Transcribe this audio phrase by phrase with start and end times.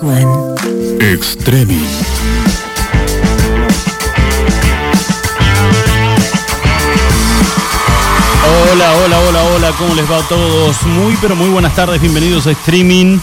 [0.00, 0.28] Gwen.
[1.00, 1.84] Extremin.
[8.72, 10.82] Hola, hola, hola, hola, ¿cómo les va a todos?
[10.86, 13.18] Muy, pero muy buenas tardes, bienvenidos a Streaming.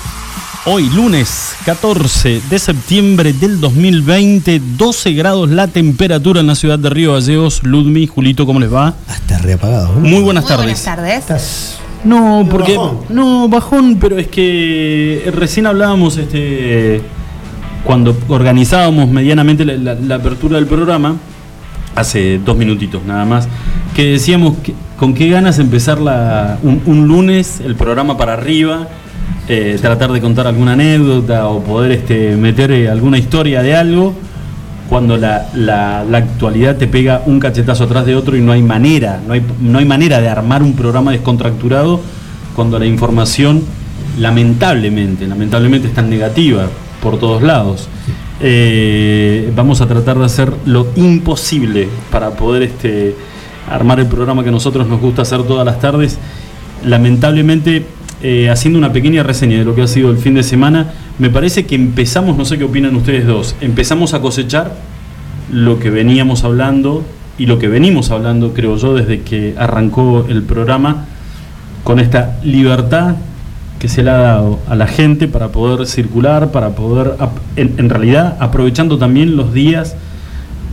[0.65, 6.89] Hoy, lunes 14 de septiembre del 2020, 12 grados la temperatura en la ciudad de
[6.89, 7.63] Río Gallegos.
[7.63, 8.93] Ludmi, Julito, ¿cómo les va?
[9.07, 9.93] Hasta reapagado.
[9.93, 10.65] Muy buenas Muy tardes.
[10.65, 11.19] buenas tardes.
[11.19, 12.77] Estás No, porque.
[12.77, 12.99] bajón.
[13.09, 17.01] No, bajón, pero es que recién hablábamos este.
[17.83, 21.15] Cuando organizábamos medianamente la, la- la apertura del programa,
[21.95, 23.47] hace dos minutitos nada más,
[23.95, 28.87] que decíamos que- con qué ganas empezar la, un, un lunes el programa para arriba,
[29.47, 34.13] eh, tratar de contar alguna anécdota o poder este, meter eh, alguna historia de algo,
[34.89, 38.61] cuando la, la- la actualidad te pega un cachetazo atrás de otro y no hay
[38.63, 41.99] manera, no hay, no hay manera de armar un programa descontracturado
[42.55, 43.63] cuando la información
[44.17, 46.67] lamentablemente, lamentablemente es tan negativa
[47.01, 47.87] por todos lados.
[48.39, 53.15] Eh, vamos a tratar de hacer lo imposible para poder este,
[53.69, 56.17] armar el programa que nosotros nos gusta hacer todas las tardes.
[56.85, 57.85] Lamentablemente,
[58.21, 61.29] eh, haciendo una pequeña reseña de lo que ha sido el fin de semana, me
[61.29, 64.73] parece que empezamos, no sé qué opinan ustedes dos, empezamos a cosechar
[65.51, 67.03] lo que veníamos hablando
[67.37, 71.05] y lo que venimos hablando, creo yo, desde que arrancó el programa,
[71.83, 73.15] con esta libertad
[73.79, 77.13] que se le ha dado a la gente para poder circular, para poder,
[77.55, 79.95] en realidad, aprovechando también los días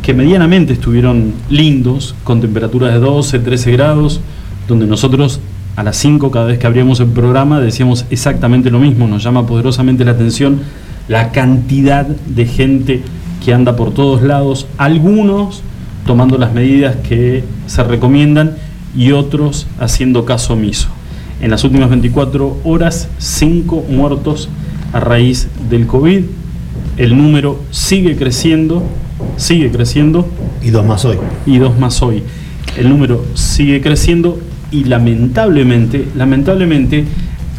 [0.02, 4.20] que medianamente estuvieron lindos, con temperaturas de 12, 13 grados,
[4.68, 5.40] donde nosotros
[5.76, 9.46] a las 5 cada vez que abríamos el programa decíamos exactamente lo mismo, nos llama
[9.46, 10.60] poderosamente la atención
[11.08, 13.02] la cantidad de gente
[13.44, 15.62] que anda por todos lados, algunos
[16.06, 18.56] tomando las medidas que se recomiendan
[18.96, 20.88] y otros haciendo caso omiso.
[21.40, 24.48] En las últimas 24 horas, 5 muertos
[24.92, 26.22] a raíz del COVID.
[26.96, 28.82] El número sigue creciendo,
[29.36, 30.26] sigue creciendo
[30.62, 31.18] y dos más hoy.
[31.44, 32.22] y dos más hoy.
[32.78, 34.38] El número sigue creciendo
[34.74, 37.04] y lamentablemente, lamentablemente,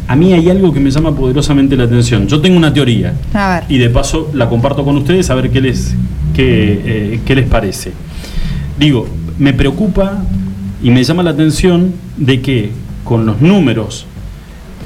[0.06, 2.26] a mí hay algo que me llama poderosamente la atención.
[2.28, 3.64] Yo tengo una teoría A ver.
[3.70, 5.94] y de paso la comparto con ustedes a ver qué les,
[6.34, 7.92] qué, eh, qué les parece.
[8.78, 10.24] Digo, me preocupa
[10.82, 12.70] y me llama la atención de que
[13.02, 14.04] con los números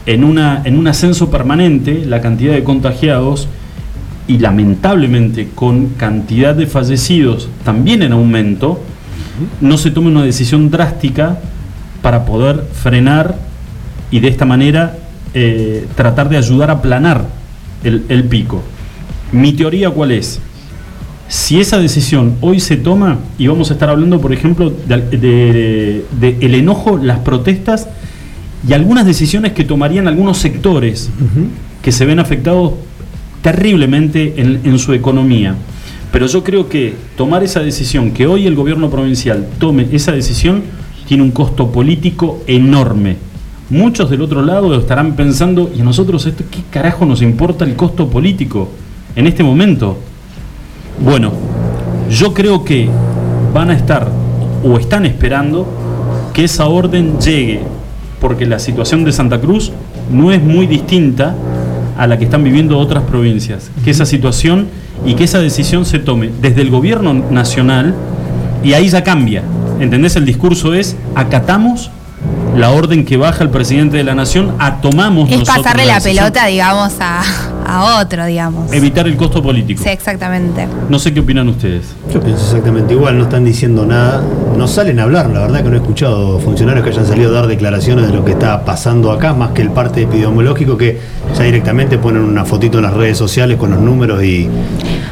[0.06, 3.48] en, una, en un ascenso permanente, la cantidad de contagiados
[4.28, 8.80] y lamentablemente con cantidad de fallecidos también en aumento,
[9.60, 11.40] no se tome una decisión drástica
[12.02, 13.36] para poder frenar
[14.10, 14.96] y de esta manera
[15.34, 17.26] eh, tratar de ayudar a aplanar
[17.84, 18.62] el, el pico.
[19.32, 20.40] Mi teoría cuál es?
[21.28, 26.04] Si esa decisión hoy se toma, y vamos a estar hablando, por ejemplo, de, de-
[26.20, 27.86] de el enojo, las protestas
[28.68, 31.08] y algunas decisiones que tomarían algunos sectores
[31.82, 32.72] que se ven afectados
[33.42, 35.54] terriblemente en, en su economía.
[36.12, 40.62] Pero yo creo que tomar esa decisión, que hoy el gobierno provincial tome esa decisión,
[41.10, 43.16] tiene un costo político enorme.
[43.68, 47.74] Muchos del otro lado estarán pensando, ¿y a nosotros esto qué carajo nos importa el
[47.74, 48.68] costo político
[49.16, 49.96] en este momento?
[51.04, 51.32] Bueno,
[52.08, 52.88] yo creo que
[53.52, 54.08] van a estar
[54.62, 55.66] o están esperando
[56.32, 57.62] que esa orden llegue,
[58.20, 59.72] porque la situación de Santa Cruz
[60.12, 61.34] no es muy distinta
[61.98, 63.68] a la que están viviendo otras provincias.
[63.82, 64.68] Que esa situación
[65.04, 67.96] y que esa decisión se tome desde el gobierno nacional
[68.62, 69.42] y ahí ya cambia.
[69.80, 70.14] ¿Entendés?
[70.16, 71.90] El discurso es acatamos
[72.60, 76.00] la orden que baja el presidente de la nación, a tomamos Es nosotros pasarle la
[76.00, 77.22] pelota, digamos, a,
[77.66, 78.72] a otro, digamos.
[78.72, 79.82] Evitar el costo político.
[79.82, 80.66] Sí, exactamente.
[80.88, 81.94] No sé qué opinan ustedes.
[82.12, 84.22] Yo pienso exactamente igual, no están diciendo nada,
[84.56, 87.40] no salen a hablar, la verdad que no he escuchado funcionarios que hayan salido a
[87.40, 90.98] dar declaraciones de lo que está pasando acá, más que el parte epidemiológico que
[91.36, 94.48] ya directamente ponen una fotito en las redes sociales con los números y...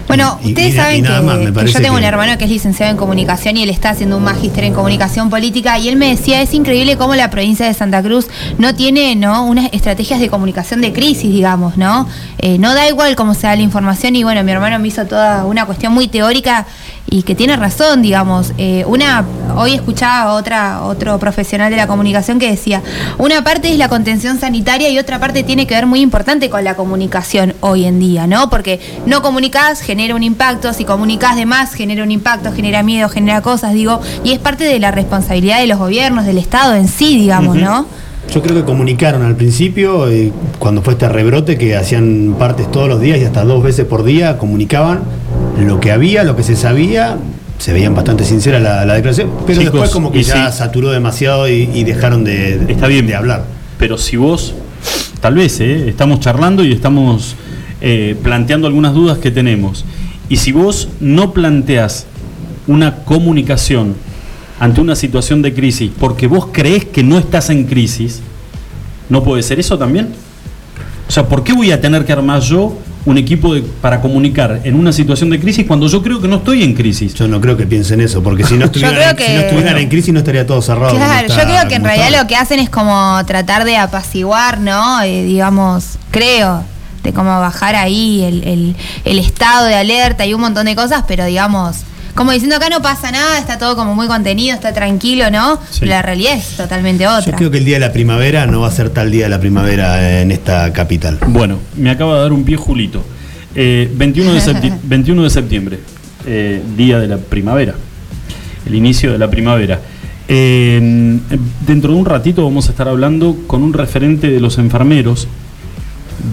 [0.07, 2.05] Bueno, y- ustedes y- y saben nada que, más, me que parece yo tengo un
[2.05, 5.79] hermano que es licenciado en comunicación y él está haciendo un magíster en comunicación política
[5.79, 8.27] y él me decía, es increíble cómo la provincia de Santa Cruz
[8.59, 9.45] no tiene ¿no?
[9.47, 12.09] unas estrategias de comunicación de crisis, digamos, ¿no?
[12.39, 15.07] Eh, no da igual cómo se da la información y bueno, mi hermano me hizo
[15.07, 16.67] toda una cuestión muy teórica
[17.11, 18.53] y que tiene razón, digamos.
[18.59, 19.25] Eh, una,
[19.57, 22.83] hoy escuchaba a otra, otro profesional de la comunicación que decía,
[23.19, 26.65] una parte es la contención sanitaria y otra parte tiene que ver muy importante con
[26.65, 28.51] la comunicación hoy en día, ¿no?
[28.51, 33.09] Porque no comunicás, genera un impacto, si comunicás de más, genera un impacto, genera miedo,
[33.09, 36.89] genera cosas, digo, y es parte de la responsabilidad de los gobiernos, del Estado en
[36.89, 37.57] sí, digamos.
[37.57, 37.87] ¿no?
[38.33, 42.87] Yo creo que comunicaron al principio, eh, cuando fue este rebrote, que hacían partes todos
[42.87, 45.01] los días y hasta dos veces por día, comunicaban
[45.59, 47.17] lo que había, lo que se sabía,
[47.59, 50.59] se veían bastante sinceras la, la declaración, pero Chicos, después como que ya sí.
[50.59, 53.07] saturó demasiado y, y dejaron de, de- Está bien.
[53.07, 53.45] de hablar.
[53.79, 54.55] Pero si vos,
[55.21, 55.89] tal vez, ¿eh?
[55.89, 57.35] estamos charlando y estamos
[57.81, 59.85] eh, planteando algunas dudas que tenemos.
[60.29, 62.07] Y si vos no planteas
[62.67, 63.95] una comunicación
[64.61, 68.21] ante una situación de crisis porque vos crees que no estás en crisis,
[69.09, 70.09] ¿no puede ser eso también?
[71.09, 74.61] O sea, ¿por qué voy a tener que armar yo un equipo de- para comunicar
[74.65, 77.15] en una situación de crisis cuando yo creo que no estoy en crisis?
[77.15, 79.79] Yo no creo que piensen eso, porque si no estuvieran, en- si que- no estuvieran
[79.79, 80.95] en crisis no estaría todo cerrado.
[80.97, 82.23] Claro, yo creo que en realidad está.
[82.23, 85.01] lo que hacen es como tratar de apaciguar, ¿no?
[85.03, 86.65] Eh, digamos, creo,
[87.03, 91.05] de cómo bajar ahí el, el- el estado de alerta y un montón de cosas,
[91.09, 91.79] pero digamos,
[92.19, 95.55] como diciendo acá no pasa nada, está todo como muy contenido, está tranquilo, ¿no?
[95.71, 95.79] Sí.
[95.81, 97.37] Pero la realidad es totalmente Yo otra.
[97.37, 99.39] creo que el día de la primavera no va a ser tal día de la
[99.39, 101.19] primavera en esta capital.
[101.29, 103.05] Bueno, me acaba de dar un pie Julito.
[103.55, 105.79] Eh, 21, de septi- 21 de septiembre,
[106.27, 107.75] eh, día de la primavera,
[108.67, 109.81] el inicio de la primavera.
[110.27, 111.19] Eh,
[111.67, 115.29] dentro de un ratito vamos a estar hablando con un referente de los enfermeros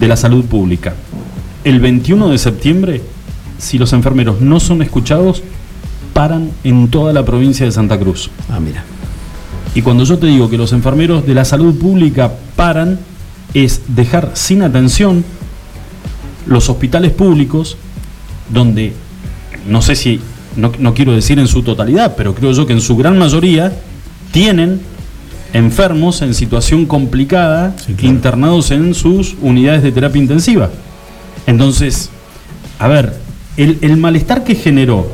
[0.00, 0.94] de la salud pública.
[1.64, 3.02] El 21 de septiembre,
[3.58, 5.42] si los enfermeros no son escuchados,
[6.16, 8.30] paran en toda la provincia de Santa Cruz.
[8.48, 8.82] Ah, mira.
[9.74, 12.98] Y cuando yo te digo que los enfermeros de la salud pública paran,
[13.52, 15.22] es dejar sin atención
[16.46, 17.76] los hospitales públicos,
[18.48, 18.94] donde,
[19.68, 20.18] no sé si,
[20.56, 23.74] no, no quiero decir en su totalidad, pero creo yo que en su gran mayoría
[24.32, 24.80] tienen
[25.52, 28.14] enfermos en situación complicada Sí, claro.
[28.14, 30.70] internados en sus unidades de terapia intensiva.
[31.46, 32.08] Entonces,
[32.78, 33.18] a ver,
[33.58, 35.10] el, el malestar que generó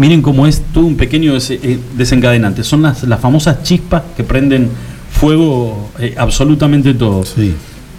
[0.00, 2.64] Miren cómo es todo un pequeño eh, desencadenante.
[2.64, 4.70] Son las, las famosas chispas que prenden
[5.12, 7.22] fuego eh, absolutamente todo.
[7.26, 7.54] Sí.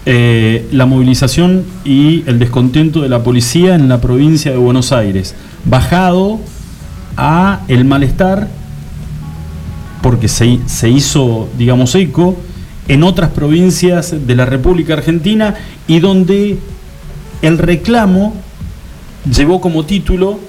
[0.08, 5.36] Eh, la movilización y el descontento de la policía en la provincia de Buenos Aires,
[5.64, 6.40] bajado
[7.18, 8.48] a el malestar
[10.02, 12.36] porque se, se hizo, digamos, eco
[12.88, 15.54] en otras provincias de la República Argentina
[15.88, 16.58] y donde
[17.44, 18.34] el reclamo
[19.32, 20.40] llevó como título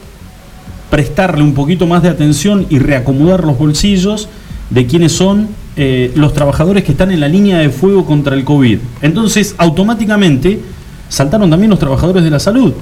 [0.92, 4.28] prestarle un poquito más de atención y reacomodar los bolsillos
[4.68, 8.44] de quienes son eh, los trabajadores que están en la línea de fuego contra el
[8.44, 8.78] COVID.
[9.00, 10.60] Entonces, automáticamente
[11.08, 12.74] saltaron también los trabajadores de la salud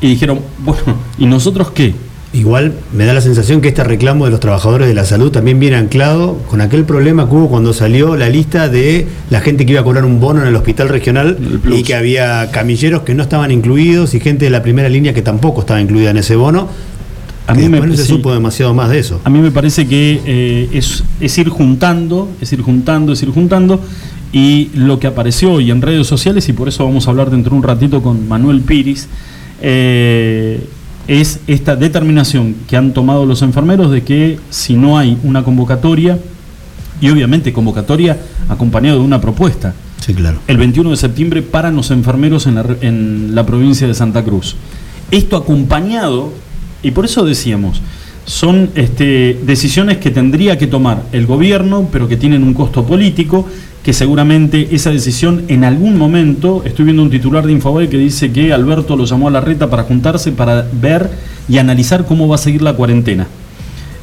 [0.00, 1.92] y dijeron, bueno, ¿y nosotros qué?
[2.32, 5.58] Igual me da la sensación que este reclamo de los trabajadores de la salud también
[5.58, 9.72] viene anclado con aquel problema que hubo cuando salió la lista de la gente que
[9.72, 13.16] iba a cobrar un bono en el hospital regional El y que había camilleros que
[13.16, 16.36] no estaban incluidos y gente de la primera línea que tampoco estaba incluida en ese
[16.36, 16.68] bono.
[17.50, 19.20] A mí me- no se supo demasiado más de eso.
[19.24, 23.30] A mí me parece que eh, es, es ir juntando, es ir juntando, es ir
[23.30, 23.80] juntando.
[24.32, 27.50] Y lo que apareció hoy en redes sociales, y por eso vamos a hablar dentro
[27.50, 29.08] de un ratito con Manuel Piris,
[29.62, 30.64] eh,
[31.08, 36.18] es esta determinación que han tomado los enfermeros de que si no hay una convocatoria,
[37.00, 38.16] y obviamente convocatoria
[38.48, 40.38] acompañado de una propuesta, Sí, claro.
[40.46, 44.54] el 21 de septiembre paran los enfermeros en la, en la provincia de Santa Cruz.
[45.10, 46.32] Esto acompañado,
[46.82, 47.80] y por eso decíamos,
[48.24, 53.46] son este, decisiones que tendría que tomar el gobierno, pero que tienen un costo político,
[53.82, 58.30] que seguramente esa decisión en algún momento, estoy viendo un titular de Infobae que dice
[58.30, 61.10] que Alberto lo llamó a la reta para juntarse, para ver
[61.48, 63.26] y analizar cómo va a seguir la cuarentena.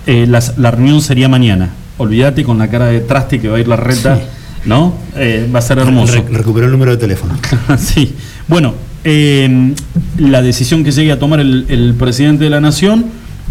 [0.08, 1.70] Eh, las- la reunión sería mañana.
[2.00, 4.20] Olvídate con la cara de traste que va a ir la reta,
[4.66, 4.94] ¿no?
[5.16, 6.14] Eh, va a ser hermoso.
[6.14, 7.36] Re- recuperó el número de teléfono.
[7.78, 8.14] sí.
[8.48, 9.74] Bueno, eh,
[10.18, 13.06] la decisión que llegue a tomar el, el presidente de la nación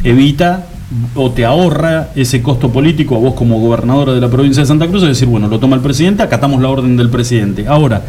[0.05, 0.67] evita
[1.15, 4.87] o te ahorra ese costo político a vos como gobernadora de la provincia de Santa
[4.87, 7.67] Cruz, es decir, bueno, lo toma el presidente, acatamos la orden del presidente.
[7.67, 8.03] Ahora,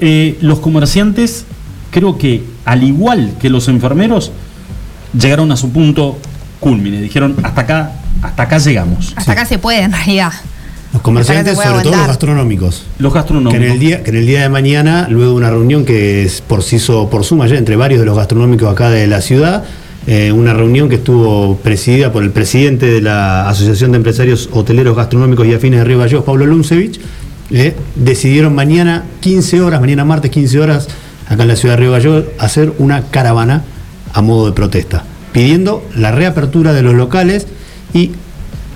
[0.00, 1.46] eh, los comerciantes,
[1.90, 4.30] creo que al igual que los enfermeros,
[5.18, 6.18] llegaron a su punto
[6.60, 7.00] culmine.
[7.00, 9.12] Dijeron, hasta acá, hasta acá llegamos.
[9.16, 10.32] Hasta acá se puede en realidad.
[10.92, 12.86] Los comerciantes, sobre todo los gastronómicos.
[12.98, 13.54] Los Que gastronómicos.
[13.54, 16.40] en, el día, que en el día de mañana, luego de una reunión que es
[16.40, 19.64] por se hizo por suma ya entre varios de los gastronómicos acá de la ciudad,
[20.06, 24.96] eh, una reunión que estuvo presidida por el presidente de la Asociación de Empresarios Hoteleros
[24.96, 27.00] Gastronómicos y Afines de Río Gallegos, Pablo Luncevich,
[27.50, 30.88] eh, decidieron mañana 15 horas, mañana martes 15 horas,
[31.28, 33.64] acá en la ciudad de Río Gallegos, hacer una caravana
[34.12, 35.02] a modo de protesta,
[35.32, 37.48] pidiendo la reapertura de los locales
[37.92, 38.12] y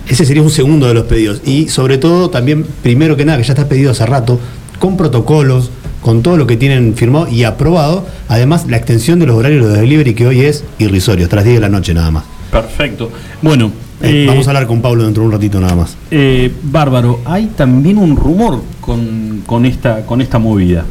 [0.09, 1.41] ese sería un segundo de los pedidos.
[1.45, 4.39] Y sobre todo, también, primero que nada, que ya está pedido hace rato,
[4.79, 5.71] con protocolos,
[6.03, 8.07] con todo lo que tienen firmado y aprobado.
[8.29, 11.61] Además, la extensión de los horarios de delivery, que hoy es irrisorio, tras 10 de
[11.61, 12.25] la noche nada más.
[12.51, 13.11] Perfecto.
[13.43, 13.71] Bueno,
[14.03, 15.95] Eh, eh, vamos a hablar con Pablo dentro de un ratito nada más.
[16.11, 20.87] Eh, bárbaro, hay también un rumor con, con esta, con esta movida,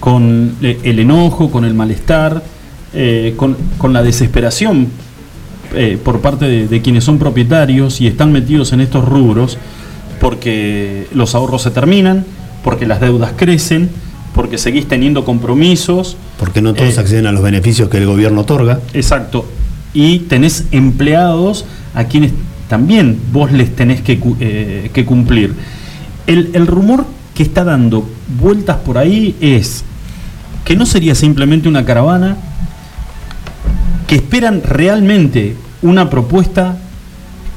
[0.00, 2.42] con el enojo, con el malestar,
[3.36, 4.88] con, con la desesperación
[5.74, 9.58] eh, por parte de, de quienes son propietarios y están metidos en estos rubros,
[10.20, 12.24] porque los ahorros se terminan,
[12.62, 13.90] porque las deudas crecen,
[14.34, 16.16] porque seguís teniendo compromisos.
[16.38, 18.80] Porque no todos Eh, acceden a los beneficios que el gobierno otorga.
[18.94, 19.46] Exacto.
[19.94, 21.64] Y tenés empleados
[21.94, 22.32] a quienes
[22.68, 25.54] también vos les tenés que, eh, que cumplir.
[26.26, 28.08] El, el rumor que está dando
[28.40, 29.84] vueltas por ahí es
[30.64, 32.36] que no sería simplemente una caravana,
[34.12, 36.76] que esperan realmente una propuesta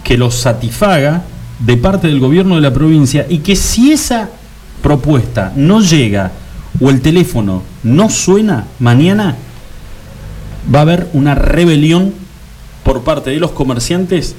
[0.05, 1.23] que los satisfaga
[1.59, 4.29] de parte del gobierno de la provincia y que si esa
[4.81, 6.31] propuesta no llega
[6.79, 9.35] o el teléfono no suena mañana,
[10.73, 12.13] va a haber una rebelión
[12.85, 14.33] por parte de los comerciantes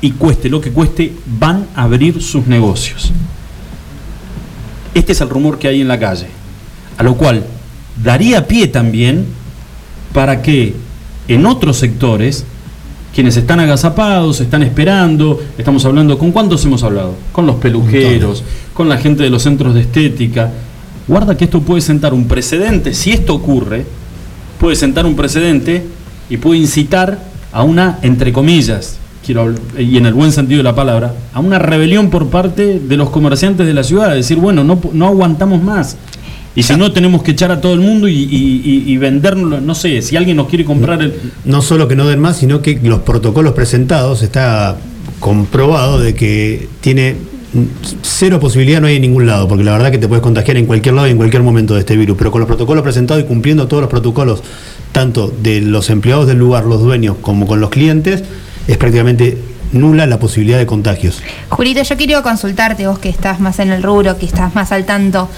[0.00, 3.12] y cueste lo que cueste, van a abrir sus negocios.
[4.92, 6.26] Este es el rumor que hay en la calle,
[6.96, 7.46] a lo cual
[8.02, 9.24] daría pie también
[10.12, 10.87] para que
[11.28, 12.44] en otros sectores,
[13.14, 17.14] quienes están agazapados, están esperando, estamos hablando, ¿con cuántos hemos hablado?
[17.32, 18.42] Con los peluqueros,
[18.74, 20.50] con la gente de los centros de estética.
[21.06, 23.84] Guarda que esto puede sentar un precedente, si esto ocurre,
[24.58, 25.84] puede sentar un precedente
[26.28, 27.18] y puede incitar
[27.52, 31.58] a una, entre comillas, quiero y en el buen sentido de la palabra, a una
[31.58, 35.96] rebelión por parte de los comerciantes de la ciudad, decir, bueno, no, no aguantamos más.
[36.58, 38.14] Y si no, tenemos que echar a todo el mundo y,
[38.84, 41.14] y, venderlo, no sé, si alguien nos quiere comprar el...
[41.44, 44.76] No solo que no den más, sino que los protocolos presentados está
[45.20, 47.14] comprobado de que tiene
[48.02, 50.66] cero posibilidad, no hay en ningún lado, porque la verdad que te puedes contagiar en
[50.66, 53.26] cualquier lado y en cualquier momento de este virus, pero con los protocolos presentados y
[53.28, 54.42] cumpliendo todos los protocolos,
[54.90, 58.24] tanto de los empleados del lugar, los dueños, como con los clientes,
[58.66, 59.38] es prácticamente
[59.72, 61.22] nula la posibilidad de contagios.
[61.48, 64.84] Julito, yo quiero consultarte, vos que estás más en el rubro, que estás más al
[64.84, 65.28] tanto.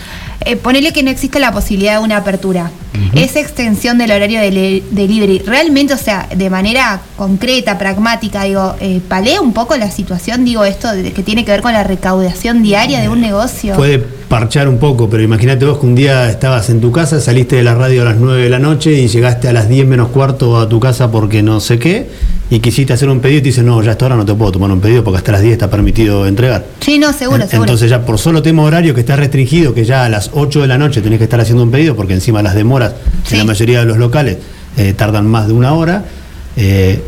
[0.44, 2.70] Eh, ponele que no existe la posibilidad de una apertura.
[3.14, 9.00] Esa extensión del horario de delivery, realmente, o sea, de manera concreta, pragmática, digo, eh,
[9.06, 12.62] palea un poco la situación, digo, esto de, que tiene que ver con la recaudación
[12.62, 13.74] diaria de un negocio.
[13.76, 17.56] Puede parchar un poco, pero imagínate vos que un día estabas en tu casa, saliste
[17.56, 20.08] de la radio a las 9 de la noche y llegaste a las 10 menos
[20.08, 22.10] cuarto a tu casa porque no sé qué,
[22.50, 24.50] y quisiste hacer un pedido y te dicen, no, ya hasta ahora no te puedo
[24.50, 26.66] tomar un pedido porque hasta las 10 está permitido entregar.
[26.80, 27.66] Sí, no, seguro, En- seguro.
[27.68, 30.66] Entonces ya por solo tema horario que está restringido, que ya a las 8 de
[30.66, 33.34] la noche tenés que estar haciendo un pedido, porque encima las demoras Sí.
[33.34, 34.38] en la mayoría de los locales
[34.76, 36.04] eh, tardan más de una hora,
[36.56, 37.00] eh,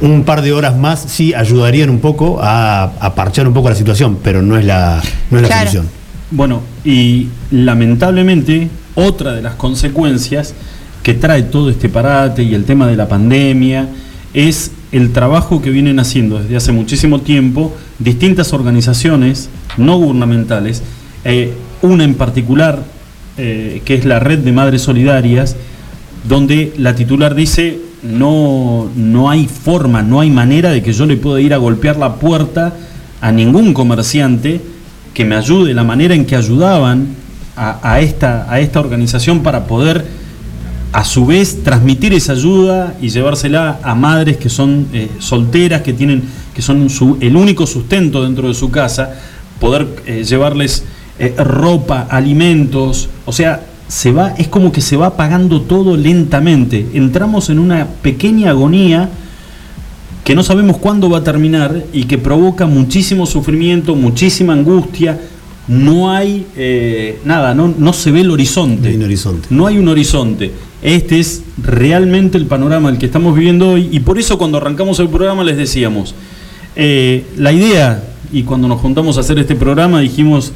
[0.00, 3.74] un par de horas más sí ayudarían un poco a, a parchar un poco la
[3.76, 5.00] situación, pero no es la,
[5.30, 5.60] no es la Claro.
[5.70, 5.88] solución.
[6.30, 7.28] Bueno, y
[7.88, 10.54] lamentablemente otra de las consecuencias
[11.02, 13.88] que trae todo este parate y el tema de la pandemia
[14.34, 20.82] es el trabajo que vienen haciendo desde hace muchísimo tiempo distintas organizaciones no gubernamentales,
[21.24, 21.52] eh,
[21.82, 22.82] una en particular
[23.36, 25.56] eh, que es la Red de Madres Solidarias,
[26.28, 31.16] donde la titular dice no, no hay forma, no hay manera de que yo le
[31.16, 32.74] pueda ir a golpear la puerta
[33.20, 34.60] a ningún comerciante
[35.14, 37.08] que me ayude, la manera en que ayudaban
[37.56, 40.04] a, esta, a esta organización para poder
[40.98, 45.92] a su vez transmitir esa ayuda y llevársela a madres que son eh, solteras, que
[45.92, 49.14] tienen, que son su- el único sustento dentro de su casa,
[49.60, 50.82] poder eh, llevarles
[51.20, 56.84] eh, ropa, alimentos, o sea, se va, es como que se va apagando todo lentamente.
[56.94, 59.08] Entramos en una pequeña agonía
[60.24, 65.16] que no sabemos cuándo va a terminar y que provoca muchísimo sufrimiento, muchísima angustia.
[65.68, 68.82] No hay eh, nada, no, no se ve el horizonte.
[68.82, 69.48] No hay un horizonte.
[69.50, 70.52] No hay un horizonte.
[70.82, 74.98] Este es realmente el panorama el que estamos viviendo hoy y por eso cuando arrancamos
[75.00, 76.14] el programa les decíamos,
[76.76, 80.52] eh, la idea, y cuando nos juntamos a hacer este programa dijimos,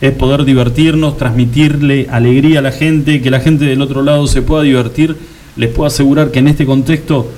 [0.00, 4.42] es poder divertirnos, transmitirle alegría a la gente, que la gente del otro lado se
[4.42, 5.16] pueda divertir.
[5.56, 7.30] Les puedo asegurar que en este contexto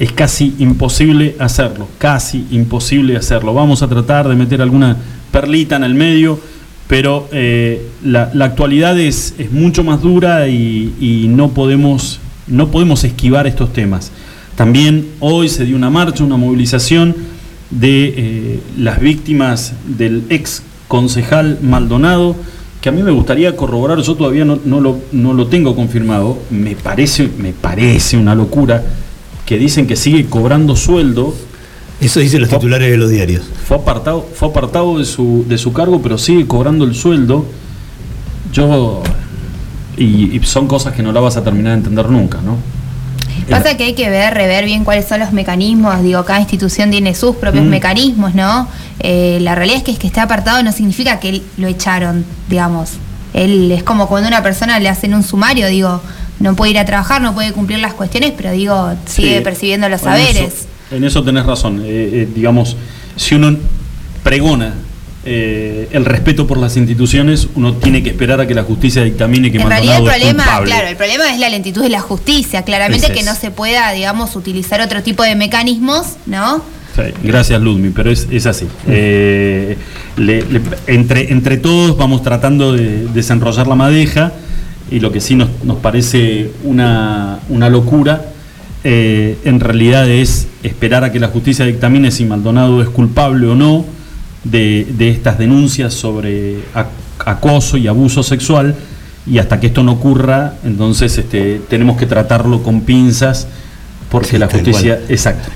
[0.00, 3.52] es casi imposible hacerlo, casi imposible hacerlo.
[3.52, 4.96] Vamos a tratar de meter alguna
[5.30, 6.40] perlita en el medio,
[6.88, 13.02] pero eh, la, la actualidad es, es mucho más dura y, no, podemos, no podemos
[13.04, 14.12] esquivar estos temas.
[14.54, 17.14] También hoy se dio una marcha, una movilización
[17.70, 22.36] de eh, las víctimas del ex concejal Maldonado,
[22.80, 26.38] que a mí me gustaría corroborar, yo todavía no, no lo, no lo tengo confirmado,
[26.50, 28.84] me parece, me parece una locura
[29.44, 31.34] que dicen que sigue cobrando sueldo,
[32.00, 33.42] Eso dicen los titulares de los diarios.
[33.66, 37.46] fue apartado, fue apartado de su, de su cargo, pero sigue cobrando el sueldo.
[38.52, 39.02] Yo
[39.96, 42.56] y, y son cosas que no la vas a terminar de entender nunca, ¿no?
[43.48, 46.02] Pasa que hay que ver, rever bien cuáles son los mecanismos.
[46.02, 47.68] Digo, cada institución tiene sus propios Mm.
[47.68, 48.68] mecanismos, ¿no?
[48.98, 52.24] Eh, la realidad es que es que esté apartado no significa que él lo echaron,
[52.48, 52.90] digamos.
[53.34, 56.02] Él es como cuando a una persona le hacen un sumario, digo,
[56.40, 59.88] no puede ir a trabajar, no puede cumplir las cuestiones, pero digo, sigue Sí, percibiendo
[59.88, 60.66] los saberes.
[60.90, 61.80] En eso tenés razón.
[61.84, 62.76] Eh, eh, digamos,
[63.16, 63.56] si uno
[64.22, 64.74] pregona
[65.24, 69.50] eh, el respeto por las instituciones, uno tiene que esperar a que la justicia dictamine
[69.50, 70.70] que en realidad el es problema, culpable.
[70.70, 72.62] claro, el problema es la lentitud de la justicia.
[72.62, 73.26] Claramente que es.
[73.26, 76.62] no se pueda, digamos, utilizar otro tipo de mecanismos, ¿no?
[76.94, 78.66] Sí, gracias Ludmi, pero es, es así.
[78.86, 79.76] Eh,
[80.16, 84.32] le- le- entre, entre todos vamos tratando de desenrollar la madeja
[84.90, 88.26] y lo que sí nos, nos parece una, una locura
[88.88, 93.56] eh, en realidad es esperar a que la justicia dictamine si Maldonado es culpable o
[93.56, 93.84] no
[94.44, 96.86] de, de estas denuncias sobre ac-
[97.24, 98.76] acoso y abuso sexual
[99.26, 103.48] y hasta que esto no ocurra, entonces este, tenemos que tratarlo con pinzas
[104.08, 105.48] porque Sí, la justicia, exacto,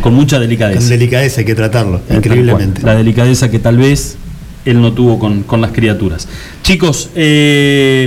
[0.00, 0.80] con mucha delicadeza.
[0.80, 2.80] Con delicadeza hay que tratarlo, increíblemente.
[2.82, 4.16] La delicadeza que tal vez
[4.64, 6.26] él no tuvo con, con las criaturas.
[6.62, 8.06] Chicos, eh,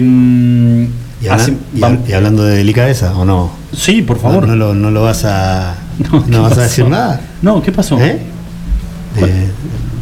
[1.22, 3.52] Y, habla- hablando de delicadeza, ¿o no?
[3.74, 4.48] sí, por favor.
[4.48, 5.76] No, no lo, no lo vas a.
[6.12, 7.22] No, No, ¿qué vas a decir nada.
[7.42, 8.00] No, ¿qué pasó?
[8.00, 8.20] ¿Eh?
[9.18, 9.48] Eh,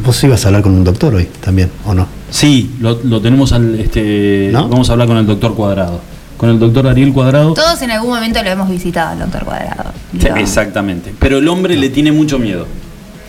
[0.04, 2.06] vos ibas a hablar con un doctor hoy también, ¿o no?
[2.30, 3.78] Sí, lo, lo tenemos al.
[3.78, 4.68] Este, ¿No?
[4.68, 6.00] Vamos a hablar con el doctor Cuadrado.
[6.38, 7.52] Con el doctor Ariel Cuadrado.
[7.52, 9.92] Todos en algún momento lo hemos visitado al doctor Cuadrado.
[10.18, 11.12] Sí, Exactamente.
[11.18, 12.66] Pero el hombre le tiene mucho miedo.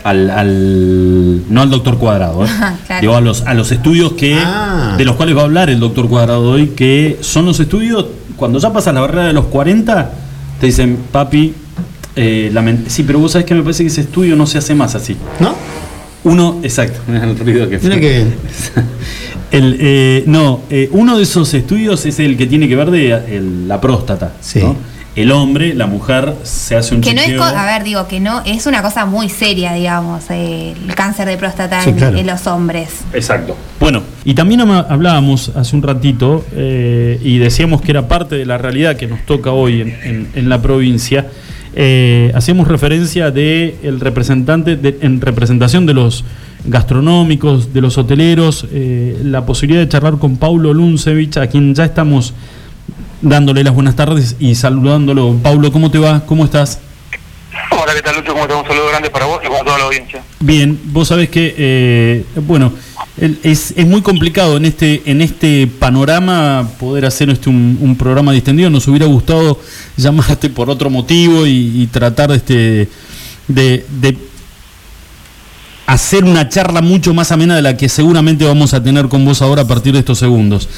[0.04, 2.50] Al, al- no al doctor Cuadrado, ¿eh?
[2.88, 3.02] Claro.
[3.02, 4.96] Digo, a los, a los estudios que Ah.
[4.98, 8.06] de los cuales va a hablar el doctor Cuadrado hoy, que son los estudios,
[8.36, 10.12] cuando ya pasas la barrera de los 40,
[10.60, 11.54] te dicen, papi,
[12.16, 14.74] eh, lament- sí, pero vos sabés que me parece que ese estudio no se hace
[14.74, 15.16] más así.
[15.40, 15.54] ¿No?
[16.24, 18.02] Uno, exacto, el ruido que Mira fue.
[18.02, 18.36] que bien.
[19.52, 23.12] El, eh, no, eh, uno de esos estudios es el que tiene que ver de
[23.36, 24.32] el- la próstata.
[24.40, 24.60] Sí.
[24.60, 24.78] ¿no?
[25.14, 28.42] El hombre, la mujer, se hace un Que no es, a ver, digo, que no,
[28.46, 32.18] es una cosa muy seria, digamos, eh, el cáncer de próstata Sí, en, claro.
[32.18, 33.02] en los hombres.
[33.14, 33.58] Exacto.
[33.80, 38.58] Bueno, y también hablábamos hace un ratito eh, y decíamos que era parte de la
[38.58, 41.28] realidad que nos toca hoy en, en- en la provincia.
[41.76, 46.24] Eh, hacíamos referencia de el representante de- en representación de los
[46.64, 51.86] gastronómicos, de los hoteleros, eh, la posibilidad de charlar con Paulo Luncevich, a quien ya
[51.86, 52.34] estamos
[53.22, 55.38] dándole las buenas tardes y saludándolo.
[55.42, 56.26] Paulo, ¿cómo te va?
[56.26, 56.80] ¿Cómo estás?
[57.72, 58.34] Hola, ¿qué tal, Lucho?
[58.34, 58.62] ¿Cómo te va?
[58.62, 60.24] Un saludo grande para vos y para toda la audiencia.
[60.40, 62.74] Bien, vos sabés que, eh, bueno,
[63.18, 68.32] es, es muy complicado en este, en este panorama poder hacer este un, un programa
[68.32, 68.70] distendido.
[68.70, 69.60] Nos hubiera gustado
[69.98, 72.90] llamarte por otro motivo y, y tratar este,
[73.48, 74.18] de, de
[75.86, 79.42] hacer una charla mucho más amena de la que seguramente vamos a tener con vos
[79.42, 80.70] ahora a partir de estos segundos.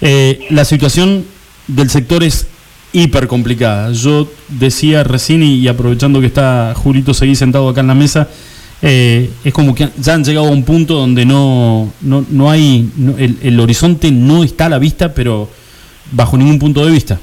[0.00, 1.24] Eh, la situación
[1.68, 2.46] del sector es
[2.92, 3.92] hiper complicada.
[3.92, 8.28] Yo decía recién y, aprovechando que está Julito seguí sentado acá en la mesa,
[8.82, 12.90] eh, es como que ya han llegado a un punto donde no, no, no hay,
[12.96, 15.48] no- el, horizonte no está a la vista, pero
[16.12, 17.18] bajo ningún punto de vista.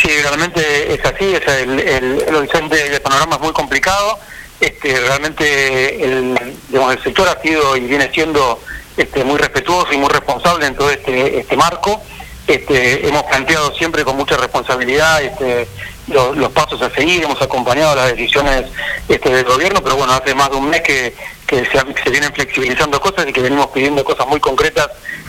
[0.00, 4.18] Sí, realmente es así, es el, el, el horizonte del panorama es muy complicado.
[4.60, 6.38] Este, realmente el,
[6.68, 8.60] digamos, el sector ha sido y viene siendo
[8.96, 12.00] este, muy respetuoso y muy responsable en todo este, este marco.
[12.48, 15.68] Este, hemos planteado siempre con mucha responsabilidad este,
[16.06, 18.64] los, pasos a seguir, hemos acompañado las decisiones
[19.06, 21.14] este, del gobierno, pero bueno, hace más de un mes que,
[21.46, 24.88] que se, se vienen flexibilizando cosas y que venimos pidiendo cosas muy concretas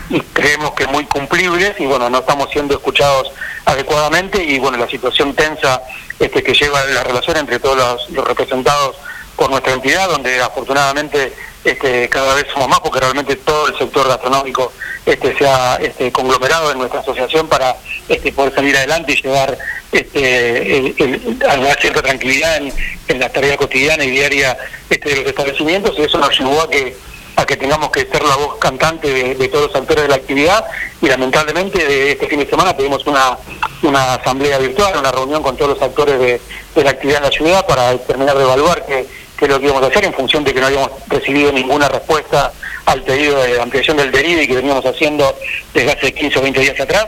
[0.10, 3.32] y creemos que muy cumplibles y bueno, no estamos siendo escuchados
[3.66, 5.82] adecuadamente y bueno, la situación tensa
[6.20, 8.96] este, que lleva la relación entre todos los representados
[9.36, 14.08] por nuestra entidad, donde afortunadamente este, cada vez somos más, porque realmente todo el sector
[14.08, 14.72] gastronómico
[15.06, 17.76] este, se ha este, conglomerado en nuestra asociación para
[18.08, 19.58] este, poder salir adelante y llevar
[19.92, 22.72] este, el- el- a dar cierta tranquilidad en,
[23.08, 24.58] en la tarea cotidiana y diaria
[24.90, 26.96] este, de los establecimientos, y eso nos llevó a que
[27.36, 30.66] a que tengamos que ser la voz cantante de, todos los actores de la actividad
[31.02, 33.38] y lamentablemente de este fin de semana tuvimos una,
[33.82, 36.42] una asamblea virtual, una reunión con todos los actores de,
[36.76, 39.06] de la actividad en la ciudad para terminar de evaluar qué,
[39.40, 41.88] qué es lo que íbamos a hacer en función de que no habíamos recibido ninguna
[41.88, 42.52] respuesta
[42.86, 45.36] al pedido de ampliación del derive que veníamos haciendo
[45.74, 47.08] desde hace 15 o 20 días atrás.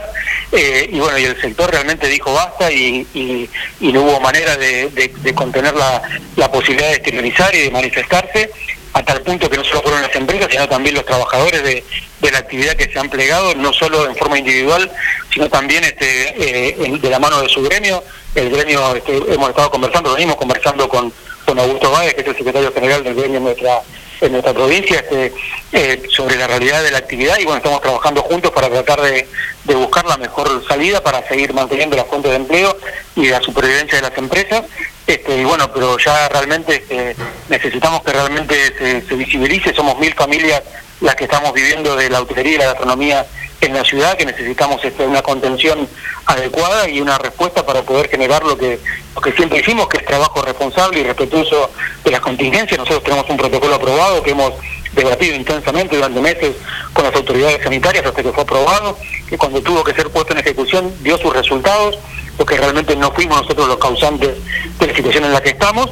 [0.52, 3.48] Eh, y bueno, y el sector realmente dijo basta y, y-
[3.92, 6.00] no hubo manera de, contener la,
[6.36, 8.50] la posibilidad de exteriorizar y de manifestarse
[8.94, 11.82] a tal punto que no solo fueron las empresas, sino también los trabajadores de,
[12.20, 14.90] de la actividad que se han plegado, no solo en forma individual,
[15.32, 16.28] sino también este,
[16.70, 18.02] eh, en- de la mano de su gremio.
[18.34, 21.12] El gremio, este, hemos estado conversando, venimos conversando con,
[21.52, 23.82] con Augusto Báez, que es el secretario general del gremio en nuestra
[24.22, 25.32] en nuestra provincia este,
[25.72, 29.26] eh, sobre la realidad de la actividad y bueno, estamos trabajando juntos para tratar de,
[29.74, 32.78] buscar la mejor salida para seguir manteniendo las fuentes de empleo
[33.16, 34.62] y la supervivencia de las empresas.
[35.06, 37.16] Este, y bueno, pero ya realmente este,
[37.48, 40.62] necesitamos que realmente se visibilice, somos mil familias
[41.02, 43.26] las que estamos viviendo de la hotelería y la gastronomía
[43.60, 45.88] en la ciudad, que necesitamos este, una contención
[46.26, 48.78] adecuada y una respuesta para poder generar lo que,
[49.14, 51.70] lo que siempre hicimos, que es trabajo responsable y respetuoso
[52.04, 52.78] de las contingencias.
[52.78, 54.52] Nosotros tenemos un protocolo aprobado que hemos
[54.92, 56.56] debatido intensamente durante meses
[56.92, 60.40] con las autoridades sanitarias hasta que fue aprobado, que cuando tuvo que ser puesto en
[60.40, 61.98] ejecución dio sus resultados,
[62.36, 64.36] porque realmente no fuimos nosotros los causantes
[64.78, 65.88] de la situación en la que estamos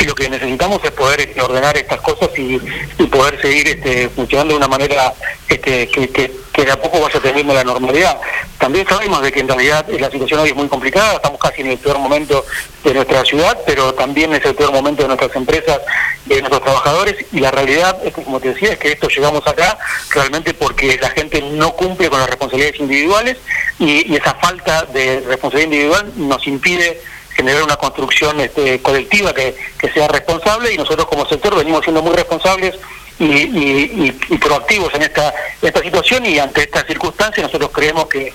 [0.00, 2.58] y lo que necesitamos es poder este, ordenar estas cosas y,
[3.10, 5.12] poder seguir este, funcionando de una manera
[5.48, 6.30] este, que,
[6.64, 8.18] de a poco vaya teniendo la normalidad.
[8.58, 11.68] También sabemos de que en realidad la situación hoy es muy complicada, estamos casi en
[11.68, 12.44] el peor momento
[12.84, 15.80] de nuestra ciudad, pero también es el peor momento de nuestras empresas,
[16.26, 19.78] de nuestros trabajadores, y la realidad, como te decía, es que esto llegamos acá
[20.10, 23.38] realmente porque la gente no cumple con las responsabilidades individuales
[23.78, 27.00] y esa falta de responsabilidad individual nos impide
[27.40, 29.54] generar una construcción este, colectiva que,
[29.94, 32.78] sea responsable y nosotros como sector venimos siendo muy responsables
[33.18, 35.32] y, proactivos en esta,
[35.82, 38.32] situación y ante esta circunstancia nosotros creemos que,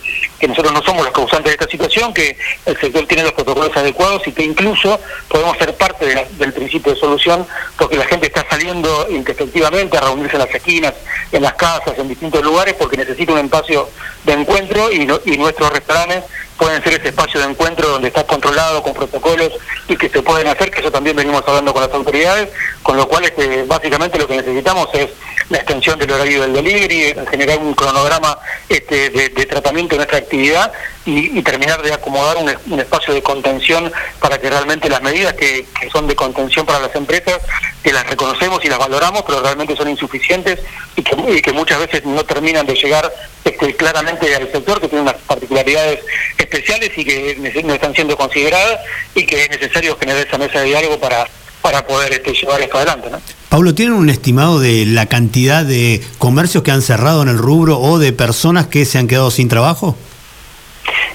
[0.47, 4.27] nosotros no somos los causantes de esta situación, que el sector tiene los protocolos adecuados
[4.27, 9.07] y que incluso podemos ser parte del principio de solución porque la gente está saliendo
[9.07, 10.93] efectivamente a reunirse en las esquinas,
[11.31, 13.89] en las casas, en distintos lugares porque necesita un espacio
[14.23, 16.23] de encuentro y, y nuestros restaurantes
[16.57, 19.51] pueden ser ese espacio de encuentro donde está controlado con protocolos
[19.87, 22.49] y que se pueden hacer, que eso también venimos hablando con las autoridades,
[22.81, 25.09] con lo cual este, básicamente lo que necesitamos es
[25.49, 28.37] la extensión del horario del delivery, generar un cronograma
[28.69, 30.71] este, de, tratamiento de nuestra actividad
[31.05, 36.07] y, terminar de acomodar un, espacio de contención para que realmente las medidas que, son
[36.07, 37.39] de contención para las empresas,
[37.83, 40.59] que las reconocemos y las valoramos, pero realmente son insuficientes
[40.95, 43.11] y que, muchas veces no terminan de llegar
[43.43, 45.99] este, claramente al sector, que tiene unas particularidades
[46.37, 48.79] especiales y que no están siendo consideradas
[49.13, 51.27] y que es necesario generar esa mesa de diálogo para,
[51.61, 53.09] para poder este, llevar esto adelante.
[53.11, 53.21] ¿no?
[53.49, 57.79] Pablo, ¿tienen un estimado de la cantidad de comercios que han cerrado en el rubro
[57.79, 59.95] o de personas que se han quedado sin trabajo?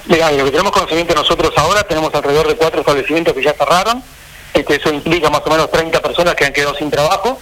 [0.06, 4.02] Mira, lo que tenemos conocimiento nosotros ahora, tenemos alrededor de cuatro establecimientos que ya cerraron,
[4.52, 7.38] este, eso implica más o menos 30 personas que han quedado sin trabajo,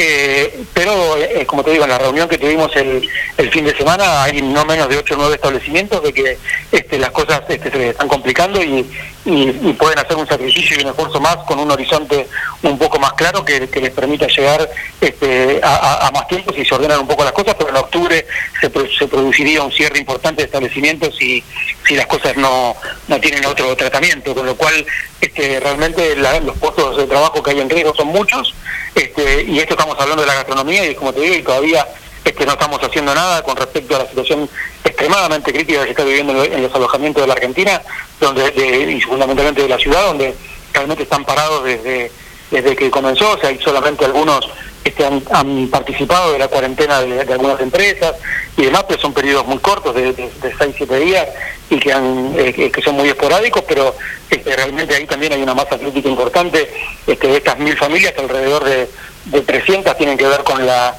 [0.00, 3.76] eh, pero, eh, como te digo, en la reunión que tuvimos el, el, fin de
[3.76, 6.38] semana hay no menos de 8 o 9 establecimientos de que
[6.70, 8.86] este, las cosas este, se están complicando y,
[9.24, 12.28] y, pueden hacer un sacrificio y un esfuerzo más con un horizonte
[12.62, 17.00] un poco más claro que, les permita llegar este, a, más tiempo si se ordenan
[17.00, 18.24] un poco las cosas, pero en octubre
[18.60, 21.42] se, se produciría un cierre importante de establecimientos si,
[21.88, 22.76] si las cosas no,
[23.08, 24.86] no tienen otro tratamiento, con lo cual
[25.20, 28.54] este, realmente los puestos de trabajo que hay en riesgo son muchos
[28.94, 31.86] este, y esto estamos hablando de la gastronomía y como te digo, y todavía
[32.24, 34.48] este, no estamos haciendo nada con respecto a la situación
[34.84, 37.80] extremadamente crítica que se está viviendo en los alojamientos de la Argentina,
[38.20, 40.34] donde y fundamentalmente de la ciudad, donde
[40.74, 42.12] realmente están parados desde,
[42.50, 44.48] desde que comenzó, o sea, hay solamente algunos
[44.84, 48.14] este, han, participado de la cuarentena de, algunas empresas
[48.56, 51.28] y demás, pero son periodos muy cortos, de, de, 6-7 días,
[51.68, 53.94] y que, han, eh, que son muy esporádicos, pero
[54.30, 56.70] este, realmente ahí también hay una masa crítica importante
[57.06, 58.88] este, de estas mil familias, alrededor de,
[59.26, 60.96] de 300 tienen que ver con la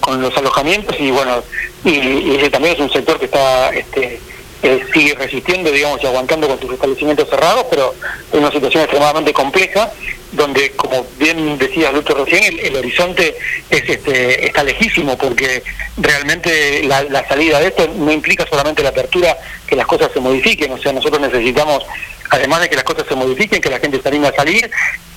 [0.00, 1.42] con, los alojamientos y bueno,
[1.84, 4.20] y, ese también es un sector que está este,
[4.66, 7.94] eh, sigue resistiendo, digamos, y aguantando con sus establecimientos cerrados, pero
[8.32, 9.90] es una situación extremadamente compleja
[10.32, 13.36] donde, como bien decía Lucho recién, el, horizonte
[13.70, 15.62] es este, está lejísimo porque
[15.96, 20.72] realmente la, salida de esto no implica solamente la apertura, que las cosas se modifiquen,
[20.72, 21.84] o sea, nosotros necesitamos,
[22.30, 24.70] además de que las cosas se modifiquen, que la gente se anime a salir,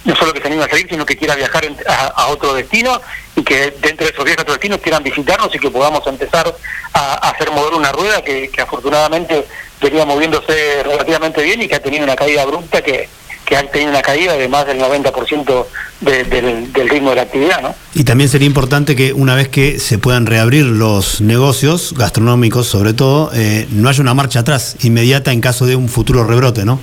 [0.06, 3.02] no solo que se anime a salir, sino que quiera viajar a, otro destino
[3.36, 6.54] y que dentro de esos viajes a otro destino quieran visitarnos y que podamos empezar
[6.94, 9.46] a, hacer mover una rueda que, que afortunadamente
[9.82, 13.10] venía moviéndose relativamente bien y que ha tenido una caída abrupta que
[13.50, 15.66] que han tenido una caída de más del 90%
[16.02, 17.62] del, ritmo de la actividad.
[17.64, 17.74] ¿no?
[17.96, 22.94] Y también sería importante que una vez que se puedan reabrir los negocios gastronómicos, sobre
[22.94, 26.80] todo, eh, no haya una marcha atrás inmediata en caso de un futuro rebrote, ¿no?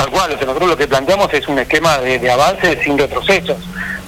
[0.00, 3.58] Tal cual, nosotros lo que planteamos es un esquema de, avance sin retrocesos.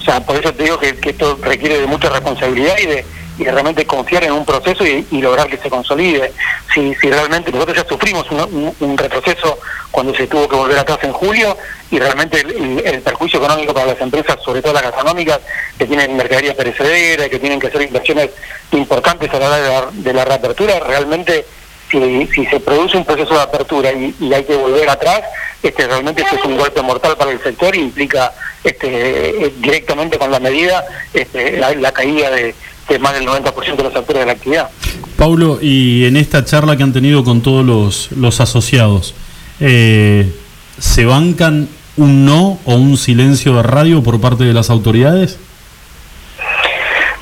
[0.00, 3.05] O sea, por eso te digo que esto requiere de mucha responsabilidad y de
[3.38, 6.33] y realmente confiar en un proceso y, lograr que se consolide.
[6.72, 9.59] Si, si realmente nosotros ya sufrimos un, retroceso
[9.90, 11.57] cuando se tuvo que volver atrás en julio
[11.90, 15.40] y realmente el, perjuicio económico para las empresas, sobre todo las gastronómicas,
[15.78, 18.31] que tienen mercadería perecedera, que tienen que hacer inversiones
[18.72, 21.44] importantes a la hora de la, reapertura, realmente
[21.92, 25.20] si, si, se produce un proceso de apertura y, hay que volver atrás,
[25.62, 28.33] este realmente este es un golpe mortal para el sector y implica
[28.64, 32.55] este, eh, directamente con la medida este, la caída de
[32.98, 34.70] más del 90% de los actores de la actividad.
[35.16, 39.14] Paulo, y en esta charla que han tenido con todos los, los asociados,
[39.61, 40.33] eh,
[40.78, 45.38] ¿se bancan un no o un silencio de radio por parte de las autoridades?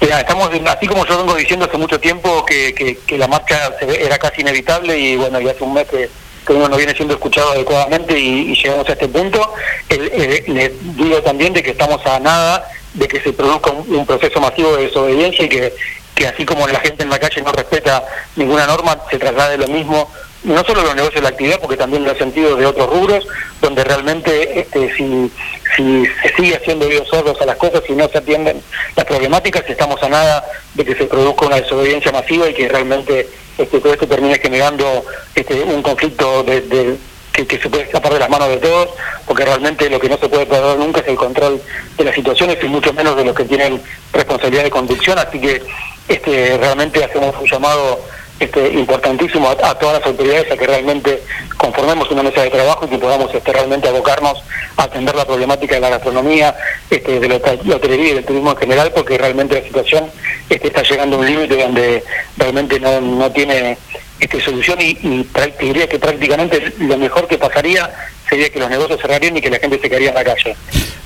[0.01, 4.19] Mira, estamos, así como yo vengo diciendo hace mucho tiempo que, que, la marcha era
[4.19, 6.09] casi inevitable y bueno, ya hace un mes que,
[6.49, 9.53] uno no viene siendo escuchado adecuadamente y, llegamos a este punto,
[9.89, 14.41] le digo también de que estamos a nada de que se produzca un, un proceso
[14.41, 15.73] masivo de desobediencia y que,
[16.15, 18.03] que así como la gente en la calle no respeta
[18.37, 20.11] ninguna norma, se traslade lo mismo
[20.43, 23.27] no solo los negocios de la actividad, porque también en el sentido de otros rubros,
[23.61, 25.31] donde realmente este, si,
[25.77, 28.63] si se sigue haciendo oídos sordos a las cosas y no se atienden
[28.97, 33.29] las problemáticas, estamos a nada de que se produzca una desobediencia masiva y que realmente
[33.59, 36.97] este, todo esto termine generando este, un conflicto de, de
[37.33, 38.89] que, que, se puede escapar de las manos de todos,
[39.27, 41.61] porque realmente lo que no se puede perder nunca es el control
[41.99, 43.81] de las situaciones y mucho menos de los que tienen
[44.13, 45.63] responsabilidad de conducción, así que
[46.09, 48.01] este, realmente hacemos un llamado
[48.41, 51.23] este, importantísimo a, a, todas las autoridades a que realmente
[51.59, 54.43] conformemos una mesa de trabajo y que podamos este, realmente abocarnos
[54.79, 56.57] a atender la problemática de la gastronomía,
[56.89, 60.11] este, de la, la, hotelería y del turismo en general, porque realmente la situación
[60.49, 62.03] este, está llegando a un límite donde
[62.39, 63.77] realmente no, no tiene
[64.19, 65.29] este, solución y, y
[65.61, 67.91] diría que prácticamente lo mejor que pasaría
[68.29, 70.57] sería que los negocios cerrarían y que la gente se quedaría en la calle.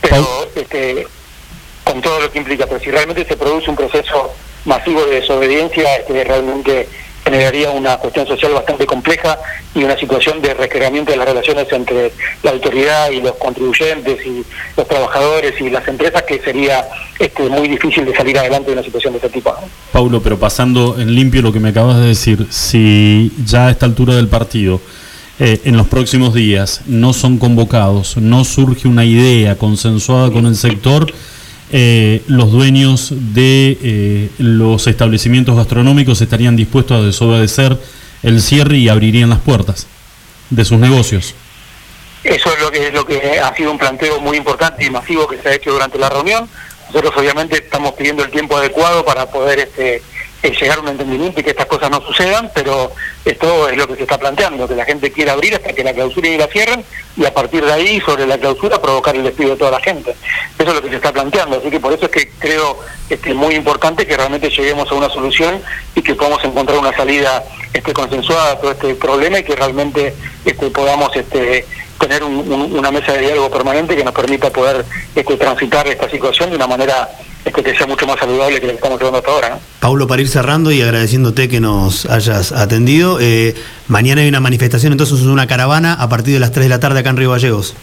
[0.01, 1.07] Pero este,
[1.83, 5.97] con todo lo que implica, pero si realmente se produce un proceso masivo de desobediencia,
[5.97, 6.89] este, realmente
[7.25, 9.39] generaría una cuestión social bastante compleja
[9.75, 14.45] y una situación de recreamiento de las relaciones entre la autoridad y los contribuyentes y
[14.77, 16.85] los trabajadores y las empresas que sería
[17.19, 19.55] este, muy difícil de salir adelante de una situación de este tipo.
[19.93, 23.87] Paulo, pero pasando en limpio lo que me acabas de decir, si ya a esta
[23.87, 24.81] altura del partido
[25.41, 30.55] eh, en los próximos días no son convocados, no surge una idea consensuada con el
[30.57, 31.13] sector,
[31.73, 37.79] eh, los dueños de eh, los establecimientos gastronómicos estarían dispuestos a desobedecer
[38.23, 39.87] el cierre y abrirían las puertas
[40.51, 41.35] de sus negocios.
[42.23, 45.37] Eso es lo que, lo que ha sido un planteo muy importante y masivo que
[45.39, 46.49] se ha hecho durante la reunión.
[46.89, 50.03] Nosotros obviamente estamos pidiendo el tiempo adecuado para poder este,
[50.51, 52.93] llegar a un entendimiento y que estas cosas no sucedan, pero
[53.25, 55.93] esto es lo que se está planteando, que la gente quiera abrir hasta que la
[55.93, 56.85] clausura y la cierren
[57.17, 60.15] y a partir de ahí, sobre la clausura, provocar el despido de toda la gente.
[60.59, 62.79] Eso es lo que se está planteando, así que por eso es que creo
[63.09, 65.63] este, muy importante que realmente lleguemos a una solución
[65.95, 70.15] y que podamos encontrar una salida este, consensuada a todo este problema y que realmente
[70.45, 71.65] este, podamos este,
[71.99, 76.11] tener un, un, una mesa de diálogo permanente que nos permita poder este, transitar esta
[76.11, 77.09] situación de una manera
[77.45, 79.49] este, que sea mucho más saludable que lo que estamos llevando hasta ahora.
[79.51, 79.61] ¿no?
[79.81, 83.55] Paulo, para ir cerrando y agradeciéndote que nos hayas atendido, eh,
[83.89, 86.81] mañana hay una manifestación, entonces es una caravana a partir de las 3 de la
[86.81, 87.75] tarde acá en Río Gallegos.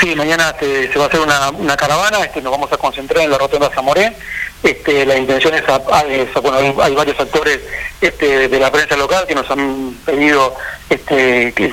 [0.00, 3.24] Sí, mañana este, se va a hacer una, una caravana, este, nos vamos a concentrar
[3.24, 4.14] en la rotonda Zamoré.
[4.62, 7.60] Este, la intención es, a, a, es bueno, hay, hay, varios actores
[8.00, 10.54] este, de la prensa local que nos han pedido
[10.90, 11.72] este, que,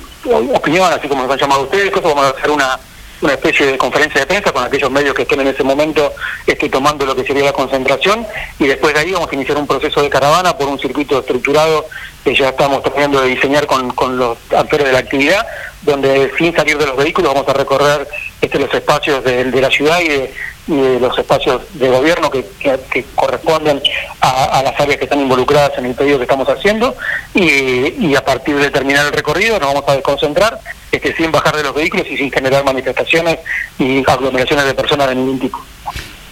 [0.53, 2.79] opinión, así como nos han llamado ustedes, vamos a hacer una,
[3.23, 6.13] una especie de conferencia de prensa con aquellos medios que estén en ese momento
[6.45, 8.27] este, tomando lo que sería la concentración
[8.59, 11.86] y después de ahí vamos a iniciar un proceso de caravana por un circuito estructurado
[12.23, 15.45] que ya estamos terminando de diseñar con, con los actores de la actividad,
[15.81, 18.07] donde sin salir de los vehículos vamos a recorrer
[18.41, 20.33] este, los espacios de, de la ciudad y de,
[20.67, 22.45] y de, los espacios de gobierno que,
[22.91, 23.82] que, corresponden
[24.21, 26.95] a, a, las áreas que están involucradas en el pedido que estamos haciendo
[27.34, 30.60] y, y a partir de terminar el recorrido nos vamos a desconcentrar
[30.91, 33.39] este, sin bajar de los vehículos y sin generar manifestaciones
[33.80, 35.60] y aglomeraciones de personas de ningún tipo.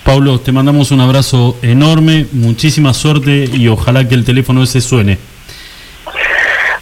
[0.04, 5.17] Pablo, te mandamos un abrazo enorme, muchísima suerte y ojalá que el teléfono ese suene.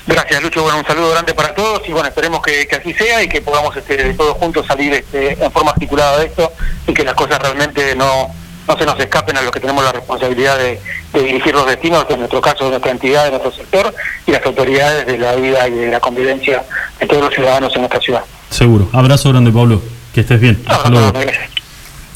[0.08, 0.64] Gracias, Lucho.
[0.64, 3.42] Bueno, un saludo grande para todos y bueno, esperemos que, que así sea y que
[3.42, 6.52] podamos este, todos juntos salir este, en forma articulada de esto
[6.88, 8.34] y que las cosas realmente no,
[8.68, 10.80] no se nos escapen a los que tenemos la responsabilidad de,
[11.14, 13.94] de dirigir los destinos, que en nuestro caso de nuestra entidad, de nuestro sector
[14.26, 16.64] y las autoridades de la vida y de la convivencia
[17.00, 18.24] de todos los ciudadanos en nuestra ciudad.
[18.50, 18.90] Seguro.
[18.94, 19.82] Abrazo grande, Pablo.
[20.14, 20.64] Que estés bien.
[20.66, 21.14] No, Hasta no, luego.
[21.14, 21.50] no, gracias.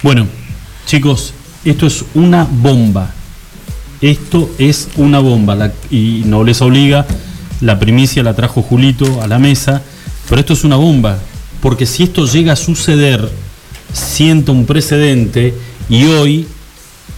[0.02, 0.28] Bueno,
[0.88, 3.12] chicos, esto es una bomba.
[4.02, 5.54] Esto es una bomba.
[5.56, 7.06] La, y no les obliga.
[7.64, 9.82] La primicia la trajo Julito a la mesa.
[10.28, 11.18] Pero esto es una bomba.
[11.62, 13.30] Porque si esto llega a suceder,
[13.94, 15.54] sienta un precedente.
[15.88, 16.46] Y hoy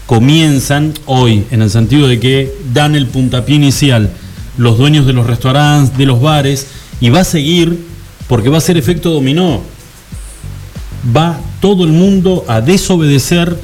[0.05, 4.11] comienzan, hoy, en el sentido de que dan el puntapié inicial
[4.57, 6.67] los dueños de los restaurantes, de los bares,
[7.01, 7.77] y va a seguir
[8.27, 9.61] porque va a ser efecto dominó.
[11.15, 13.57] Va todo el mundo a desobedecer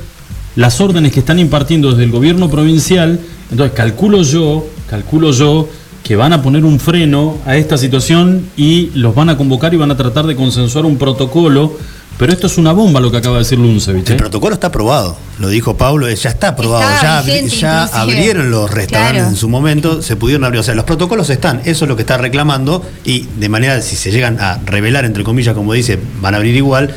[0.56, 3.20] las órdenes que están impartiendo desde el gobierno provincial.
[3.52, 5.70] Entonces, calculo yo, calculo yo
[6.04, 9.78] que van a poner un freno a esta situación y los van a convocar y
[9.78, 11.78] van a tratar de consensuar un protocolo.
[12.18, 14.08] Pero esto es una bomba lo que acaba de decir Luncevich.
[14.10, 14.18] El ¿eh?
[14.18, 19.30] protocolo está aprobado, lo dijo Pablo, ya está aprobado, ya, abrieron los restaurantes Claro.
[19.30, 22.04] en su momento, se pudieron abrir, o sea, los protocolos están, eso es lo que
[22.04, 26.36] está reclamando y de manera, si se llegan a revelar, entre comillas, como dice, van
[26.36, 26.94] a abrir igual,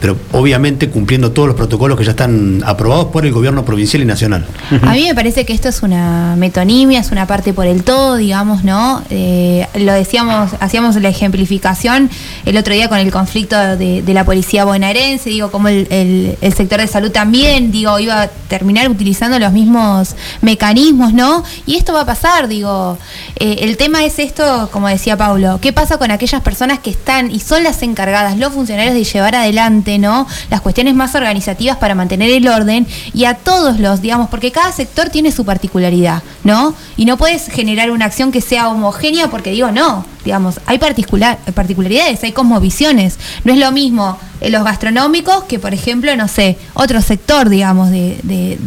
[0.00, 4.06] pero obviamente cumpliendo todos los protocolos que ya están aprobados por el gobierno provincial y
[4.06, 4.46] nacional.
[4.82, 8.16] A mí me parece que esto es una metonimia, es una parte por el todo,
[8.16, 9.02] digamos, ¿no?
[9.10, 12.10] Eh, lo decíamos, hacíamos la ejemplificación
[12.44, 16.86] el otro día con el conflicto de, la policía bonaerense, digo, como el, sector de
[16.86, 21.44] salud también, digo, iba a terminar utilizando los mismos mecanismos, ¿no?
[21.66, 22.98] Y esto va a pasar, digo,
[23.38, 27.30] eh, el tema es esto, como decía Paulo, ¿qué pasa con aquellas personas que están
[27.30, 30.26] y son las encargadas, los funcionarios de llevar adelante ¿no?
[30.50, 34.72] Las cuestiones más organizativas para mantener el orden y a todos los, digamos, porque cada
[34.72, 36.74] sector tiene su particularidad, ¿no?
[36.96, 41.38] Y no puedes generar una acción que sea homogénea porque digo, no, digamos, hay particular,
[41.54, 43.16] particularidades, hay cosmovisiones.
[43.44, 47.90] No es lo mismo en los gastronómicos que, por ejemplo, no sé, otro sector, digamos,
[47.90, 48.58] de,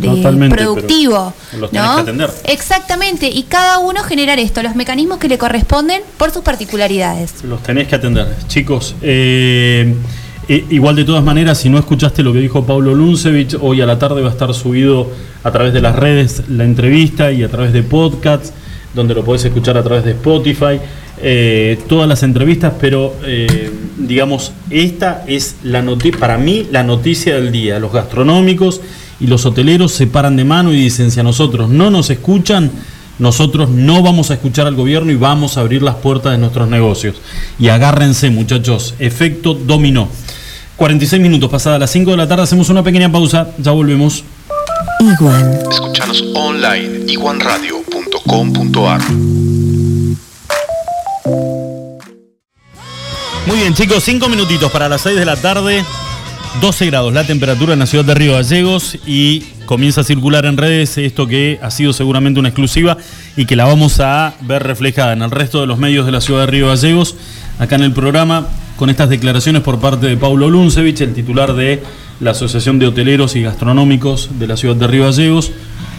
[0.49, 1.33] productivo.
[1.59, 1.95] Los ¿no?
[1.95, 2.31] que atender.
[2.45, 7.43] Exactamente, y cada uno generar esto, los mecanismos que le corresponden por sus particularidades.
[7.43, 8.35] Los tenés que atender.
[8.47, 9.95] Chicos, eh,
[10.49, 13.99] igual de todas maneras, si no escuchaste lo que dijo Pablo Luncevich, hoy a la
[13.99, 15.11] tarde va a estar subido
[15.43, 18.51] a través de las redes la entrevista y a través de podcasts,
[18.95, 20.79] donde lo podés escuchar a través de Spotify,
[21.21, 27.35] eh, todas las entrevistas, pero eh, digamos, esta es la noticia, para mí la noticia
[27.35, 27.77] del día.
[27.77, 28.81] Los gastronómicos
[29.19, 32.71] y los hoteleros se paran de mano y dicen, si a nosotros no nos escuchan,
[33.19, 36.69] nosotros no vamos a escuchar al gobierno y vamos a abrir las puertas de nuestros
[36.69, 37.17] negocios.
[37.59, 40.07] Y agárrense, muchachos, efecto dominó.
[40.79, 44.23] 46 minutos pasadas las 5 de la tarde, hacemos una pequeña pausa, ya volvemos.
[45.01, 45.59] Iguan.
[45.69, 49.01] Escuchanos online, iguanradio.com.ar.
[53.45, 55.83] Muy bien, chicos, 5 minutitos para las 6 de la tarde.
[56.61, 60.55] 12 grados la temperatura en la ciudad de Río Gallegos y comienza a circular en
[60.55, 62.97] redes esto que ha sido seguramente una exclusiva
[63.35, 66.21] y que la vamos a ver reflejada en el resto de los medios de la
[66.21, 67.17] ciudad de Río Gallegos.
[67.59, 68.47] Acá en el programa
[68.79, 71.83] con estas declaraciones por parte de Paulo Luncevich, el titular de
[72.21, 75.51] la Asociación de Hoteleros y Gastronómicos de la ciudad de Río Gallegos,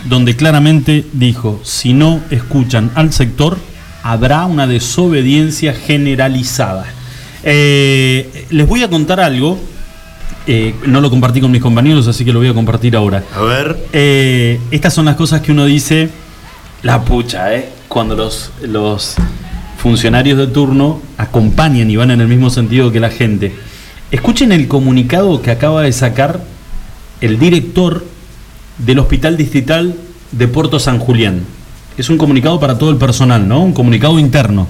[0.06, 3.58] donde claramente dijo, si no escuchan al sector,
[4.02, 6.86] habrá una desobediencia generalizada.
[7.44, 9.58] Eh, les voy a contar algo,
[10.46, 13.22] eh, no lo compartí con mis compañeros, así que lo voy a compartir ahora.
[13.36, 13.76] A ver.
[13.92, 16.08] Eh, estas son las cosas que uno dice,
[16.82, 17.68] la pucha, ¿eh?
[17.88, 19.16] Cuando los, los
[19.80, 23.54] funcionarios de turno acompañan y van en el mismo sentido que la gente.
[24.10, 26.40] Escuchen el comunicado que acaba de sacar
[27.22, 28.04] el director
[28.76, 29.94] del Hospital Distrital
[30.32, 31.44] de Puerto San Julián.
[31.96, 33.62] Es un comunicado para todo el personal, ¿no?
[33.62, 34.68] Un comunicado interno.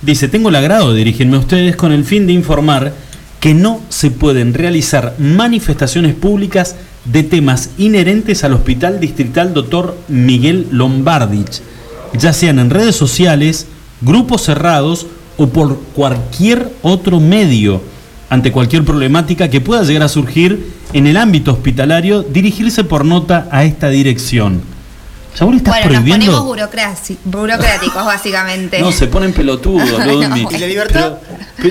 [0.00, 2.92] Dice, tengo el agrado de dirigirme a ustedes con el fin de informar
[3.38, 6.74] que no se pueden realizar manifestaciones públicas
[7.04, 9.96] de temas inherentes al Hospital Distrital Dr.
[10.08, 11.60] Miguel Lombardich,
[12.18, 13.66] ya sean en redes sociales,
[14.02, 17.80] grupos cerrados o por cualquier otro medio
[18.28, 23.48] ante cualquier problemática que pueda llegar a surgir en el ámbito hospitalario, dirigirse por nota
[23.50, 24.62] a esta dirección.
[25.34, 26.26] ¿Saúl estás bueno, prohibiendo?
[26.26, 28.80] Nos ponemos burocráticos, básicamente.
[28.80, 29.88] No, se ponen pelotudos.
[30.50, 31.14] ¿Y la libertad?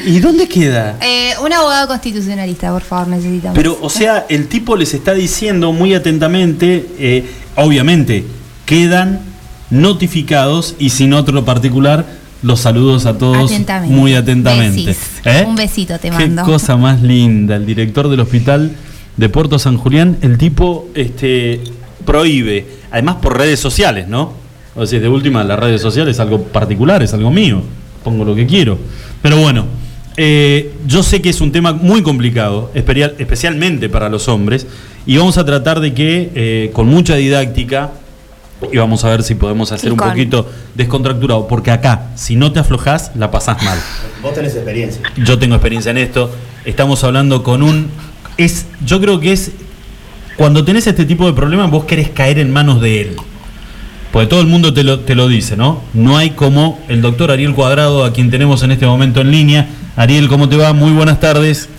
[0.05, 0.97] ¿Y dónde queda?
[1.01, 3.55] Eh, un abogado constitucionalista, por favor, necesitamos.
[3.55, 8.25] Pero, o sea, el tipo les está diciendo muy atentamente, eh, obviamente,
[8.65, 9.21] quedan
[9.69, 13.51] notificados y sin otro particular los saludos a todos
[13.85, 14.95] muy atentamente.
[15.25, 15.45] ¿Eh?
[15.47, 16.43] Un besito te mando.
[16.43, 17.55] Qué cosa más linda.
[17.55, 18.71] El director del hospital
[19.17, 21.61] de Puerto San Julián, el tipo este,
[22.05, 24.33] prohíbe, además por redes sociales, ¿no?
[24.75, 27.61] O sea, de última, las redes sociales es algo particular, es algo mío.
[28.03, 28.79] Pongo lo que quiero.
[29.21, 29.65] Pero bueno,
[30.17, 34.65] eh, yo sé que es un tema muy complicado, especialmente para los hombres,
[35.05, 37.91] y vamos a tratar de que eh, con mucha didáctica
[38.71, 42.59] y vamos a ver si podemos hacer un poquito descontracturado, porque acá, si no te
[42.59, 43.79] aflojas, la pasás mal.
[44.21, 45.01] Vos tenés experiencia.
[45.17, 46.31] Yo tengo experiencia en esto.
[46.65, 47.89] Estamos hablando con un.
[48.37, 49.51] Es, yo creo que es.
[50.37, 53.15] Cuando tenés este tipo de problemas, vos querés caer en manos de él.
[54.11, 55.81] Porque todo el mundo te lo, te lo dice, ¿no?
[55.93, 59.67] No hay como el doctor Ariel Cuadrado, a quien tenemos en este momento en línea.
[59.95, 60.73] Ariel, ¿cómo te va?
[60.73, 61.69] Muy buenas tardes.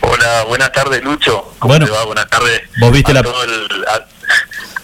[0.00, 1.52] Hola, buenas tardes, Lucho.
[1.58, 2.04] ¿Cómo bueno, te va?
[2.04, 2.62] Buenas tardes.
[2.80, 3.22] Vos viste la.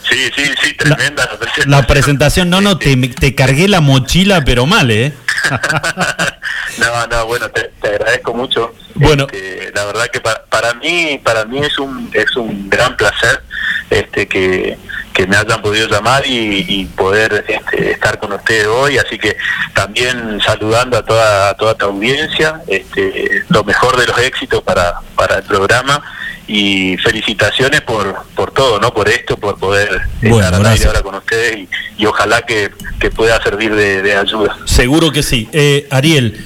[0.09, 1.71] Sí, sí, sí, tremenda la, presentación.
[1.71, 5.13] La presentación, no, no, te, te cargué la mochila, pero mal, ¿eh?
[6.79, 8.75] no, no, bueno, te, agradezco mucho.
[8.95, 12.97] Bueno, este, la verdad que para, para mí, para mí es un es un gran
[12.97, 13.43] placer
[13.91, 14.79] este que,
[15.15, 19.37] que me hayan podido llamar y, poder este, estar con ustedes hoy, así que
[19.73, 25.01] también saludando a toda a toda tu audiencia, este, lo mejor de los éxitos para
[25.15, 26.03] para el programa
[26.47, 28.93] y felicitaciones por, por todo, ¿no?
[28.93, 32.71] Por esto, por poder estar ahora con ustedes y, ojalá que,
[33.15, 34.57] pueda servir de, ayuda.
[34.65, 35.49] Seguro que sí.
[35.53, 36.43] Eh, Ariel,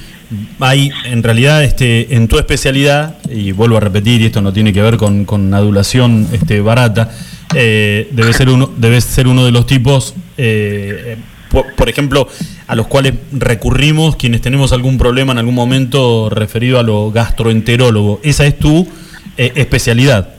[0.59, 4.73] hay en realidad este, en tu especialidad, y vuelvo a repetir, y esto no tiene
[4.73, 7.11] que ver con, con adulación este, barata,
[7.55, 11.17] eh, debe, ser uno, debe ser uno de los tipos, eh,
[11.49, 12.27] por, ejemplo,
[12.67, 18.19] a los cuales recurrimos quienes tenemos algún problema en algún momento referido a lo gastroenterólogo.
[18.23, 18.87] Esa es tu
[19.35, 20.35] eh, especialidad.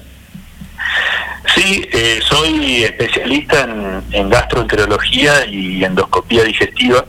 [1.56, 1.84] Sí,
[2.22, 7.04] soy especialista en, en, gastroenterología y endoscopía digestiva.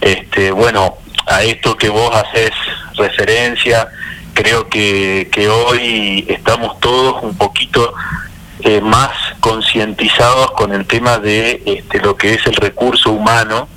[0.00, 2.50] Este, bueno, a esto que vos haces
[2.94, 3.88] referencia,
[4.34, 7.94] creo que, que hoy estamos todos un poquito
[8.64, 9.10] eh, más
[9.40, 13.68] concientizados con el tema de este, lo que es el recurso humano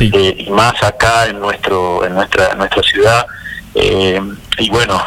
[0.00, 3.26] eh, y más acá en nuestro en nuestra nuestra ciudad.
[3.74, 4.20] Eh,
[4.58, 5.02] y bueno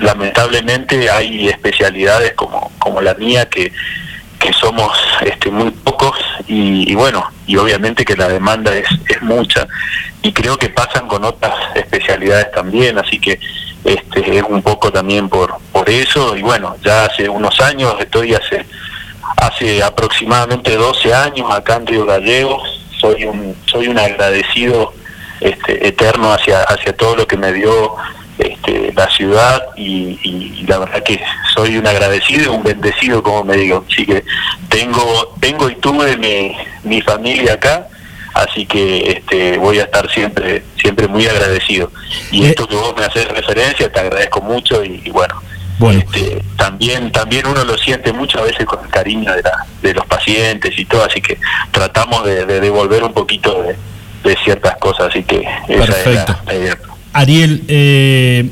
[0.00, 3.72] lamentablemente hay especialidades como como la mía que
[4.40, 5.93] que somos este, muy pocos
[6.46, 9.66] y, y, bueno y obviamente que la demanda es, es mucha.
[10.22, 13.38] Y creo que pasan con otras especialidades también así que
[13.84, 16.36] este, es un poco también por, por eso.
[16.36, 18.64] Y bueno, ya hace unos años, estoy hace,
[19.36, 22.62] hace aproximadamente 12 años acá en Río Gallegos,
[22.98, 24.94] soy un, soy un agradecido
[25.40, 27.94] este, eterno hacia, hacia todo lo que me dio
[28.38, 31.20] este, la ciudad y, la verdad que
[31.54, 34.24] soy un agradecido, un bendecido como me digo, así que
[34.68, 37.86] tengo, tengo y tuve mi, mi familia acá
[38.34, 41.90] así que este, voy a estar siempre siempre muy agradecido.
[42.30, 45.40] Y eh, esto que vos me haces referencia, te agradezco mucho y, bueno,
[45.90, 50.06] Este, también también uno lo siente muchas veces con el cariño de, la, de los
[50.06, 51.38] pacientes y todo, así que
[51.70, 53.76] tratamos de, devolver un poquito de,
[54.42, 56.34] ciertas cosas, así que Perfecto.
[57.14, 58.50] Ariel, eh,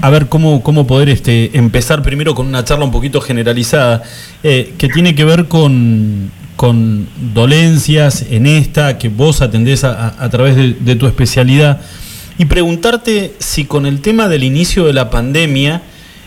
[0.00, 4.02] a ver cómo, cómo poder este, empezar primero con una charla un poquito generalizada,
[4.42, 6.30] eh, que tiene que ver con
[7.34, 11.80] dolencias en esta que vos atendés a, través de, tu especialidad.
[12.36, 15.82] Y preguntarte si con el tema del inicio de la pandemia,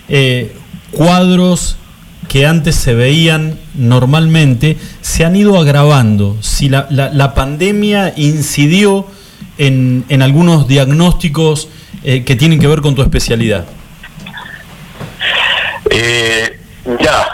[0.09, 0.53] eh,
[0.91, 1.77] cuadros
[2.27, 9.05] que antes se veían normalmente se han ido agravando, si la, la, pandemia incidió
[9.57, 11.69] en, en algunos diagnósticos
[12.03, 13.65] eh, que tienen que ver con tu especialidad.
[15.89, 16.59] Eh,
[16.99, 17.27] ya,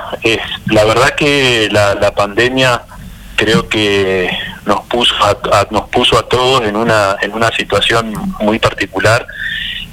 [0.65, 2.81] la verdad que la, la pandemia
[3.35, 4.29] creo que
[4.65, 9.25] nos puso a, nos puso a todos en una en una situación muy particular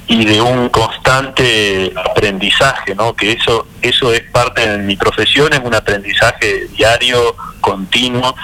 [0.07, 3.15] y de un constante aprendizaje, ¿no?
[3.15, 8.35] Que eso eso es parte de mi profesión, es un aprendizaje diario, continuo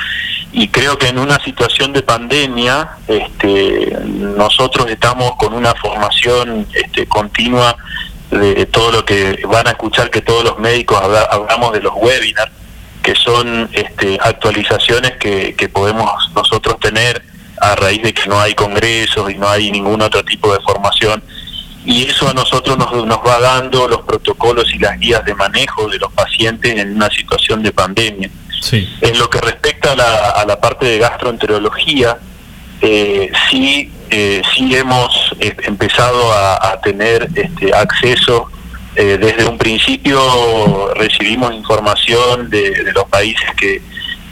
[0.54, 7.08] y creo que en una situación de pandemia este, nosotros estamos con una formación este,
[7.08, 7.76] continua
[8.30, 12.52] de todo lo que van a escuchar que todos los médicos hablamos de los webinars
[13.02, 17.22] que son este, actualizaciones que, podemos nosotros tener
[17.60, 21.24] a raíz de que no hay congresos y no hay ningún otro tipo de formación.
[21.84, 25.88] Y eso a nosotros nos, nos va dando los protocolos y las guías de manejo
[25.88, 28.30] de los pacientes en una situación de pandemia.
[29.02, 32.18] En lo que respecta a la, parte de gastroenterología,
[32.82, 38.50] eh, sí, eh, sí hemos eh, empezado a, tener este, acceso
[38.96, 43.82] eh, desde un principio recibimos información de, los países que,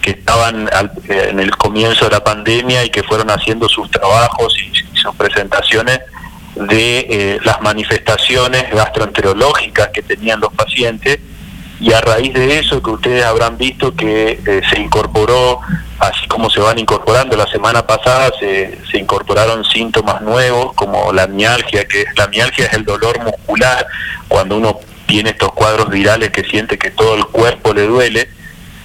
[0.04, 0.68] estaban
[1.08, 5.16] eh, en el comienzo de la pandemia y que fueron haciendo sus trabajos y, sus
[5.16, 6.00] presentaciones
[6.56, 11.20] de las manifestaciones gastroenterológicas que tenían los pacientes
[11.80, 15.60] y a raíz de eso que ustedes habrán visto que se incorporó,
[16.00, 21.28] así como se van incorporando, la semana pasada se, se incorporaron síntomas nuevos como la
[21.28, 23.88] mialgia, que la mialgia es el dolor muscular
[24.28, 28.30] cuando uno tiene estos cuadros virales que siente que todo el cuerpo le duele,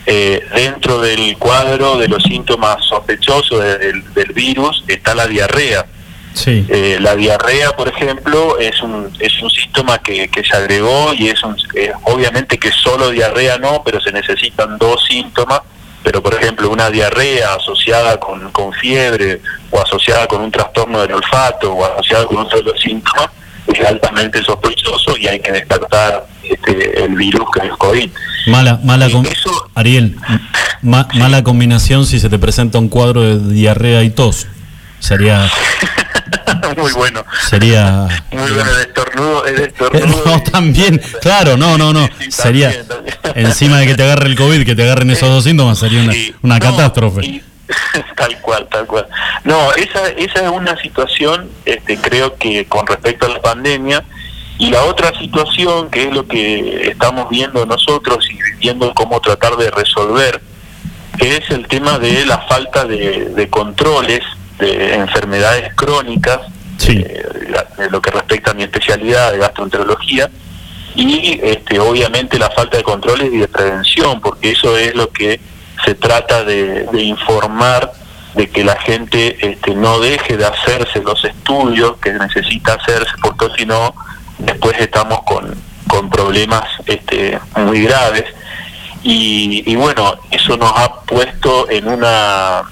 [0.06, 4.02] eh, dentro del cuadro de los síntomas sospechosos del,
[4.34, 5.86] virus está la diarrea.
[6.34, 6.66] Sí.
[6.68, 11.28] Eh, la diarrea, por ejemplo, es un, es un síntoma que, que se agregó y
[11.28, 11.56] es un,
[12.02, 15.60] obviamente que solo diarrea no, pero se necesitan dos síntomas.
[16.02, 21.12] Pero, por ejemplo, una diarrea asociada con, con fiebre o asociada con un trastorno del
[21.12, 23.30] olfato o asociada con otro de los síntomas,
[23.66, 28.10] es altamente sospechoso y hay que descartar este, el virus que es COVID.
[28.48, 29.08] Mala, mala
[29.74, 30.16] Ariel,
[30.82, 34.46] mala combinación si se te presenta un cuadro de diarrea y tos.
[34.98, 35.50] Sería
[36.82, 37.24] muy bueno.
[37.48, 40.22] Sería muy bueno el estornudo, el estornudo.
[40.26, 42.08] No, también, claro, no, no, no.
[42.28, 42.72] sería
[43.34, 46.14] encima de que te agarre el COVID, que te agarren esos dos síntomas, sería una,
[46.42, 47.42] una catástrofe.
[48.16, 49.06] tal cual, tal cual.
[49.44, 54.04] No, esa, esa es una situación, este, creo que con respecto a la pandemia,
[54.58, 59.56] y la otra situación, que es lo que estamos viendo nosotros y viendo cómo tratar
[59.56, 60.40] de resolver,
[61.18, 64.20] es el tema de la falta de, controles
[64.58, 66.40] de enfermedades crónicas
[66.88, 70.30] eh, lo que respecta a mi especialidad de gastroenterología
[70.94, 75.40] y este, obviamente la falta de controles y de prevención, porque eso es lo que
[75.84, 77.92] se trata de, informar
[78.34, 83.46] de que la gente este, no deje de hacerse los estudios que necesita hacerse, porque
[83.58, 83.94] si no,
[84.38, 85.54] después estamos con,
[85.88, 88.24] con problemas este, muy graves.
[89.02, 92.62] Y, y, bueno, eso nos ha puesto en una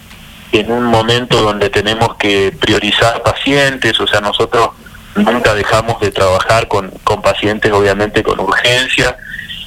[0.53, 4.70] en un momento donde tenemos que priorizar pacientes, o sea, nosotros
[5.14, 9.16] nunca dejamos de trabajar con, con pacientes obviamente con urgencia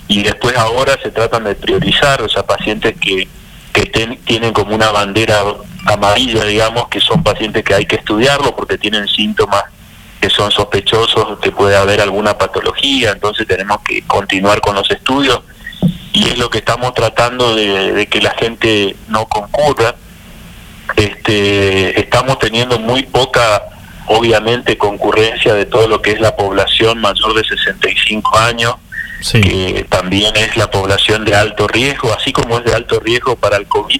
[0.07, 3.27] y después ahora se tratan de priorizar, o sea, pacientes que,
[3.73, 3.85] que
[4.25, 5.41] tienen como una bandera
[5.87, 9.63] amarilla, digamos, que son pacientes que hay que estudiarlo porque tienen síntomas
[10.21, 15.41] que son sospechosos, que puede haber alguna patología, entonces tenemos que continuar con los estudios
[16.13, 19.95] y es lo que estamos tratando de, de que la gente no concurra.
[20.95, 23.63] Este, estamos teniendo muy poca
[24.07, 28.75] obviamente concurrencia de todo lo que es la población mayor de 65 años,
[29.31, 33.57] que también es la población de alto riesgo, así como es de alto riesgo para
[33.57, 33.99] el COVID,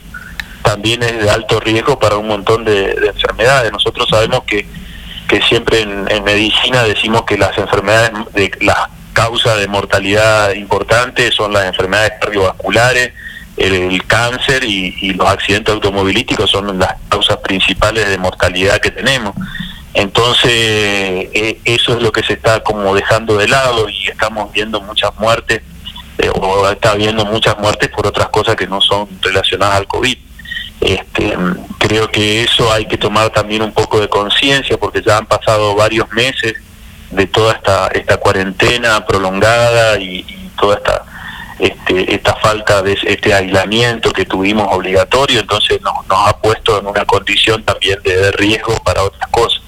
[0.61, 3.71] también es de alto riesgo para un montón de, enfermedades.
[3.71, 4.67] Nosotros sabemos que,
[5.27, 11.53] que siempre en, medicina decimos que las enfermedades, de, las causas de mortalidad importantes son
[11.53, 13.13] las enfermedades cardiovasculares,
[13.58, 19.36] el, cáncer y, y, los accidentes automovilísticos son las causas principales de mortalidad que tenemos.
[19.95, 24.82] Entonces, eh, eso es lo que se está como dejando de lado y estamos viendo
[24.82, 25.62] muchas muertes,
[26.18, 30.18] eh, o está habiendo muchas muertes por otras cosas que no son relacionadas al COVID.
[30.82, 31.38] Este,
[31.80, 35.74] creo que eso hay que tomar también un poco de conciencia porque ya han pasado
[35.76, 36.56] varios meses
[37.12, 40.24] de toda esta, esta cuarentena prolongada y,
[40.60, 41.06] toda esta,
[41.60, 46.88] este, esta falta de este aislamiento que tuvimos obligatorio, entonces nos, nos ha puesto en
[46.88, 49.62] una condición también de riesgo para otras cosas.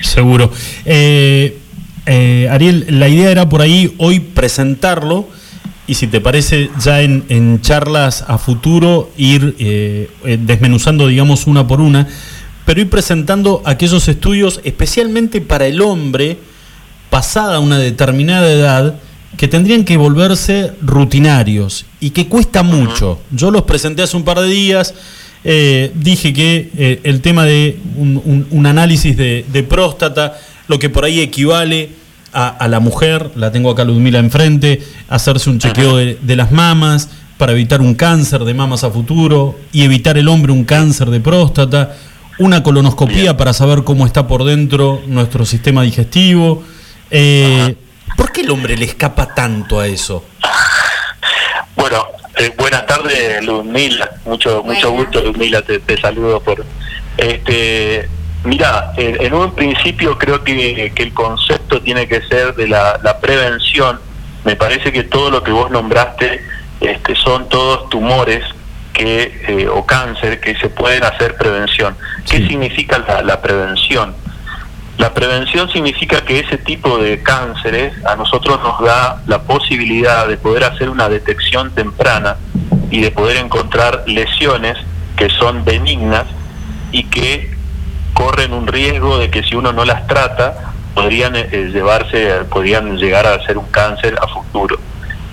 [0.00, 0.50] Seguro.
[0.84, 1.58] Eh,
[2.06, 5.28] eh, Ariel, la idea era por ahí hoy presentarlo
[5.86, 10.08] y si te parece ya en, charlas a futuro ir eh,
[10.40, 12.08] desmenuzando, digamos, una por una,
[12.64, 16.38] pero ir presentando aquellos estudios especialmente para el hombre
[17.10, 19.00] pasada una determinada edad
[19.38, 23.20] que tendrían que volverse rutinarios y que cuesta mucho.
[23.30, 24.94] Yo los presenté hace un par de días
[25.44, 30.36] eh, dije que eh, el tema de un, análisis de, próstata,
[30.66, 31.90] lo que por ahí equivale
[32.32, 37.08] a, la mujer, la tengo acá Ludmila enfrente, hacerse un chequeo de, las mamas
[37.38, 41.20] para evitar un cáncer de mamas a futuro y evitar el hombre un cáncer de
[41.20, 41.96] próstata,
[42.38, 46.62] una colonoscopía para saber cómo está por dentro nuestro sistema digestivo.
[47.10, 47.76] Eh,
[48.18, 50.24] ¿Por qué el hombre le escapa tanto a eso?
[51.76, 52.04] Bueno,
[52.36, 54.10] eh, buenas tardes, Ludmila.
[54.24, 55.62] Mucho mucho gusto, Ludmila.
[55.62, 56.66] Te, te saludo por.
[57.16, 58.08] Este,
[58.42, 64.00] mira, en, un principio creo que, el concepto tiene que ser de la, prevención.
[64.44, 66.42] Me parece que todo lo que vos nombraste
[66.80, 68.42] este, son todos tumores
[68.94, 71.96] que eh, o cáncer que se pueden hacer prevención.
[72.28, 74.16] ¿Qué significa la, la prevención?
[74.98, 80.36] La prevención significa que ese tipo de cánceres a nosotros nos da la posibilidad de
[80.36, 82.36] poder hacer una detección temprana
[82.90, 84.76] y de poder encontrar lesiones
[85.16, 86.24] que son benignas
[86.90, 87.56] y que
[88.12, 93.24] corren un riesgo de que si uno no las trata podrían eh, llevarse podrían llegar
[93.24, 94.80] a ser un cáncer a futuro.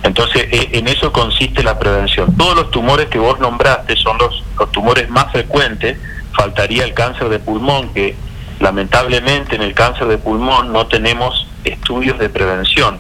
[0.03, 2.37] Entonces, e, en eso consiste la prevención.
[2.37, 5.97] Todos los tumores que vos nombraste son los, los tumores más frecuentes.
[6.33, 8.15] Faltaría el cáncer de pulmón, que
[8.59, 12.97] lamentablemente en el cáncer de pulmón no tenemos estudios de prevención.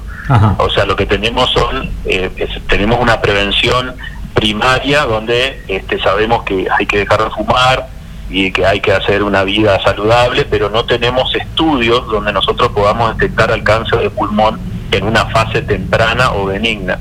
[0.57, 2.31] O sea, lo que tenemos son, eh,
[2.67, 3.93] tenemos una prevención
[4.33, 7.87] primaria donde este, sabemos que hay que dejar de fumar
[8.29, 13.15] y que hay que hacer una vida saludable, pero no tenemos estudios donde nosotros podamos
[13.17, 14.59] detectar el cáncer de pulmón
[14.91, 16.97] en una fase temprana o benigna.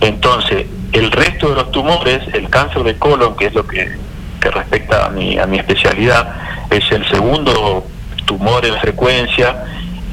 [0.00, 3.96] Entonces, el resto de los tumores, el cáncer de colon, que es lo que,
[4.40, 6.34] que respecta a mi, a mi especialidad,
[6.70, 7.86] es el segundo
[8.24, 9.64] tumor en frecuencia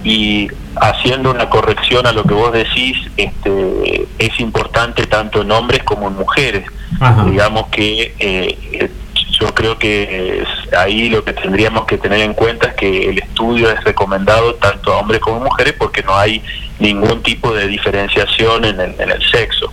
[0.03, 5.84] y haciendo una corrección a lo que vos decís, este, es importante tanto en hombres
[5.84, 6.66] como en mujeres.
[7.26, 8.89] Digamos que eh,
[9.39, 10.45] yo creo que
[10.78, 14.93] ahí lo que tendríamos que tener en cuenta es que el estudio es recomendado tanto
[14.93, 16.41] a hombres como a mujeres porque no hay
[16.80, 19.72] ningún tipo de diferenciación en el, en el sexo.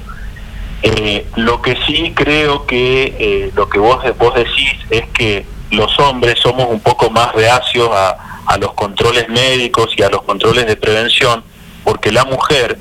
[0.83, 5.99] Eh, lo que sí creo que eh, lo que vos, vos decís es que los
[5.99, 8.29] hombres somos un poco más reacios a,
[8.61, 11.43] los controles médicos y a los controles de prevención,
[11.85, 12.79] porque la mujer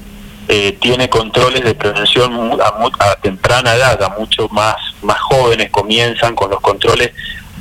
[0.50, 6.52] eh, tiene controles de prevención a, temprana edad, a mucho más, más jóvenes comienzan con
[6.52, 7.12] los controles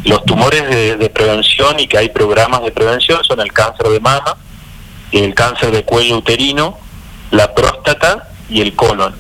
[0.05, 0.68] Los tumores
[0.99, 4.37] de, prevención y que hay programas de prevención son el cáncer de mama,
[5.12, 6.78] el cáncer de cuello uterino,
[7.31, 9.14] la próstata y el colon.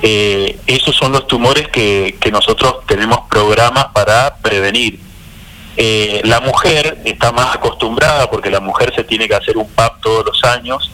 [0.00, 5.03] Eh, esos son los tumores que nosotros tenemos programas para prevenir.
[5.76, 10.00] Eh, la mujer está más acostumbrada porque la mujer se tiene que hacer un PAP
[10.00, 10.90] todos los años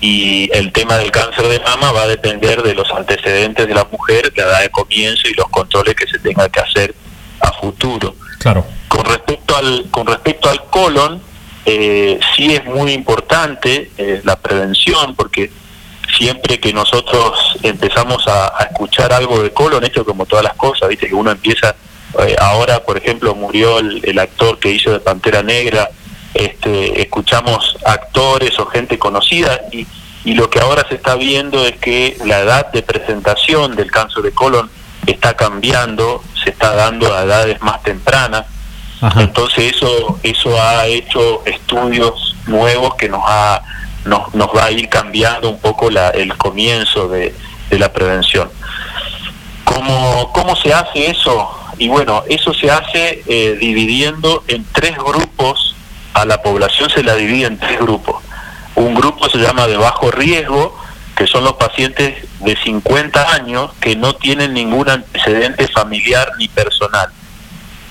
[0.00, 3.84] y el tema del cáncer de mama va a depender de los antecedentes de la
[3.84, 6.94] mujer, la edad de comienzo y los controles que se tenga que hacer
[7.40, 8.16] a futuro.
[8.38, 8.64] Claro.
[8.88, 11.22] Con respecto al, con respecto al colon,
[11.64, 15.52] eh, sí es muy importante eh, la prevención porque
[16.16, 21.08] siempre que nosotros empezamos a, escuchar algo de colon, esto como todas las cosas, viste
[21.08, 21.74] que uno empieza,
[22.20, 25.90] eh, ahora por ejemplo murió el, actor que hizo de Pantera Negra,
[26.34, 29.86] este, escuchamos actores o gente conocida y,
[30.24, 34.22] y lo que ahora se está viendo es que la edad de presentación del cáncer
[34.22, 34.70] de colon
[35.06, 38.46] está cambiando, se está dando a edades más tempranas.
[39.16, 43.60] Entonces eso eso ha hecho estudios nuevos que nos ha
[44.04, 47.34] nos, nos va a ir cambiando un poco la, el comienzo de,
[47.70, 48.50] la prevención.
[49.64, 51.50] ¿Cómo, ¿Cómo se hace eso?
[51.82, 55.74] Y bueno, eso se hace eh, dividiendo en tres grupos,
[56.14, 58.22] a la población se la divide en tres grupos.
[58.76, 60.78] Un grupo se llama de bajo riesgo,
[61.16, 67.08] que son los pacientes de 50 años que no tienen ningún antecedente familiar ni personal.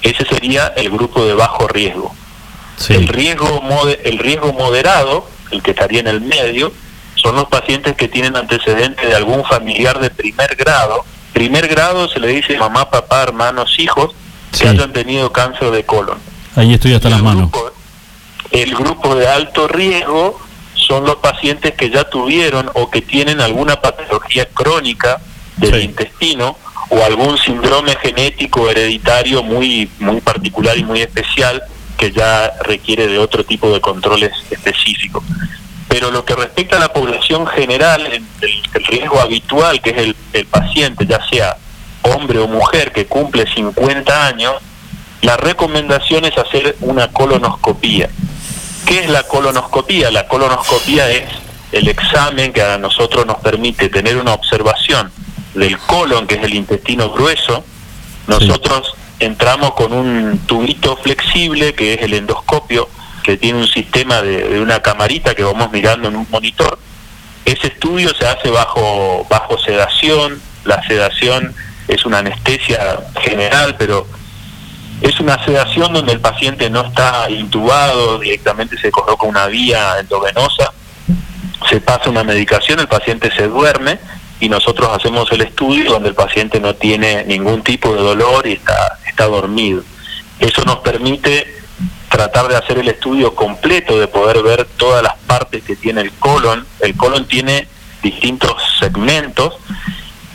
[0.01, 2.15] Ese sería el grupo de bajo riesgo.
[2.87, 3.61] El, riesgo
[4.05, 6.71] el riesgo moderado, el que estaría en el medio,
[7.15, 11.03] son los pacientes que tienen antecedentes de algún familiar de primer grado.
[11.33, 14.11] Primer grado se le dice mamá, papá, hermanos, hijos
[14.57, 16.17] que hayan tenido cáncer de colon.
[16.55, 17.49] Ahí estoy hasta las manos.
[18.51, 20.39] el grupo de alto riesgo
[20.75, 25.21] son los pacientes que ya tuvieron o que tienen alguna patología crónica
[25.57, 26.57] del intestino
[26.89, 31.63] o algún síndrome genético hereditario muy muy particular y muy especial
[31.97, 35.23] que ya requiere de otro tipo de controles específicos.
[35.91, 38.23] Pero lo que respecta a la población general, el,
[38.85, 41.57] riesgo habitual, que es el, el paciente, ya sea
[42.03, 44.53] hombre o mujer que cumple 50 años,
[45.21, 48.09] la recomendación es hacer una colonoscopía.
[48.85, 50.11] ¿Qué es la colonoscopía?
[50.11, 51.23] La colonoscopía es
[51.73, 55.11] el examen que a nosotros nos permite tener una observación
[55.53, 57.65] del colon, que es el intestino grueso.
[58.27, 62.87] Nosotros entramos con un tubito flexible, que es el endoscopio,
[63.23, 66.77] que tiene un sistema de, una camarita que vamos mirando en un monitor.
[67.45, 70.41] Ese estudio se hace bajo, bajo sedación.
[70.65, 71.53] La sedación
[71.87, 74.07] es una anestesia general, pero
[75.01, 80.71] es una sedación donde el paciente no está intubado, directamente se coloca una vía endovenosa,
[81.67, 83.99] se pasa una medicación, el paciente se duerme
[84.39, 88.53] y nosotros hacemos el estudio donde el paciente no tiene ningún tipo de dolor y
[88.53, 89.83] está, está dormido.
[90.39, 91.60] Eso nos permite
[92.11, 96.11] tratar de hacer el estudio completo, de poder ver todas las partes que tiene el
[96.11, 96.67] colon.
[96.81, 97.67] El colon tiene
[98.03, 99.55] distintos segmentos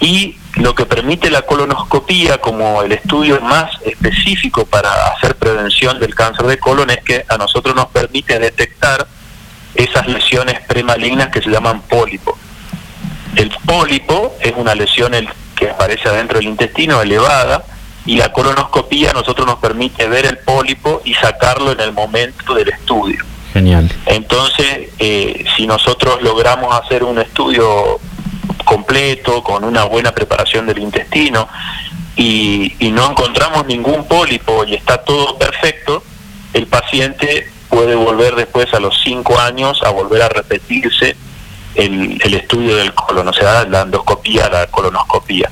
[0.01, 6.15] y lo que permite la colonoscopía como el estudio más específico para hacer prevención del
[6.15, 9.07] cáncer de colon es que a nosotros nos permite detectar
[9.75, 12.39] esas lesiones premalignas que se llaman pólipo.
[13.37, 15.13] El pólipo es una lesión
[15.55, 17.63] que aparece adentro del intestino elevada
[18.07, 22.55] y la colonoscopía a nosotros nos permite ver el pólipo y sacarlo en el momento
[22.55, 23.25] del estudio.
[23.53, 23.91] Genial.
[24.07, 27.99] Entonces, eh, si nosotros logramos hacer un estudio
[28.65, 31.49] completo, con una buena preparación del intestino,
[32.17, 36.03] y, no encontramos ningún pólipo y está todo perfecto,
[36.55, 41.15] el paciente puede volver después a los cinco años a volver a repetirse
[41.75, 45.51] el, el estudio del colon, o sea, la endoscopía, la colonoscopía.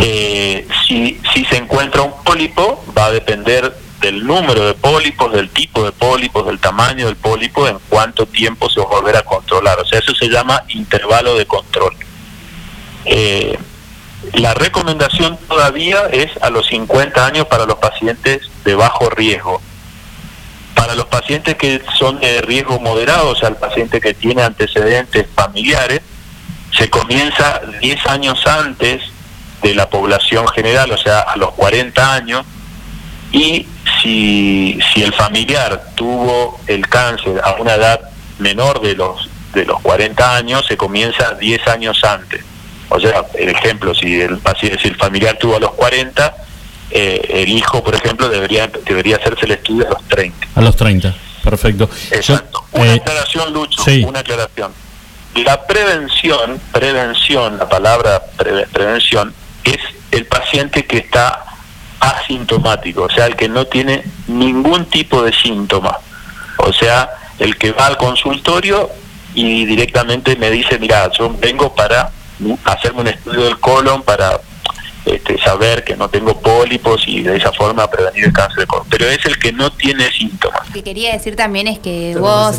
[0.00, 1.18] Eh, si,
[1.48, 6.46] se encuentra un pólipo, va a depender del número de pólipos, del tipo de pólipos,
[6.46, 9.78] del tamaño del pólipo, en cuánto tiempo se va a volver a controlar.
[9.80, 11.94] O sea, eso se llama intervalo de control.
[13.04, 13.58] Eh,
[14.34, 19.60] la recomendación todavía es a los 50 años para los pacientes de bajo riesgo.
[20.74, 25.26] Para los pacientes que son de riesgo moderado, o sea, el paciente que tiene antecedentes
[25.34, 26.02] familiares,
[26.76, 29.02] se comienza 10 años antes
[29.62, 32.44] de la población general, o sea, a los 40 años,
[33.32, 33.66] y
[34.02, 38.00] si, si el familiar tuvo el cáncer a una edad
[38.38, 42.42] menor de los, de los 40 años, se comienza 10 años antes.
[42.88, 46.34] O sea, el ejemplo, si el si el familiar tuvo a los 40,
[46.90, 50.46] eh, el hijo, por ejemplo, debería debería hacerse el estudio a los 30.
[50.54, 51.90] A los 30, perfecto.
[52.10, 52.64] Exacto.
[52.72, 54.72] una eh, aclaración, Lucho, una aclaración.
[55.34, 58.22] La prevención, prevención, la palabra
[58.72, 59.34] prevención,
[59.70, 59.78] es
[60.10, 61.44] el paciente que está
[62.00, 65.98] asintomático, o sea, el que no tiene ningún tipo de síntoma.
[66.58, 68.90] O sea, el que va al consultorio
[69.34, 72.10] y directamente me dice, mira, yo vengo para
[72.64, 74.40] hacerme un estudio del colon para
[75.04, 78.86] este, saber que no tengo pólipos y de esa forma prevenir el cáncer de colon.
[78.90, 80.66] Pero es el que no tiene síntomas.
[80.68, 82.58] Lo que quería decir también es que vos,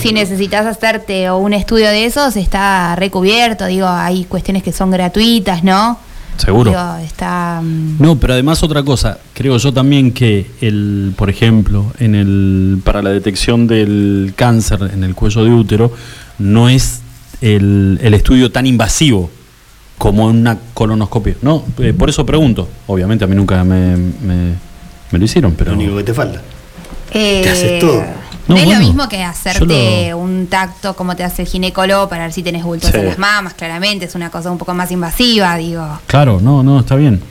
[0.00, 3.66] si necesitas hacerte un estudio de esos, está recubierto.
[3.66, 5.98] Digo, hay cuestiones que son gratuitas, ¿no?
[6.38, 6.72] Seguro.
[7.04, 7.60] está...
[7.62, 12.80] Mm, no, pero además otra cosa, creo yo también que el, por ejemplo, en el
[12.84, 15.92] para la detección del cáncer en el cuello de útero
[16.38, 17.02] no es
[17.40, 19.30] el, el estudio tan invasivo
[19.98, 21.34] como en una colonoscopia.
[21.42, 22.68] No, eh, por eso pregunto.
[22.86, 25.72] Obviamente a mí nunca me, me, lo hicieron, pero...
[25.72, 26.40] Lo único que te falta.
[27.12, 28.02] Eh, te haces todo.
[28.48, 32.32] No, es lo mismo que hacerte un tacto como te hace el ginecólogo para ver
[32.32, 35.86] si tenés bultos en las mamas, claramente, es una cosa un poco más invasiva, digo.
[36.06, 37.22] Claro, no, no, está bien.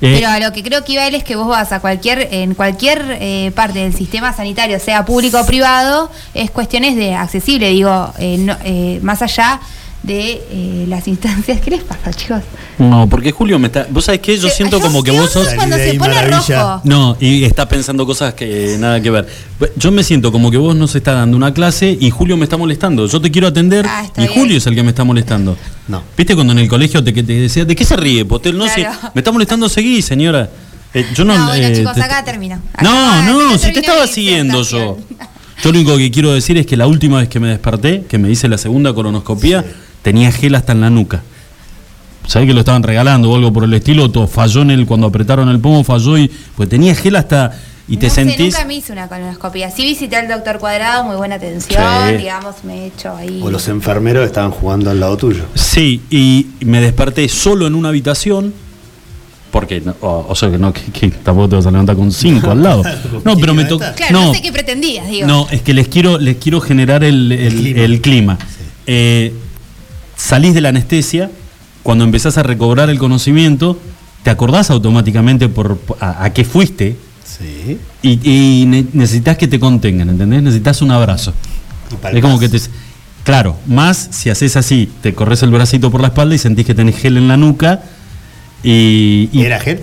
[0.00, 2.28] Eh, Pero a lo que creo que iba él es que vos vas a cualquier,
[2.32, 7.68] en cualquier eh, parte del sistema sanitario, sea público o privado, es cuestiones de accesible,
[7.68, 9.60] digo, eh, más allá
[10.02, 11.60] de eh, las instancias.
[11.60, 12.42] ¿Qué les pasa, chicos?
[12.78, 13.86] No, porque Julio me está.
[13.90, 14.36] ¿Vos sabés qué?
[14.36, 15.48] Yo siento como que vos sos.
[15.54, 16.80] cuando se pone rojo.
[16.84, 19.26] No, y está pensando cosas que nada que ver.
[19.76, 22.56] Yo me siento como que vos nos está dando una clase y Julio me está
[22.56, 23.06] molestando.
[23.06, 25.56] Yo te quiero atender ah, y Julio es el que me está molestando.
[25.88, 26.02] No.
[26.16, 28.58] ¿Viste cuando en el colegio te, te decía, ¿de qué se ríe, Potel?
[28.58, 28.86] No sé.
[29.14, 30.50] Me está molestando seguir, señora.
[30.94, 32.60] Eh, yo no, bueno, eh, chicos, acá termino.
[32.82, 34.98] no, no, si te estaba siguiendo yo.
[35.62, 38.18] Yo lo único que quiero decir es que la última vez que me desperté, que
[38.18, 39.64] me hice la segunda colonoscopía,
[40.02, 41.22] tenía gel hasta en la nuca.
[42.26, 44.10] ¿Sabés que lo estaban regalando o algo por el estilo?
[44.10, 46.30] Todo falló en el, cuando apretaron el pomo, falló y.
[46.56, 47.52] Pues tenía gel hasta.
[47.88, 48.54] Y te sentís.
[48.54, 49.70] nunca me hice una colonoscopia.
[49.70, 53.40] Sí visité al doctor Cuadrado, muy buena atención, digamos, me he hecho ahí.
[53.42, 55.44] O los enfermeros estaban jugando al lado tuyo.
[55.54, 58.54] Sí, y me desperté solo en una habitación.
[59.50, 62.82] Porque, o, sea, que no, que, tampoco te vas a levantar con cinco al lado.
[63.24, 63.84] No, pero me tocó.
[63.94, 65.26] Claro, no, sé qué pretendías, digo.
[65.26, 68.38] No, es que les quiero, les quiero generar el, el, clima.
[68.86, 69.34] Eh,
[70.22, 71.30] salís de la anestesia,
[71.82, 73.78] cuando empezás a recobrar el conocimiento,
[74.22, 77.78] te acordás automáticamente por, a, qué fuiste sí.
[78.02, 80.42] y, necesitas que te contengan, ¿entendés?
[80.42, 81.34] Necesitas un abrazo.
[82.12, 82.60] es como que te...
[83.24, 86.74] Claro, más si haces así, te corres el bracito por la espalda y sentís que
[86.74, 87.82] tenés gel en la nuca
[88.62, 89.28] y...
[89.34, 89.80] ¿Era gel?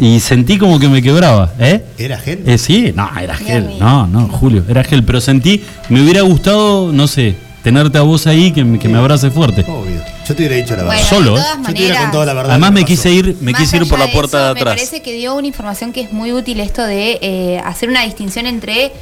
[0.00, 1.84] Y sentí como que me quebraba, ¿eh?
[1.98, 2.42] ¿Era gel?
[2.46, 3.78] Eh, sí, no, era gel.
[3.78, 5.04] No, no, Julio, era gel.
[5.04, 9.30] Pero sentí, me hubiera gustado, no sé, tenerte a vos ahí que, que me abrace
[9.30, 9.62] fuerte.
[9.62, 10.02] Obvio.
[10.26, 11.08] Yo te hubiera dicho la verdad.
[11.08, 11.42] Solo, ¿eh?
[11.58, 12.50] Yo te hubiera contado la verdad.
[12.52, 14.74] Además me quise ir, me quise ir por la puerta de, atrás.
[14.74, 18.02] Me parece que dio una información que es muy útil esto de eh, hacer una
[18.02, 18.92] distinción entre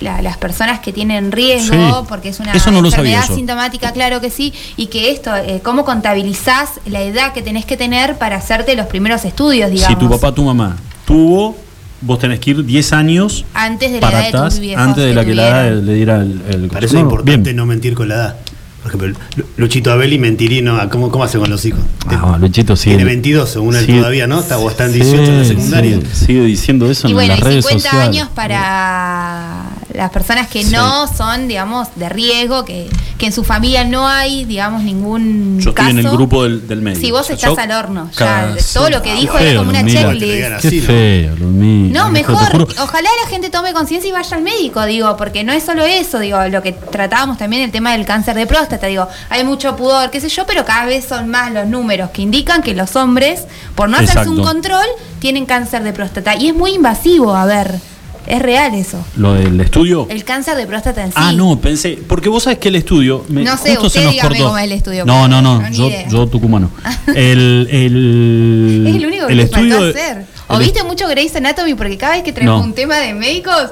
[0.00, 5.10] las personas que tienen riesgo, porque es una enfermedad sintomática, claro que sí, y que
[5.10, 9.70] esto, eh, cómo contabilizás la edad que tenés que tener para hacerte los primeros estudios,
[9.70, 9.98] digamos.
[9.98, 11.56] Si tu papá, tu mamá tuvo
[12.00, 15.34] vos tenés que ir 10 años antes de la edad de antes de la que,
[15.34, 18.36] la edad le diera el, el Parece importante no mentir con la edad.
[18.82, 19.20] Por ejemplo,
[19.58, 21.80] Luchito Abeli mentiría, no, ¿cómo, ¿cómo hace con los hijos?
[22.06, 22.88] Ah, Luchito sí.
[22.88, 24.40] Tiene 22, según él todavía, ¿no?
[24.40, 25.98] Está, o está en 18 en la secundaria.
[26.14, 31.06] sigue diciendo eso y en bueno, las redes 50 años para las personas que no
[31.06, 32.88] son, digamos, de riesgo, que,
[33.18, 36.80] que en su familia no hay, digamos, ningún Yo estoy en el grupo del, del
[36.82, 37.00] médico.
[37.00, 40.60] Si vos estás al horno, ya, todo lo que dijo era como una checklist.
[40.60, 45.16] Qué feo, lo No, mejor, ojalá la gente tome conciencia y vaya al médico, digo,
[45.16, 48.46] porque no es solo eso, digo, lo que tratábamos también el tema del cáncer de
[48.46, 52.10] próstata, digo, hay mucho pudor, qué sé yo, pero cada vez son más los números
[52.10, 53.42] que indican que los hombres,
[53.74, 54.86] por no hacerse un control,
[55.18, 56.36] tienen cáncer de próstata.
[56.36, 57.80] Y es muy invasivo, a ver.
[58.26, 59.04] Es real eso.
[59.16, 60.06] ¿Lo del estudio?
[60.10, 61.14] El cáncer de próstata en sí.
[61.16, 61.98] Ah, no, pensé.
[62.06, 63.24] Porque vos sabés que el estudio.
[63.28, 65.04] no sé, usted dígame cómo es el estudio.
[65.04, 65.68] No, no, no.
[65.70, 66.70] yo, yo, tucumano.
[67.08, 70.26] el, el, es el único que el estudio, hacer.
[70.48, 71.74] ¿O viste mucho Grey's Anatomy?
[71.74, 73.70] Porque cada vez que traemos un tema de médicos,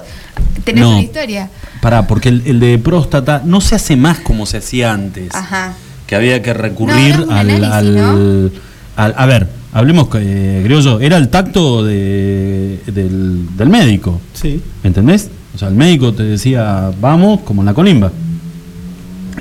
[0.64, 1.50] tenés una historia.
[1.80, 5.34] Pará, porque el, de próstata no se hace más como se hacía antes.
[5.34, 5.74] Ajá.
[6.06, 8.52] Que había que recurrir al, al,
[8.96, 10.66] A ver, hablemos, eh,
[11.00, 14.20] era el tacto de, del, del, médico.
[14.34, 14.60] Sí.
[14.82, 15.30] ¿Entendés?
[15.54, 18.12] O sea, el médico te decía, vamos, como en la colimba.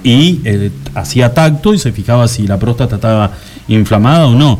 [0.03, 3.31] Y eh, hacía tacto y se fijaba si la próstata estaba
[3.67, 4.59] inflamada o no.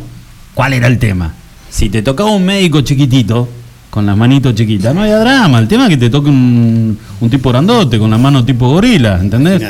[0.54, 1.34] ¿Cuál era el tema?
[1.70, 3.48] Si te tocaba un médico chiquitito,
[3.90, 4.94] con las manitos chiquitas.
[4.94, 8.18] No había drama, el tema es que te toque un, un tipo grandote, con la
[8.18, 9.62] mano tipo gorila, ¿entendés?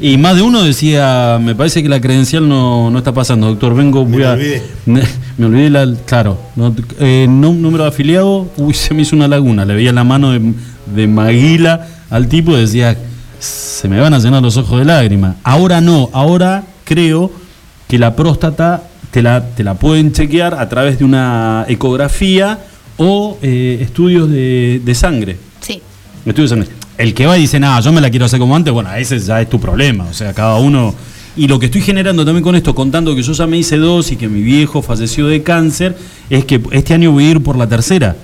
[0.00, 3.74] Y más de uno decía, me parece que la credencial no, no está pasando, doctor,
[3.74, 4.38] vengo, voy a...
[5.36, 9.64] Me, olvidé, la, claro, no, eh, número de afiliado, uy, se me hizo una laguna,
[9.64, 10.54] le veía la mano de,
[10.94, 12.96] de Maguila al tipo y decía,
[13.38, 15.36] se me van a llenar los ojos de lágrimas.
[15.42, 17.30] Ahora no, ahora creo
[17.88, 22.58] que la próstata te la, te la pueden chequear a través de una ecografía
[22.96, 25.36] o eh, estudios de, de sangre.
[25.60, 25.82] Sí.
[26.24, 26.74] Estudios de sangre.
[26.96, 29.18] El que va y dice, nada, yo me la quiero hacer como antes, bueno, ese
[29.18, 30.04] ya es tu problema.
[30.04, 30.94] O sea, cada uno.
[31.36, 34.12] Y lo que estoy generando también con esto, contando que yo ya me hice dos
[34.12, 35.96] y que mi viejo falleció de cáncer,
[36.30, 38.16] es que este año voy a ir por la tercera.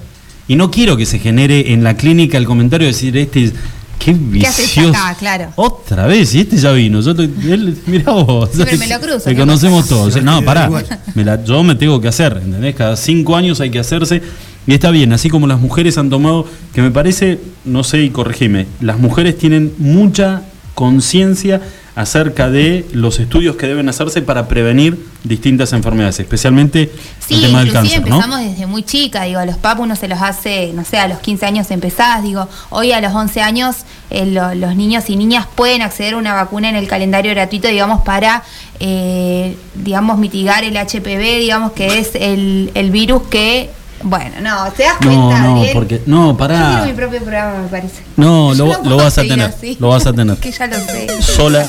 [0.46, 3.52] Y no quiero que se genere en la clínica el comentario de decir, este,
[3.98, 4.90] qué ¿Qué haces vicioso.
[4.90, 5.14] acá?
[5.18, 5.48] Claro.
[5.56, 7.00] Otra vez, y este ya vino.
[7.00, 8.50] Yo, te- él, mirá vos.
[8.52, 10.22] Siempre me lo cruzo, Te ¿qué conocemos todos.
[10.22, 10.66] No, pará.
[10.66, 10.86] igual.
[11.14, 12.74] Me la- yo me tengo que hacer, ¿entendés?
[12.76, 14.22] Cada cinco años hay que hacerse.
[14.66, 18.10] Y está bien, así como las mujeres han tomado, que me parece, no sé y
[18.10, 20.42] corregime, las mujeres tienen mucha
[20.74, 21.60] conciencia
[21.96, 26.90] acerca de los estudios que deben hacerse para prevenir distintas enfermedades, especialmente
[27.26, 28.16] Sí, el tema del cáncer, ¿no?
[28.16, 31.18] empezamos desde muy chica, digo, los papus uno se los hace, no sé, a los
[31.18, 33.76] 15 años empezás, digo, hoy a los 11 años
[34.10, 37.68] eh, lo- los niños y niñas pueden acceder a una vacuna en el calendario gratuito,
[37.68, 38.42] digamos, para,
[38.80, 43.70] eh, digamos, mitigar el HPV, digamos, que es el, el virus que,
[44.02, 46.70] bueno, no, ¿te das cuenta, No, porque no, Yo pará.
[46.82, 48.02] quiero mi propio programa, me parece.
[48.16, 49.76] No, Yo lo, vas a tener, así.
[49.80, 50.36] lo vas a tener.
[50.40, 51.06] que ya lo sé.
[51.22, 51.66] sola,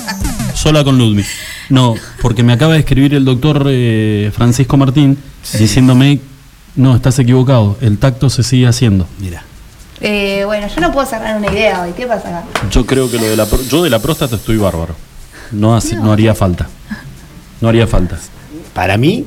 [0.54, 1.26] sola con Ludwig.
[1.70, 5.18] No, porque me acaba de escribir el doctor eh, Francisco Martín
[5.58, 6.20] diciéndome,
[6.76, 9.08] no, estás equivocado, el tacto se sigue haciendo.
[9.20, 9.44] Mira.
[10.00, 12.44] Eh, bueno, yo no puedo cerrar una idea hoy, ¿qué pasa acá?
[12.72, 14.96] Yo creo que lo de la, yo de la próstata estoy bárbaro.
[15.52, 16.68] No, hace- no haría falta.
[17.60, 18.18] No haría falta.
[18.74, 19.26] Para mí,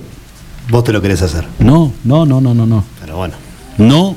[0.70, 1.46] vos te lo querés hacer.
[1.58, 2.84] No, no, no, no, no, no.
[3.00, 3.34] Pero bueno.
[3.78, 4.16] No,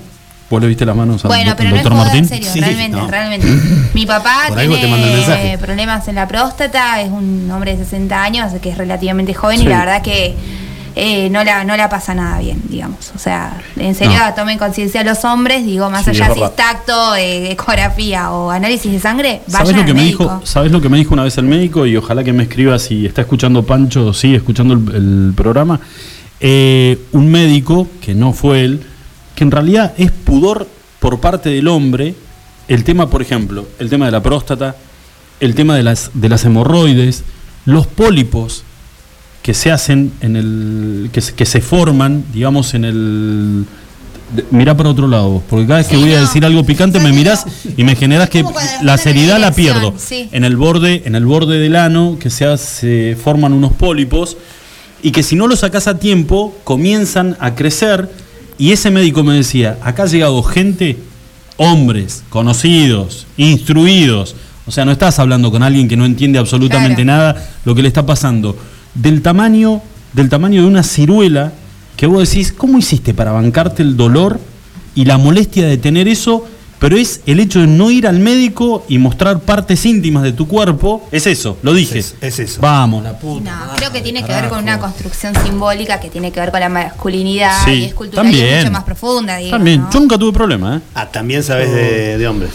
[0.50, 2.28] vos le viste las manos al Bueno, pero no es doctor joda, en Martín.
[2.30, 3.08] serio, Sí, realmente, no.
[3.08, 3.48] realmente.
[3.94, 8.78] Mi papá tiene problemas en la próstata, es un hombre de 60 años, que es
[8.78, 9.66] relativamente joven Sí.
[9.66, 10.36] y la verdad que
[11.00, 13.12] eh, no, la, no la pasa nada bien, digamos.
[13.16, 14.34] O sea, en serio, No.
[14.34, 18.92] tomen conciencia los hombres, digo, más Sí, allá si es tacto, eh, ecografía o análisis
[18.92, 20.24] de sangre, ¿Sabes vayan lo al que me médico.
[20.24, 20.42] dijo?
[20.46, 21.86] ¿Sabes lo que me dijo una vez el médico?
[21.86, 25.80] Y ojalá que me escriba si está escuchando Pancho o sigue escuchando el, el programa.
[26.40, 28.82] Eh, un médico, que no fue él,
[29.36, 30.68] que en realidad es pudor
[31.00, 32.14] por parte del hombre,
[32.68, 34.76] el tema, por ejemplo, el tema de la próstata,
[35.40, 37.24] el tema de las, de las hemorroides,
[37.66, 38.64] los pólipos
[39.42, 41.10] que se hacen en el.
[41.12, 43.66] que se, que se forman, digamos, en el.
[44.36, 46.66] de- Mirá para otro lado, vos, porque cada vez que Sí, voy a decir algo
[46.66, 47.72] picante me mirás no.
[47.78, 48.44] y me generás que
[48.84, 49.94] la seriedad la pierdo.
[49.98, 50.28] sí.
[50.34, 54.36] En el borde, en el borde del ano, que se, hace- forman unos pólipos,
[55.04, 58.10] y que si no los sacás a tiempo, comienzan a crecer.
[58.58, 60.98] Y ese médico me decía, acá ha llegado gente,
[61.58, 64.36] hombres, conocidos, instruidos.
[64.66, 67.18] O sea, no estás hablando con alguien que no entiende absolutamente Claro.
[67.18, 68.58] nada lo que le está pasando.
[68.96, 69.82] Del tamaño,
[70.14, 71.54] del tamaño de una ciruela,
[71.96, 74.40] que vos decís, ¿cómo hiciste para bancarte el dolor
[74.96, 76.46] y la molestia de tener eso?
[76.80, 80.48] Pero es el hecho de no ir al médico y mostrar partes íntimas de tu
[80.48, 81.08] cuerpo.
[81.12, 81.98] Es eso, lo dije.
[81.98, 82.62] Es- es eso.
[82.62, 83.50] Vamos, la puta.
[83.50, 86.52] No, madre, creo que tiene que ver con una construcción simbólica que tiene que ver
[86.52, 89.38] con la masculinidad Sí, y es cultural y es mucho más profunda.
[89.50, 89.90] También, ¿no?
[89.92, 90.80] yo nunca tuve problema, ¿eh?
[90.94, 92.52] Ah, también sabes de, de hombres.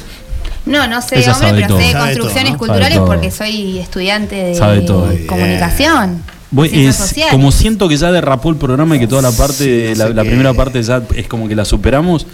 [0.66, 1.78] No, no sé, Ella hombre, pero todo.
[1.80, 2.58] sé de construcciones todo, ¿no?
[2.58, 5.10] culturales porque soy estudiante de Sabe todo.
[5.26, 6.22] Comunicación.
[6.52, 9.98] Voy- es- como siento que ya derrapó el programa y que toda la parte, no
[9.98, 12.26] la, sé la primera parte ya es como que la superamos,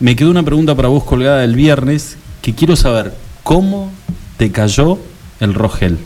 [0.00, 3.90] me quedó una pregunta para vos colgada del viernes que quiero saber, ¿cómo
[4.36, 4.98] te cayó
[5.40, 5.98] el rogel?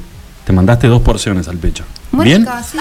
[0.44, 1.84] Te mandaste dos porciones al pecho.
[2.12, 2.42] Muy ¿Bien?
[2.42, 2.78] rico, sí,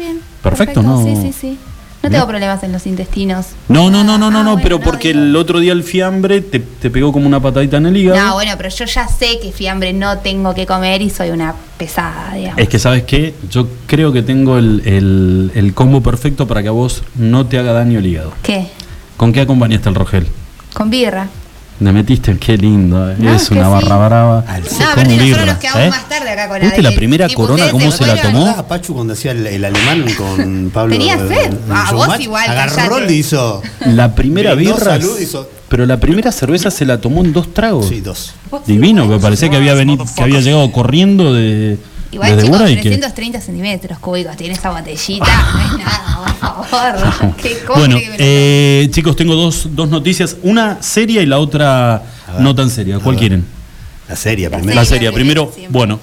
[0.00, 0.20] bien.
[0.42, 1.02] Perfecto, ¿no?
[1.02, 1.58] Sí, sí, sí.
[2.02, 3.48] No tengo problemas en los intestinos.
[3.68, 6.58] No, no, no, no, no, Ah, no, pero porque el otro día el fiambre te,
[6.58, 8.18] te pegó como una patadita en el hígado.
[8.24, 11.54] No, bueno, pero yo ya sé que fiambre no tengo que comer y soy una
[11.76, 12.58] pesada, digamos.
[12.58, 13.34] Es que, ¿sabes qué?
[13.50, 17.58] Yo creo que tengo el, el- el combo perfecto para que a vos no te
[17.58, 18.32] haga daño el hígado.
[18.42, 18.68] ¿Qué?
[19.20, 20.26] ¿Con qué acompañaste el rogel?
[20.72, 21.28] Con birra.
[21.78, 23.16] Me metiste, qué lindo, eh.
[23.18, 23.70] No, es es que una sí.
[23.72, 24.38] barra brava.
[24.48, 25.90] Al No, aparte nosotros birra, nos quedamos ¿eh?
[25.90, 28.38] más tarde acá con ¿Viste la primera Tipo, corona cómo se se la tomó?
[28.38, 30.92] ¿Recordás a Pachu cuando hacía el, el alemán con Pablo?
[30.96, 31.52] Tenía sed.
[31.52, 33.62] en Ah, vos igual, Agarró, le hizo.
[33.84, 34.78] La primera birra.
[34.78, 37.88] salud, hizo- Pero la primera cerveza se la tomó en dos tragos.
[37.88, 38.32] Sí, dos.
[38.66, 41.76] Divino, que parecía que había venido, que había llegado corriendo de,
[42.12, 42.82] Igual, chicos, Bora y que.
[42.82, 45.26] 330 centímetros cúbicos tiene esa botellita.
[45.54, 47.36] No es nada, por favor.
[47.42, 51.38] Qué Bueno, que me lo eh, chicos, tengo dos, dos noticias, una seria y la
[51.38, 52.02] otra
[52.38, 52.98] no tan seria.
[52.98, 53.44] ¿Cuál quieren?
[54.08, 54.82] La serie La primero.
[54.82, 55.78] La la Primero, siempre.
[55.78, 56.00] bueno,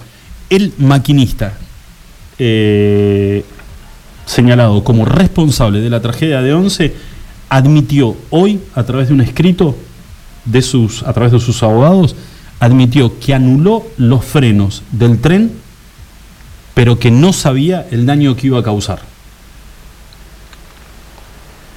[0.50, 1.54] el maquinista
[2.40, 3.44] eh,
[4.26, 6.94] señalado como responsable de la tragedia de Once
[7.50, 9.76] admitió hoy, a través de un escrito
[10.46, 12.16] de sus, a través de sus abogados,
[12.60, 15.52] admitió que anuló los frenos del tren,
[16.78, 19.00] pero que no sabía el daño que iba a causar.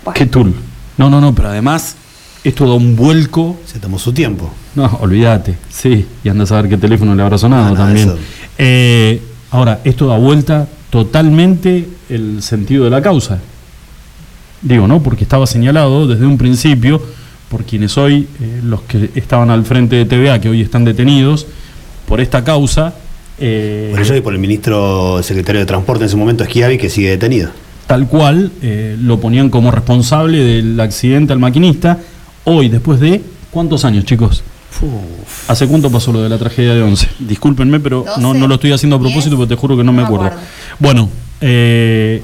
[0.04, 0.14] Bueno.
[0.14, 0.54] Qué tul.
[0.98, 1.96] No, no, no, pero además
[2.44, 4.52] esto da un vuelco Se tomó su tiempo.
[4.74, 8.12] no, olvídate, sí, y anda a saber qué teléfono le habrá sonado Ah, también.
[8.58, 13.38] Eh, ahora, esto da vuelta totalmente el sentido de la causa.
[14.60, 15.02] Digo, ¿no?
[15.02, 17.00] Porque estaba señalado desde un principio
[17.48, 21.46] por quienes hoy, eh, los que estaban al frente de TVA, que hoy están detenidos
[22.06, 22.92] por esta causa.
[23.40, 26.90] Eh, por eso y por el ministro secretario de Transporte en ese momento, Esquiavi, que
[26.90, 27.50] sigue detenido.
[27.86, 31.98] Tal cual, eh, lo ponían como responsable del accidente al maquinista.
[32.44, 33.22] Hoy, después de.
[33.50, 34.44] ¿Cuántos años, chicos?
[35.48, 37.08] ¿Hace cuánto pasó lo de la tragedia de 11?
[37.18, 40.02] Discúlpenme, pero no, no, lo estoy haciendo a propósito porque te juro que no, me
[40.02, 40.30] acuerdo.
[40.78, 41.08] Bueno,
[41.40, 42.22] eh,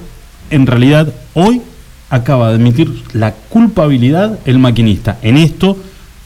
[0.50, 1.60] en realidad hoy
[2.08, 5.76] acaba de admitir la culpabilidad el maquinista en esto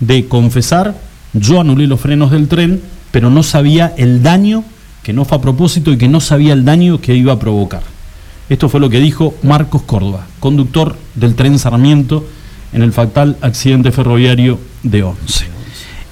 [0.01, 0.95] de confesar,
[1.33, 2.81] yo anulé los frenos del tren,
[3.11, 4.65] pero no sabía el daño,
[5.03, 7.83] que no fue a propósito y que no sabía el daño que iba a provocar.
[8.49, 12.27] Esto fue lo que dijo Marcos Córdoba, conductor del tren Sarmiento
[12.73, 15.47] en el fatal accidente ferroviario de 11.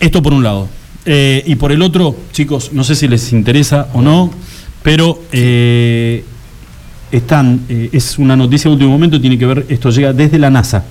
[0.01, 0.69] Esto por un lado.
[1.05, 4.31] Eh, y por el otro, chicos, no sé si les interesa o no,
[4.83, 6.25] pero eh,
[7.11, 10.51] están, eh, es una noticia de último momento, tiene que ver, esto llega desde la
[10.51, 10.85] NASA.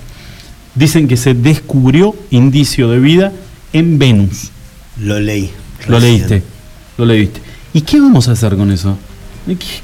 [0.74, 3.32] Dicen que se descubrió indicio de vida
[3.72, 4.50] en Venus.
[5.00, 5.50] Lo leí.
[5.86, 6.42] Lo leíste,
[6.96, 7.47] lo leíste.
[7.72, 8.96] ¿Y qué vamos a hacer con eso?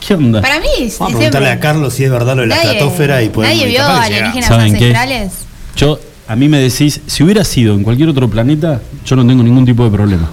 [0.06, 0.42] ¿Qué, onda?
[0.42, 0.66] Para mí,
[0.98, 3.68] vamos a preguntarle a Carlos si es verdad lo de la estratosfera y podemos Nadie
[3.68, 5.32] vio alienígenas ancestrales.
[5.76, 9.42] Yo, a mí me decís, si hubiera sido en cualquier otro planeta, yo no tengo
[9.42, 10.30] ningún tipo de problema.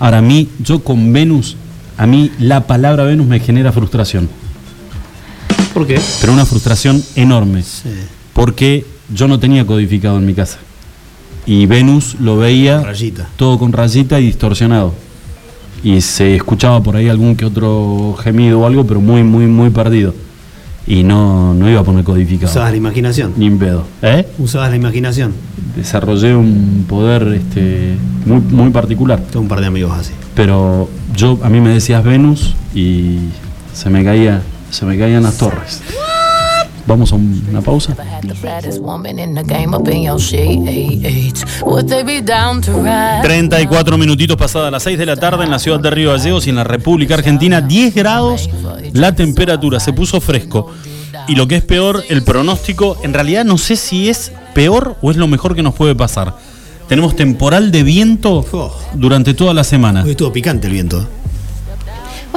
[0.00, 1.56] Ahora, a mí, yo con Venus,
[1.96, 4.28] a mí la palabra Venus me genera frustración.
[5.72, 6.00] ¿Por qué?
[6.20, 7.62] Pero una frustración enorme.
[8.32, 10.58] Porque yo no tenía codificado en mi casa.
[11.46, 12.82] Y Venus lo veía
[13.36, 14.94] todo con rayita y distorsionado.
[15.82, 19.70] Y se escuchaba por ahí algún que otro gemido o algo, pero muy, muy, muy
[19.70, 20.14] perdido.
[20.86, 22.50] Y no, no iba a poner codificado.
[22.50, 23.34] Usabas la imaginación.
[23.36, 23.84] Ni en pedo.
[24.02, 24.26] ¿Eh?
[24.38, 25.34] Usabas la imaginación.
[25.76, 29.20] Desarrollé un poder este, muy, muy particular.
[29.20, 30.12] Tengo un par de amigos así.
[30.34, 33.18] Pero yo, a mí me decías Venus y
[33.74, 35.80] se me caía se me caían las torres.
[36.88, 37.94] Vamos a una pausa.
[43.22, 46.50] 34 minutitos pasadas las 6 de la tarde en la ciudad de Río Gallegos y
[46.50, 48.48] en la República Argentina, 10 grados,
[48.94, 50.72] la temperatura se puso fresco.
[51.28, 55.10] Y lo que es peor, el pronóstico, en realidad no sé si es peor o
[55.10, 56.38] es lo mejor que nos puede pasar.
[56.88, 58.46] Tenemos temporal de viento
[58.94, 60.04] durante toda la semana.
[60.04, 61.06] Hoy estuvo picante el viento.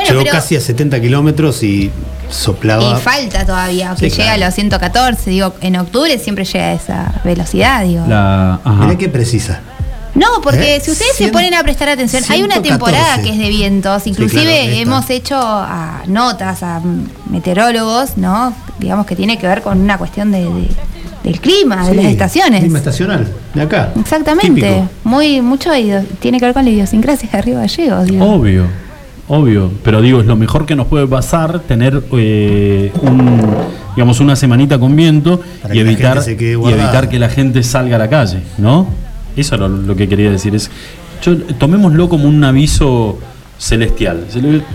[0.07, 1.91] Llegó casi a 70 kilómetros y
[2.29, 2.97] soplaba.
[2.97, 5.29] Y falta todavía, que llega a los 114.
[5.29, 7.83] Digo, en octubre siempre llega a esa velocidad.
[7.83, 8.05] Digo.
[8.07, 9.61] La, Mirá qué precisa.
[10.13, 10.81] No, porque ¿Eh?
[10.81, 14.79] si ustedes se ponen a prestar atención, hay una temporada que es de vientos, inclusive
[14.81, 16.81] hemos hecho a notas a
[17.29, 18.53] meteorólogos, ¿no?
[18.79, 20.49] Digamos que tiene que ver con una cuestión de,
[21.23, 22.59] del clima, de las estaciones.
[22.59, 23.93] Clima estacional, de acá.
[23.99, 24.83] Exactamente.
[25.05, 25.71] Muy, mucho
[26.19, 28.09] tiene que ver con la idiosincrasia de arriba gallegos.
[28.19, 28.67] Obvio.
[29.33, 32.91] Obvio, pero digo, es lo mejor que nos puede pasar tener eh,
[33.95, 35.39] digamos una semanita con viento
[35.73, 38.87] y evitar, y evitar que la gente salga a la calle, ¿no?
[39.37, 40.53] Eso es lo, que quería decir.
[40.53, 40.69] Es,
[41.57, 43.19] tomémoslo como un aviso
[43.57, 44.25] celestial.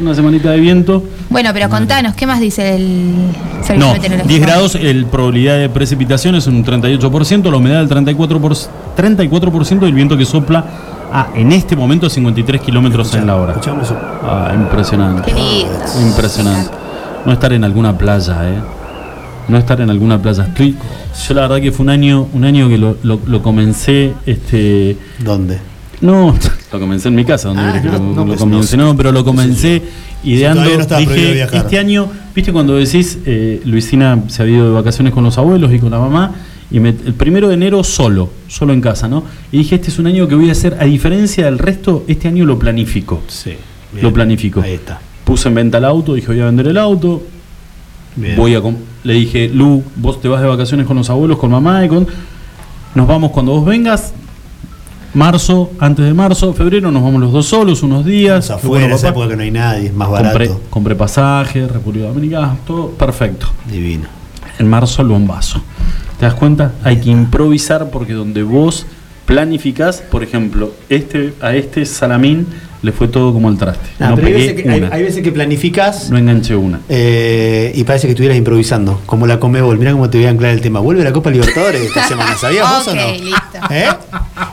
[0.00, 1.04] Una semanita de viento.
[1.28, 3.14] Bueno, pero contanos, ¿qué más dice el
[3.62, 8.40] servicio no, 10 grados, el probabilidad de precipitación es un 38%, la humedad del 34%,
[8.40, 10.64] por, 34% y el viento que sopla
[11.12, 13.56] Ah, en este momento 53 kilómetros en la hora.
[14.22, 15.32] Ah, impresionante.
[16.00, 16.70] Impresionante.
[17.24, 18.58] No estar en alguna playa, ¿eh?
[19.48, 20.48] No estar en alguna playa.
[20.56, 24.96] yo la verdad que fue un año, un año que lo, lo, comencé, este.
[25.18, 25.58] ¿Dónde?
[26.00, 26.34] No,
[26.72, 29.82] lo comencé en mi casa, donde ah, lo, pues comencé, no, pero lo comencé
[30.24, 30.64] ideando.
[30.98, 35.38] dije, este año, viste cuando decís, eh, Luisina se ha ido de vacaciones con los
[35.38, 36.32] abuelos y con la mamá,
[36.70, 39.22] y el primero de enero solo, solo en casa, ¿no?
[39.52, 42.28] Y dije, este es un año que voy a hacer, a diferencia del resto, este
[42.28, 43.22] año lo planifico.
[43.28, 43.52] Sí.
[44.02, 44.60] lo planifico.
[44.60, 45.00] Ahí está.
[45.24, 47.22] Puse en venta el auto, dije, voy a vender el auto.
[48.36, 48.62] Voy a
[49.04, 52.06] le dije, Lu, vos te vas de vacaciones con los abuelos, con mamá y con.
[52.94, 54.14] Nos vamos cuando vos vengas.
[55.14, 58.50] Marzo, antes de marzo, febrero, nos vamos los dos solos unos días.
[58.50, 60.36] afuera, esa época que no hay nadie, es más barato.
[60.36, 63.46] Compré, compré pasaje, República Dominicana, todo perfecto.
[63.70, 64.08] Divino.
[64.58, 65.62] En marzo, el bombazo.
[66.18, 66.72] ¿Te das cuenta?
[66.82, 68.86] Hay que improvisar porque donde vos
[69.26, 72.46] planificás, por ejemplo, este a este salamín
[72.86, 73.84] le fue todo como el traste.
[73.98, 76.08] no hay, veces que, planificas.
[76.08, 76.80] No enganché una.
[76.88, 79.02] Eh, y parece que estuvieras improvisando.
[79.06, 79.76] Como la Comebol.
[79.76, 80.78] Mira cómo te voy a anclar el tema.
[80.78, 82.36] Vuelve la Copa Libertadores esta semana.
[82.38, 83.02] ¿Sabías vos o no?
[83.70, 83.88] ¿Eh?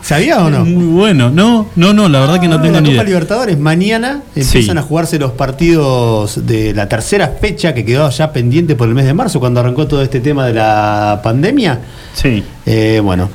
[0.02, 0.66] ¿Sabías o no?
[0.66, 1.30] Muy bueno.
[1.30, 2.98] No, no, no, la verdad que no tengo ni idea.
[2.98, 8.10] La Copa Libertadores mañana empiezan a jugarse los partidos de la tercera fecha que quedó
[8.10, 11.80] ya pendiente por el mes de marzo cuando arrancó todo este tema de la pandemia.
[12.16, 12.44] Sí.
[12.66, 13.30] Eh, bueno,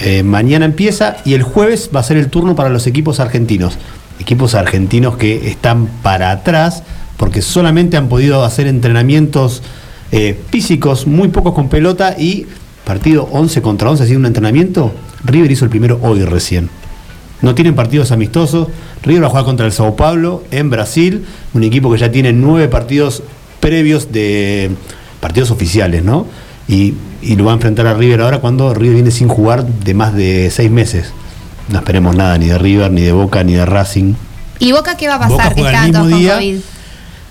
[0.00, 3.78] eh, mañana empieza y el jueves va a ser el turno para los equipos argentinos.
[4.20, 6.82] Equipos argentinos que están para atrás
[7.16, 9.62] porque solamente han podido hacer entrenamientos
[10.12, 12.46] eh, físicos, muy pocos con pelota y
[12.84, 14.92] partido 11 contra 11, ha sido un entrenamiento.
[15.24, 16.68] River hizo el primero hoy recién.
[17.42, 18.68] No tienen partidos amistosos.
[19.02, 22.32] River va a jugar contra el Sao Paulo en Brasil, un equipo que ya tiene
[22.32, 23.22] nueve partidos
[23.60, 24.70] previos de
[25.20, 26.26] partidos oficiales, ¿no?
[26.68, 29.94] Y, y lo va a enfrentar a River ahora cuando River viene sin jugar de
[29.94, 31.12] más de seis meses.
[31.68, 34.14] No esperemos nada ni de River, ni de Boca, ni de Racing.
[34.58, 35.54] ¿Y Boca qué va a Boca pasar?
[35.54, 36.34] Que juega el están todos mismo día.
[36.34, 36.56] COVID.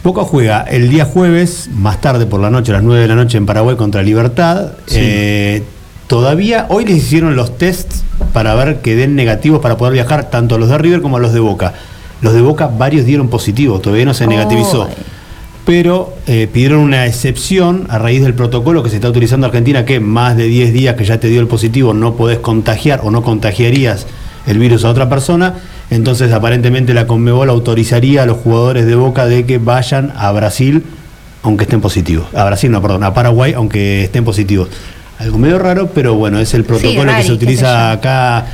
[0.04, 3.16] Boca juega el día jueves, más tarde por la noche, a las 9 de la
[3.16, 4.74] noche en Paraguay contra Libertad.
[4.86, 4.98] Sí.
[5.00, 5.64] Eh,
[6.08, 8.04] todavía, hoy les hicieron los tests
[8.34, 11.20] para ver que den negativos para poder viajar, tanto a los de River como a
[11.20, 11.74] los de Boca.
[12.22, 14.90] Los de Boca, varios dieron positivo, todavía no se negativizó.
[15.66, 19.86] Pero eh, pidieron una excepción a raíz del protocolo que se está utilizando en Argentina,
[19.86, 23.12] que más de 10 días que ya te dio el positivo no podés contagiar o
[23.12, 24.06] no contagiarías
[24.46, 25.56] el virus a otra persona.
[25.90, 30.84] Entonces aparentemente la Conmebol autorizaría a los jugadores de Boca de que vayan a Brasil
[31.44, 32.28] aunque estén positivos.
[32.34, 34.70] A Brasil, no, perdón, a Paraguay aunque estén positivos.
[35.20, 38.46] Algo medio raro, pero bueno, es el protocolo que se utiliza acá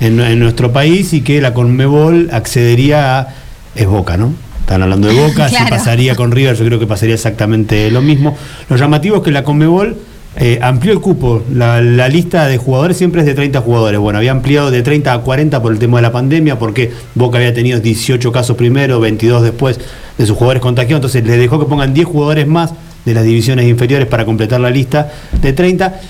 [0.00, 3.28] en, en nuestro país y que la Conmebol accedería a...
[3.74, 4.32] Es Boca, ¿no?
[4.60, 8.36] Están hablando de Boca, si pasaría con River, yo creo que pasaría exactamente lo mismo.
[8.68, 9.96] Lo llamativo es que la Conmebol
[10.36, 11.42] eh, amplió el cupo.
[11.52, 14.00] La, lista de jugadores siempre es de 30 jugadores.
[14.00, 17.38] Bueno, había ampliado de 30 a 40 por el tema de la pandemia, porque Boca
[17.38, 19.78] había tenido 18 casos primero, 22 después
[20.18, 20.98] de sus jugadores contagiados.
[20.98, 22.72] Entonces les dejó que pongan 10 jugadores más
[23.04, 26.00] de las divisiones inferiores para completar la lista de 30.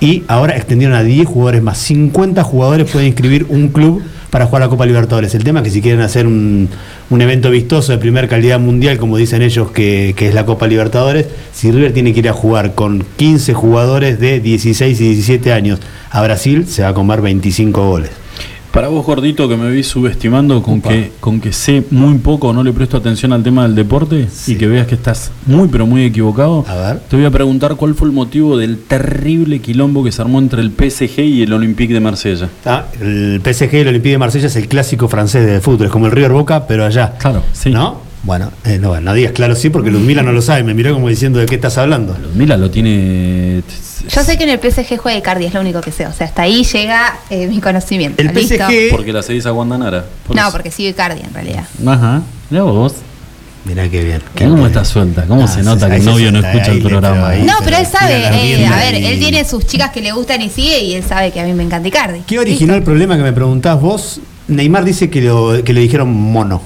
[0.00, 1.78] Y ahora extendieron a 10 jugadores más.
[1.78, 5.34] 50 jugadores pueden inscribir un club para jugar la Copa Libertadores.
[5.34, 6.68] El tema es que si quieren hacer un,
[7.10, 11.26] evento vistoso de primer calidad mundial, como dicen ellos que, que es la Copa Libertadores,
[11.52, 15.80] si River tiene que ir a jugar con 15 jugadores de 16 y 17 años
[16.10, 18.10] a Brasil, se va a comer 25 goles.
[18.72, 22.62] Para vos, gordito, que me vi subestimando con que, con que sé muy poco, no
[22.62, 24.52] le presto atención al tema del deporte Sí.
[24.52, 27.00] y que veas que estás muy, pero muy equivocado, A ver.
[27.00, 30.60] te voy a preguntar cuál fue el motivo del terrible quilombo que se armó entre
[30.60, 32.48] el PSG y el Olympique de Marsella.
[32.66, 35.92] Ah, el PSG y el Olympique de Marsella es el clásico francés de fútbol, es
[35.92, 37.14] como el River Boca, pero allá.
[37.18, 37.70] Claro, sí.
[37.70, 38.06] ¿No?
[38.24, 41.08] Bueno, eh, no, no digas claro sí, porque Ludmila no lo sabe, me miró como
[41.08, 42.16] diciendo de qué estás hablando.
[42.34, 43.62] Mira, lo tiene.
[44.08, 46.06] Yo sé que en el PSG juega Icardi, es lo único que sé.
[46.06, 48.20] O sea, hasta ahí llega eh, mi conocimiento.
[48.20, 48.54] El ¿listo?
[48.56, 50.04] PSG Porque la seguís a Guandanara.
[50.26, 50.52] por No, eso.
[50.52, 51.64] porque sigue Icardi en realidad.
[51.86, 52.22] Ajá.
[52.50, 52.94] Mira vos.
[53.64, 54.22] Mirá qué bien.
[54.34, 54.66] qué ¿Cómo bien.
[54.68, 55.24] está suelta?
[55.26, 57.28] ¿Cómo Ah, se se- nota que el novio no escucha ahí el programa?
[57.28, 60.10] ahí- No, pero él sabe, eh, a ver, y- él tiene sus chicas que le
[60.12, 62.20] gustan y sigue y él sabe que a mí me encanta Icardi.
[62.26, 64.20] ¿Qué originó el problema que me preguntás vos?
[64.48, 66.62] Neymar dice que, lo- que le dijeron mono.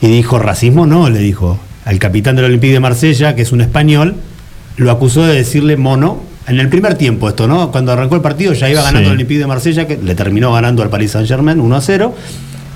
[0.00, 1.58] Y dijo, racismo no, le dijo.
[1.84, 4.16] Al capitán del Olympique de Marsella, que es un español,
[4.76, 6.20] lo acusó de decirle mono.
[6.48, 7.72] En el primer tiempo esto, ¿no?
[7.72, 9.06] Cuando arrancó el partido ya iba ganando Sí.
[9.06, 12.14] el Olympique de Marsella, que le terminó ganando al Paris Saint Germain 1 a 0.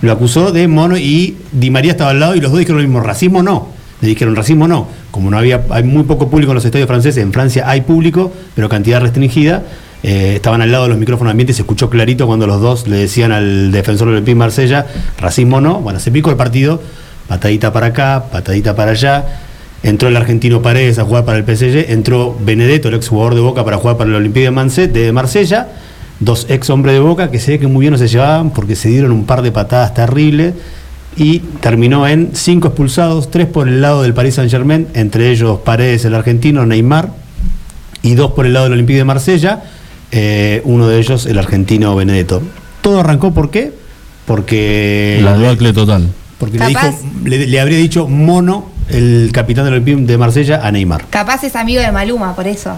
[0.03, 2.89] Lo acusó de mono y Di María estaba al lado y los dos dijeron lo
[2.89, 3.69] mismo, racismo no.
[4.01, 4.89] Le dijeron racismo no.
[5.11, 8.33] Como no había, hay muy poco público en los estadios franceses, en Francia hay público,
[8.55, 9.63] pero cantidad restringida.
[10.03, 12.97] eh, estaban al lado de los micrófonos ambientes, se escuchó clarito cuando los dos le
[12.97, 14.87] decían al defensor del Olympique de Marsella,
[15.21, 15.81] racismo no.
[15.81, 16.81] Bueno, se picó el partido,
[17.31, 19.25] patadita para acá, patadita para allá.
[19.85, 23.41] Entró el argentino Paredes a jugar para el PSG, entró Benedetto, el ex jugador de
[23.41, 25.69] Boca, para jugar para el Olympique de, de Marsella.
[26.19, 28.75] Dos ex hombres de Boca que se ve que muy bien no se llevaban porque
[28.75, 30.55] se dieron un par de patadas terribles
[31.17, 35.61] y terminó en cinco expulsados, tres por el lado del Paris Saint Germain, entre ellos
[35.61, 37.11] Paredes, el argentino, Neymar,
[38.03, 39.63] y dos por el lado del Olympique de Marsella,
[40.11, 42.43] eh, uno de ellos el argentino Benedetto.
[42.81, 43.73] Todo arrancó ¿por qué?
[44.27, 46.09] Porque La debacle total.
[46.41, 46.89] Porque le, Capaz.
[47.03, 51.05] dijo, le, le habría dicho mono el capitán del Olympique de Marsella a Neymar.
[51.11, 52.77] Capaz es amigo de Maluma, por eso.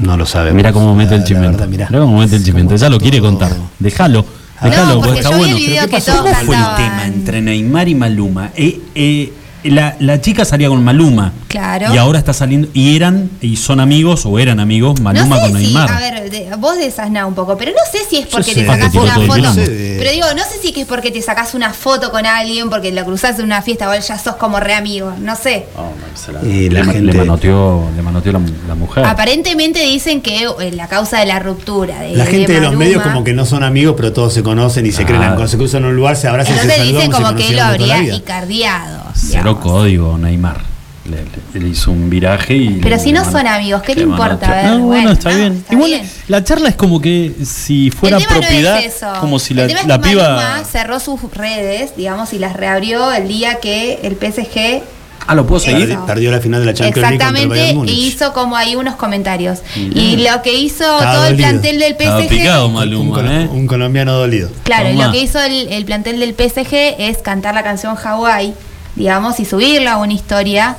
[0.00, 0.52] No lo sabe.
[0.52, 1.64] Mira cómo mete el chimento.
[1.68, 2.74] Mira cómo mete el chimento.
[2.74, 3.52] Ya lo quiere contar.
[3.78, 4.24] Déjalo.
[4.60, 5.56] No, Déjalo, porque porque está yo vi bueno.
[5.56, 6.12] el video ¿Pero qué que pasó?
[6.22, 8.50] todos ¿Cómo fue el tema entre Neymar y Maluma?
[8.56, 9.32] Eh, eh,
[9.70, 11.32] la, la chica salía con Maluma.
[11.48, 11.94] Claro.
[11.94, 12.68] Y ahora está saliendo.
[12.74, 15.90] Y eran, y son amigos, o eran amigos, Maluma no sé con si, Neymar.
[15.92, 18.88] a ver, de- vos desasná un poco, pero no sé si es porque sé, te
[18.90, 19.52] tiró una foto.
[19.54, 22.70] de- Pero digo, no sé si que es porque te sacas una foto con alguien,
[22.70, 25.66] porque lo cruzás en una fiesta o ya sos como re amigo, no sé.
[25.76, 29.04] Oh, se la- Y la le, gente- le manoteó, le manoteó la, la mujer.
[29.04, 32.78] Aparentemente dicen que eh, la causa de la ruptura de La gente de, los Maluma-
[32.78, 35.56] medios como que no son amigos, pero todos se conocen y se creen, cuando se
[35.56, 39.03] cruzan en un lugar, se abrazan y se dicen como que él lo habría icardiado.
[39.14, 40.60] Cero código, Neymar.
[41.04, 41.16] Le,
[41.52, 42.68] le- le hizo un viraje y.
[42.82, 44.24] Pero le- si no son amigos, ¿qué te le importa?
[44.48, 44.48] manoteó.
[44.48, 45.52] A ver, No, bueno, bueno, está no, bien.
[45.52, 46.10] está Igual bien.
[46.28, 49.12] la charla es como que si fuera propiedad, no es eso.
[49.20, 50.22] como si el la, tema es la que piba.
[50.30, 54.82] Maluma cerró sus redes, digamos, y las reabrió el día que el PSG
[55.26, 55.90] Ah, lo puedo seguir.
[55.90, 56.04] Eso.
[56.06, 57.96] Perdió la final de la Champions League contra el exactamente y.
[57.96, 57.98] Mm.
[57.98, 59.60] hizo como ahí unos comentarios.
[59.76, 63.48] Y lo que hizo Estaba todo el plantel del PSG picado, Maluma, ¿eh?
[63.50, 64.50] un colombiano dolido.
[64.64, 65.06] Claro, y Tomá.
[65.06, 68.52] lo que hizo el, el plantel del PSG es cantar la canción Hawaii,
[68.96, 70.76] digamos, y subirla a una historia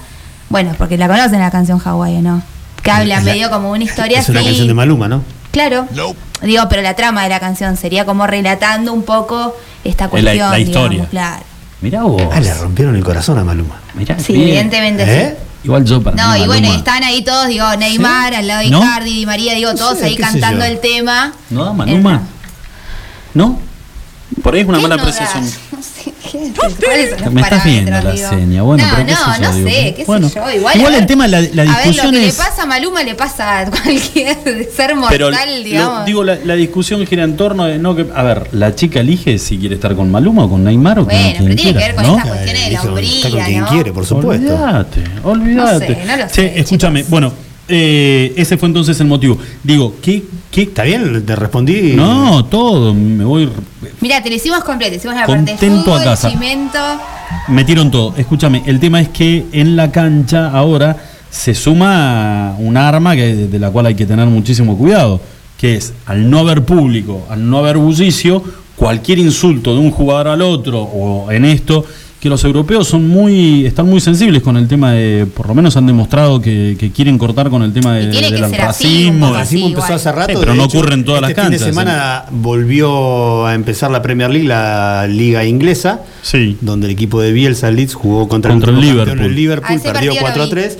[0.50, 2.42] Bueno, porque la conocen la canción Hawái, ¿o no?
[2.84, 5.24] Que habla medio como una historia Es una canción de Maluma, ¿no?
[5.52, 5.88] Claro.
[6.42, 10.52] Digo, pero la trama de la canción sería como relatando un poco esta cuestión.
[10.52, 10.90] la historia.
[10.90, 11.44] digamos, claro.
[11.82, 12.22] Mirá vos.
[12.32, 13.76] Ah, le rompieron el corazón a Maluma.
[13.96, 14.48] Mirá, Sí, bien.
[14.50, 15.30] evidentemente ¿Eh?
[15.38, 15.44] sí.
[15.66, 18.70] Igual yo para No, mí, y bueno, están ahí todos, digo, Neymar, al lado de
[18.70, 18.80] ¿No?
[18.80, 21.34] Icardi, Di María, digo, No todos sé, ahí cantando el tema.
[21.50, 22.22] ¿No da Maluma?
[23.34, 23.60] ¿No?
[24.44, 25.44] Por ahí es una ¿Qué mala apreciación.
[25.76, 26.54] No sé, ¿qué es?
[26.84, 28.30] ¿Cuáles son los Me estás viendo la digo?
[28.30, 28.62] seña.
[28.62, 29.70] Bueno, no, pero qué no, sé yo, no digo.
[29.70, 30.52] sé, qué Bueno, sé yo.
[30.52, 32.44] Igual, igual a el ver- tema, la- la A ver, discusión lo que es- le
[32.44, 34.38] pasa a Maluma le pasa a cualquier
[34.76, 36.06] ser mortal, Pero lo- digamos.
[36.06, 39.38] digo, la, la discusión gira en torno de no que a ver, la chica elige
[39.40, 41.64] si quiere estar con Maluma o con Neymar o con Bueno, quien pero tiene que
[41.80, 42.18] quiera, ver con ¿no?
[42.18, 43.68] estas cuestiones de la hombría, Está con quien ¿no?
[43.68, 44.54] quiere, por supuesto.
[44.54, 45.90] Olvídate, olvídate.
[45.90, 47.10] No sé, no lo Che, sé, escúchame, chicos.
[47.12, 47.34] bueno,
[47.68, 49.38] eh, ese fue entonces el motivo.
[49.64, 50.64] Digo, ¿qué, qué?
[50.64, 51.26] ¿Está bien?
[51.26, 51.94] Te respondí.
[51.94, 53.50] No, todo, me voy
[54.02, 56.30] Mira, te lo hicimos completo, hicimos la parte de Contento fútbol, a casa.
[56.30, 56.80] cimento.
[57.48, 58.14] Metieron todo.
[58.18, 60.96] Escúchame, el tema es que en la cancha ahora
[61.30, 65.20] se suma un arma que, de la cual hay que tener muchísimo cuidado,
[65.58, 68.44] que es al no haber público, al no haber bullicio,
[68.76, 71.86] cualquier insulto de un jugador al otro o en esto,
[72.20, 75.78] que los europeos son muy, están muy sensibles con el tema de, por lo menos
[75.78, 79.28] han demostrado que, que quieren cortar con el tema de, del racismo.
[79.28, 79.94] El racismo empezó igual.
[80.00, 80.32] hace rato.
[80.34, 83.46] Sí, pero de no hecho, ocurre en todas este las fin de canchas, semana volvió
[83.46, 86.58] a empezar la Premier League, la liga inglesa, Sí.
[86.62, 89.20] donde el equipo de Bielsa Leeds jugó contra, Contra el, el Liverpool.
[89.22, 90.78] el Liverpool, Ah, perdió partido 4 a lo 3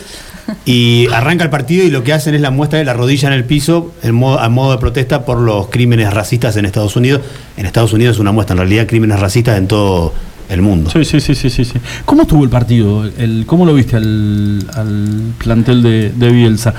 [0.66, 3.34] y arranca el partido y lo que hacen es la muestra de la rodilla en
[3.34, 7.22] el piso en modo, a modo de protesta por los crímenes racistas en Estados Unidos.
[7.58, 10.14] En Estados Unidos es una muestra, en realidad, crímenes racistas en todo
[10.50, 10.90] el mundo.
[10.92, 11.74] Sí, sí, sí, sí, sí, sí.
[12.06, 13.06] ¿Cómo estuvo el partido?
[13.06, 16.74] El, ¿Cómo lo viste al, al plantel de, de Bielsa?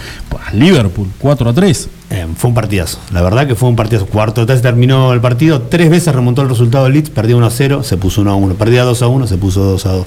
[0.47, 1.89] Al Liverpool, 4 a 3.
[2.09, 4.07] Eh, fue un partidazo, la verdad que fue un partidazo.
[4.07, 7.51] Cuarto de terminó el partido, tres veces remontó el resultado del Leeds, perdía 1 a
[7.51, 10.07] 0, se puso 1 a 1, perdía 2 a 1, se puso 2 a 2,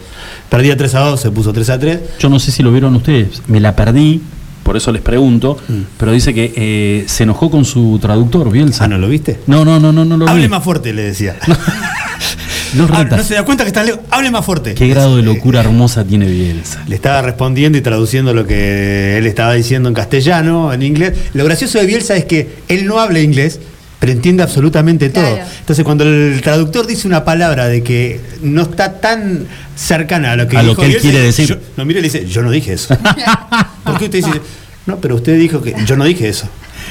[0.50, 2.00] perdía 3 a 2, se puso 3 a 3.
[2.20, 4.22] Yo no sé si lo vieron ustedes, me la perdí,
[4.64, 5.58] por eso les pregunto,
[5.98, 8.86] pero dice que eh, se enojó con su traductor, Bielsa.
[8.86, 9.42] Ah, ¿no lo viste?
[9.48, 10.48] No, no, no, no, no lo Hable vi.
[10.48, 11.36] más fuerte, le decía.
[12.76, 14.74] Los Ah, no se da cuenta que está lejos, hable más fuerte.
[14.76, 16.84] Qué grado de locura hermosa tiene Bielsa.
[16.88, 21.14] Le estaba respondiendo y traduciendo lo que él estaba diciendo en castellano, en inglés.
[21.34, 23.60] Lo gracioso de Bielsa es que él no habla inglés,
[24.00, 25.24] pero entiende absolutamente todo.
[25.36, 25.50] Claro.
[25.60, 30.48] Entonces, cuando el traductor dice una palabra de que no está tan cercana a lo
[30.48, 31.60] que, A lo que él Bielsa, quiere yo- decir.
[31.76, 32.96] no mira y le dice, yo no dije eso.
[33.84, 34.42] ¿Por qué usted dice,
[34.86, 36.48] no, pero usted dijo que yo no dije eso?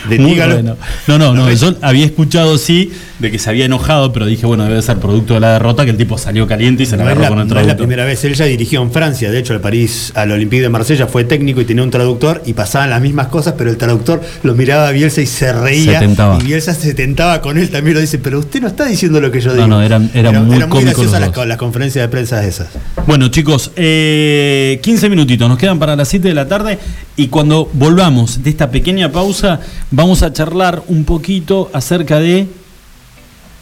[0.09, 0.55] De- Muy dígalo.
[0.55, 0.77] bueno.
[1.07, 4.65] No, no, no, yo había escuchado sí de que se había enojado, pero dije, bueno,
[4.65, 7.11] debe ser producto de la derrota que el tipo salió caliente y se la No
[7.11, 7.87] es, agarró la, con el no es la traductor.
[7.87, 11.07] primera vez, él ya dirigió en Francia, de hecho al París, al Olympique de Marsella
[11.09, 14.55] fue técnico y tenía un traductor y pasaban las mismas cosas, pero el traductor lo
[14.55, 16.39] miraba a Bielsa y se reía Se tentaba.
[16.41, 19.33] y Bielsa se tentaba con él también lo dice, pero usted no está diciendo lo
[19.33, 19.67] que yo No, digo.
[19.67, 22.69] no, eran- eran muy cómicos graciosas las conferencias de prensa esas.
[23.07, 26.79] Bueno, chicos, eh, 15 minutitos nos quedan para las 7 de la tarde
[27.17, 29.61] y cuando volvamos de esta pequeña pausa
[29.99, 32.47] vamos a charlar un poquito acerca de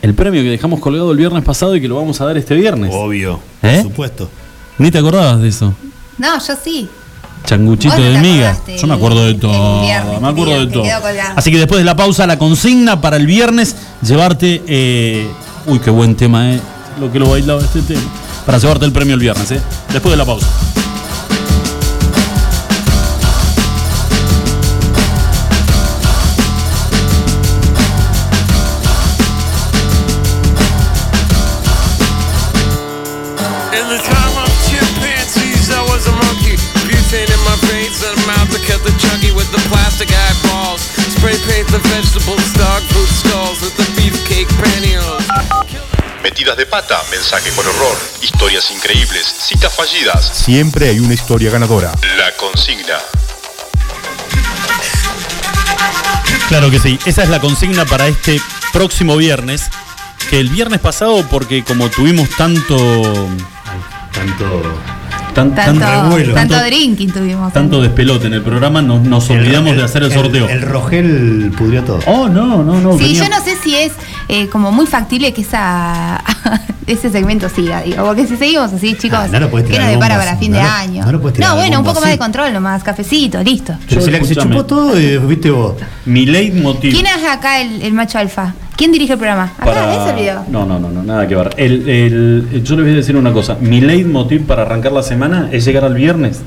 [0.02, 2.54] el premio que dejamos colgado el viernes pasado y que lo vamos a dar este
[2.54, 2.92] viernes.
[2.94, 3.80] Obvio, ¿Eh?
[3.82, 4.28] por supuesto.
[4.76, 5.72] Ni te acordabas de eso.
[6.18, 6.86] No, yo sí.
[7.46, 8.54] Changuchito no de miga.
[8.78, 9.80] Yo me acuerdo de todo.
[9.80, 10.84] viernes, me acuerdo de todo.
[11.36, 14.62] Así que después de la pausa, la consigna para el viernes, llevarte.
[14.66, 15.26] eh,
[15.66, 16.60] uy, qué buen tema, ¿eh?
[17.00, 18.02] Lo que lo bailaba este tema.
[18.44, 19.60] Para llevarte el premio el viernes, ¿eh?
[19.90, 20.46] Después de la pausa.
[41.70, 45.26] The vegetables, dog food skulls with the beefcake pantyhose.
[46.22, 50.26] Metidas de pata, mensaje con horror, historias increíbles, citas fallidas.
[50.34, 51.92] Siempre hay una historia ganadora.
[52.16, 52.98] La consigna.
[56.48, 56.98] Claro que sí.
[57.06, 58.40] Esa es la consigna para este
[58.72, 59.70] próximo viernes.
[60.30, 62.76] Que el viernes pasado, porque como tuvimos tanto.
[64.12, 64.95] Tanto.
[65.36, 66.34] Tan- tan- Tanto, revuelo.
[66.34, 67.52] tanto Tanto- drinking tuvimos.
[67.52, 70.48] tanto despelote en el programa, nos, nos olvidamos de hacer el sorteo.
[70.48, 72.00] El, Rogel pudrió todo.
[72.06, 72.96] Oh, no, no, no.
[72.98, 73.92] Sí, venía- yo no sé si es
[74.28, 76.22] eh, como muy factible que esa
[76.86, 79.88] ese segmento siga, digo, porque si seguimos así, chicos, Ah, no lo puedes ¿qué nos
[79.88, 81.04] depara para fin no de lo- año?
[81.04, 83.74] no lo puedes tirar bueno, un poco más de control nomás, cafecito, listo.
[83.88, 85.74] Pero la se chupó todo, eh, viste vos.
[86.04, 86.92] Mi leitmotiv.
[86.92, 88.54] ¿Quién es acá el, el macho alfa?
[88.76, 89.52] ¿Quién dirige el programa?
[89.58, 90.44] Acá, para- ese video.
[90.48, 91.50] No, no, no, no, nada que ver.
[91.56, 93.56] El, el- yo les voy a decir una cosa.
[93.60, 96.40] Mi leitmotiv para arrancar la semana es llegar al viernes.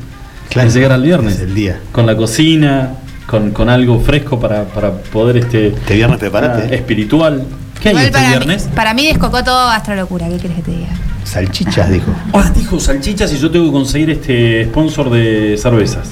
[0.50, 1.36] Claro, es llegar al viernes.
[1.36, 1.80] es el día.
[1.92, 2.92] Con la cocina,
[3.28, 5.68] con, con algo fresco para, para poder este.
[5.70, 7.44] Este viernes preparate, ah, espiritual.
[7.82, 8.66] ¿Qué hay Igual este para, viernes?
[8.66, 10.90] Mí, para mí descocó todo Astrolocura, ¿qué querés que te diga?
[11.24, 12.12] Salchichas, dijo.
[12.34, 16.10] Ah, dijo salchichas y yo tengo que conseguir este sponsor de cervezas.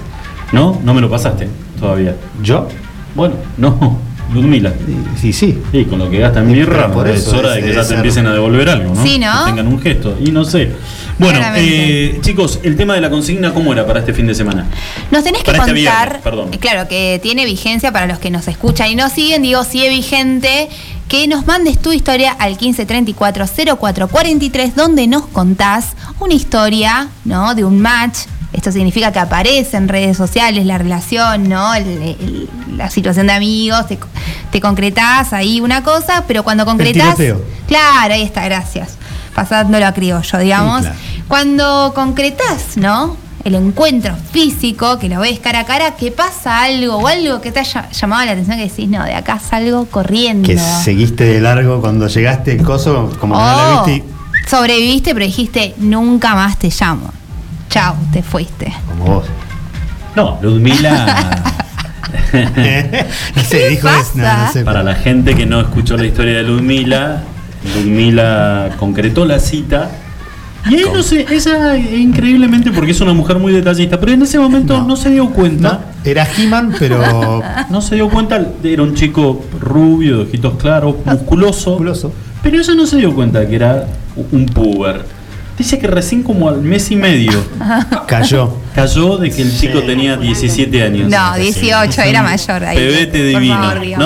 [0.51, 0.79] ¿No?
[0.83, 1.49] No me lo pasaste
[1.79, 2.15] todavía.
[2.41, 2.67] ¿Yo?
[3.15, 3.99] Bueno, no.
[4.33, 4.73] Ludmila.
[5.19, 5.61] Sí, sí.
[5.71, 7.73] Sí, con lo que gasta en Sí, birra, pero por es eso hora de que
[7.73, 9.03] ya te empiecen a devolver algo, ¿no?
[9.03, 9.45] Sí, ¿no?
[9.45, 10.17] Que tengan un gesto.
[10.19, 10.71] Y no sé.
[11.19, 14.67] Bueno, eh, chicos, el tema de la consigna, ¿cómo era para este fin de semana?
[15.11, 16.49] Nos tenés que Para este contar, viernes, perdón.
[16.59, 20.69] claro, que tiene vigencia para los que nos escuchan y nos siguen, digo, sigue vigente,
[21.07, 23.45] que nos mandes tu historia al 1534
[23.79, 27.55] 0443, donde nos contás una historia, ¿no?
[27.55, 28.19] De un match.
[28.53, 31.73] Esto significa que aparece en redes sociales la relación, ¿no?
[31.73, 33.97] El- el- la situación de amigos, te,
[34.51, 37.15] te concretás ahí una cosa, pero cuando concretás.
[37.15, 37.41] tiroteo.
[37.67, 38.97] Claro, ahí está, gracias.
[39.37, 40.81] Pasándolo a criollo, digamos.
[40.81, 40.95] claro.
[41.27, 43.15] Cuando concretás, ¿no?
[43.43, 47.51] El encuentro físico, que lo ves cara a cara, que pasa algo o algo que
[47.51, 50.47] te haya llamado la atención, que decís, no, de acá salgo corriendo.
[50.47, 54.49] Que seguiste de largo cuando llegaste el coso, como que no la Oh, viste y
[54.49, 57.11] sobreviviste, pero dijiste, nunca más te llamo.
[57.69, 58.73] Chao, te fuiste.
[58.87, 59.25] como vos.
[60.15, 61.43] No, Ludmila.
[63.35, 63.99] no sé, dijo pasa?
[63.99, 64.63] es, no, no sé.
[64.63, 67.21] Para la gente que no escuchó la historia de Ludmila,
[67.75, 69.89] Ludmila concretó la cita.
[70.69, 74.37] Y ahí no sé, esa increíblemente porque es una mujer muy detallista, pero en ese
[74.37, 74.95] momento no, No.
[74.97, 75.81] se dio cuenta.
[76.03, 76.99] No, era He-Man, pero
[77.69, 81.69] No se dio cuenta, era un chico rubio, de ojitos claros, musculoso.
[81.71, 82.11] musculoso.
[82.43, 83.87] Pero ella no se dio cuenta que era
[84.31, 85.05] un puber.
[85.57, 87.43] Dice que recién como al mes y medio
[88.07, 88.57] cayó.
[88.75, 91.09] cayó de que el chico tenía 17 años.
[91.09, 92.63] No, 18, era mayor.
[92.63, 92.77] Ahí.
[92.77, 93.99] Pebete divino, favor, Dios.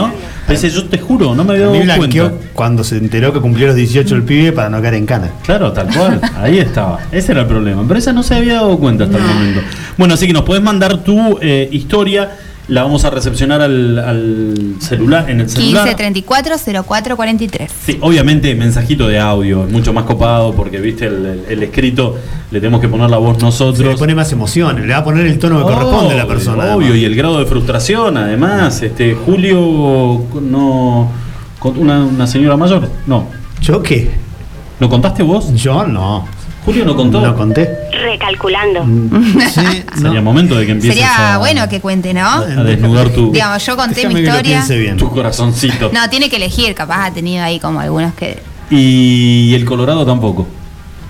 [0.52, 2.48] Dice, yo te juro, no me había dado blanqueó cuenta.
[2.54, 5.32] cuando se enteró que cumplió los 18 el pibe para no caer en cana.
[5.44, 6.22] Claro, tal cual.
[6.38, 7.00] Ahí estaba.
[7.12, 7.84] Ese era el problema.
[7.88, 9.62] Pero ella no se había dado cuenta hasta el momento.
[9.98, 12.30] Bueno, así que nos puedes mandar tu eh, historia.
[12.68, 15.84] La vamos a recepcionar al, al celular, en el celular.
[15.88, 16.56] 1534
[16.88, 17.72] 0443.
[17.86, 22.18] Sí, obviamente mensajito de audio, es mucho más copado porque viste el, el- el escrito,
[22.52, 24.00] le tenemos que poner la voz Se le nosotros.
[24.00, 26.64] pone más emoción, le va a poner el tono que corresponde a la persona.
[26.76, 26.98] Obvio, además.
[26.98, 28.82] y el grado de frustración, además.
[28.84, 31.10] Este, Julio no.
[31.60, 32.90] con- Una, una señora mayor?
[33.08, 33.26] No.
[33.62, 34.12] ¿Yo qué?
[34.80, 35.54] ¿Lo contaste vos?
[35.56, 36.26] Yo no.
[36.66, 37.22] Julio no contó.
[37.22, 37.70] No conté.
[37.92, 38.86] Recalculando.
[39.52, 42.26] Sí, Sería momento de que empieces Sería a, bueno que cuente, ¿no?
[42.28, 44.78] a desnudar tu, Digamos, yo conté Déjame mi que lo historia.
[44.78, 44.98] bien.
[44.98, 45.90] tu corazoncito.
[45.94, 48.40] No, tiene que elegir, capaz ha tenido ahí como algunos que.
[48.70, 50.48] Y el Colorado tampoco.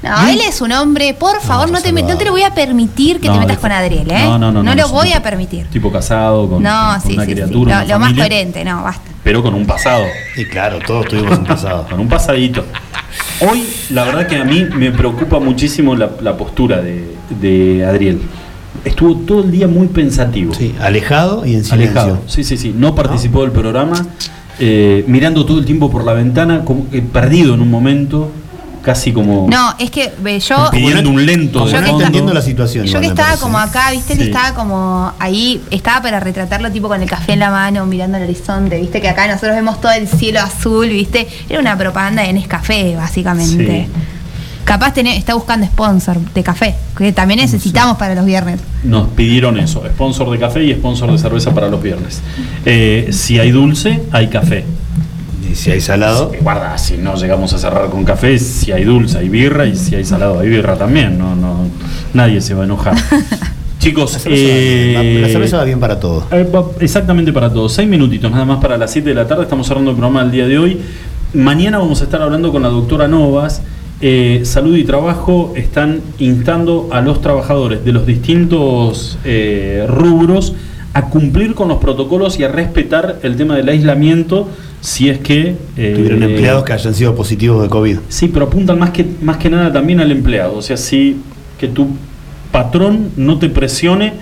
[0.02, 2.52] No, él es un hombre, por favor, no, te, me- no te lo voy a
[2.56, 4.24] permitir que No, te metas de- con Adriel, ¿eh?
[4.24, 5.68] No, no, no, no, lo voy tipo- a permitir.
[5.68, 7.34] Tipo casado, con, No, con sí, una sí, sí.
[7.36, 7.80] criatura.
[7.82, 9.11] Lo, una lo más coherente, no, basta.
[9.24, 10.06] Pero con un pasado.
[10.36, 11.86] Y claro, todos tuvimos un pasado.
[11.90, 12.66] con un pasadito.
[13.42, 18.20] Hoy, la verdad que a mí me preocupa muchísimo la, la postura de, de Adriel.
[18.86, 20.54] Estuvo todo el día muy pensativo.
[20.56, 22.02] Sí, alejado y en silencio.
[22.02, 22.22] Alejado.
[22.28, 22.74] Sí, sí, sí.
[22.76, 24.08] No participó del programa.
[24.60, 28.32] eh, mirando todo el tiempo por la ventana, como que perdido en un momento,
[28.82, 30.70] casi como No, es que ve, yo.
[30.72, 32.86] pidiendo un lento Como Yo no entendiendo la situación.
[32.86, 33.44] Yo que estaba parece.
[33.44, 34.26] como acá, viste, él Sí.
[34.26, 38.24] estaba como ahí, estaba para retratarlo tipo con el café en la mano, mirando el
[38.24, 42.34] horizonte, viste que acá nosotros vemos todo el cielo azul, viste, era una propaganda de
[42.34, 43.88] Nescafé, básicamente.
[43.88, 44.02] Sí.
[44.64, 48.60] Capaz tené- está buscando sponsor de café, que también necesitamos para los viernes.
[48.84, 52.22] Nos pidieron eso, sponsor de café y sponsor de cerveza para los viernes.
[52.66, 54.64] Eh, si hay dulce, hay café.
[55.52, 56.32] Y si hay salado.
[56.34, 59.76] Eh, Guarda, si no llegamos a cerrar con café, si hay dulce, hay birra y
[59.76, 61.18] si hay salado, hay birra también.
[61.18, 61.66] No, no,
[62.14, 62.96] nadie se va a enojar.
[63.80, 66.26] Chicos, La cerveza, eh, va- la cerveza va bien para todo.
[66.32, 66.48] eh,
[66.80, 67.74] Exactamente para todos.
[67.74, 69.44] Seis minutitos nada más para las 7 de la tarde.
[69.44, 70.80] Estamos cerrando el programa del día de hoy.
[71.34, 73.62] Mañana vamos a estar hablando con la doctora Novas.
[74.00, 80.54] Eh, Salud y Trabajo están instando a los trabajadores de los distintos eh, rubros
[80.94, 84.48] a cumplir con los protocolos y a respetar el tema del aislamiento
[84.82, 85.56] si es que...
[85.78, 87.98] eh, Tuvieron empleados que hayan sido positivos de COVID.
[88.10, 90.58] Sí, pero apuntan más que, más que nada también al empleado.
[90.58, 91.18] O sea, si
[91.60, 91.88] que tu
[92.52, 94.14] patrón no te presione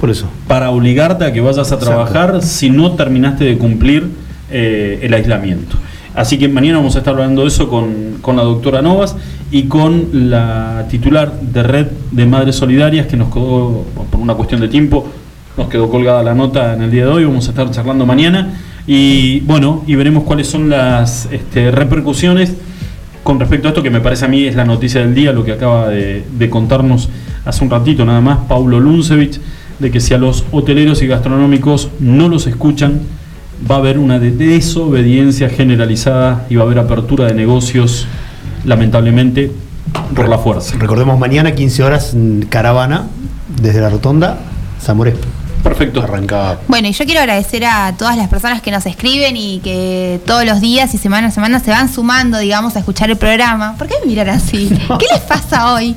[0.00, 0.28] Por eso.
[0.48, 1.86] para obligarte a que vayas a Exacto.
[1.86, 4.06] trabajar si no terminaste de cumplir
[4.50, 5.76] eh, el aislamiento.
[6.14, 9.16] Así que mañana vamos a estar hablando de eso con, con la doctora Novas
[9.50, 14.60] y con la titular de Red de Madres Solidarias, que nos quedó, por una cuestión
[14.60, 15.08] de tiempo,
[15.56, 18.60] nos quedó colgada la nota en el día de hoy, vamos a estar charlando mañana
[18.86, 22.54] y bueno, y veremos cuáles son las este, repercusiones
[23.24, 25.44] con respecto a esto que me parece a mí es la noticia del día, lo
[25.44, 27.08] que acaba de, contarnos
[27.46, 29.40] hace un ratito nada más Paulo Luncevich,
[29.78, 33.00] de que si a los hoteleros y gastronómicos no los escuchan,
[33.68, 38.06] va a haber una de- desobediencia generalizada y va a haber apertura de negocios,
[38.66, 39.50] lamentablemente,
[40.14, 40.76] por la fuerza.
[40.78, 42.14] Recordemos mañana, 15 horas,
[42.50, 43.06] caravana,
[43.60, 44.38] desde la rotonda,
[44.82, 45.14] Zamoré.
[45.76, 46.02] Perfecto.
[46.02, 46.58] Arrancaba.
[46.68, 50.44] Bueno, y yo quiero agradecer a todas las personas que nos escriben y que todos
[50.44, 53.76] los días y semana a semana se van sumando, digamos, a escuchar el programa.
[53.76, 54.68] ¿Por qué me miran así?
[54.98, 55.96] ¿Qué les pasa hoy?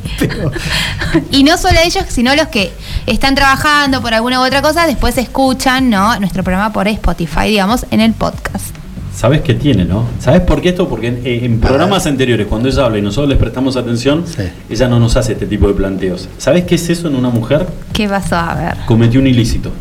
[1.31, 2.73] y no solo ellos, sino los que
[3.05, 6.19] están trabajando por alguna u otra cosa, después escuchan, ¿no?
[6.19, 8.86] Nuestro programa por Spotify, digamos, en el podcast.
[9.17, 10.03] ¿Sabes qué tiene, no?
[10.19, 10.87] ¿Sabes por qué esto?
[10.87, 14.43] Porque en, eh, en programas anteriores, cuando ella habla y nosotros les prestamos atención, Sí.
[14.69, 16.29] ella no nos hace este tipo de planteos.
[16.37, 17.65] ¿Sabes qué es eso en una mujer?
[17.93, 18.35] ¿Qué pasó?
[18.35, 18.75] A ver.
[18.85, 19.71] Cometió un ilícito.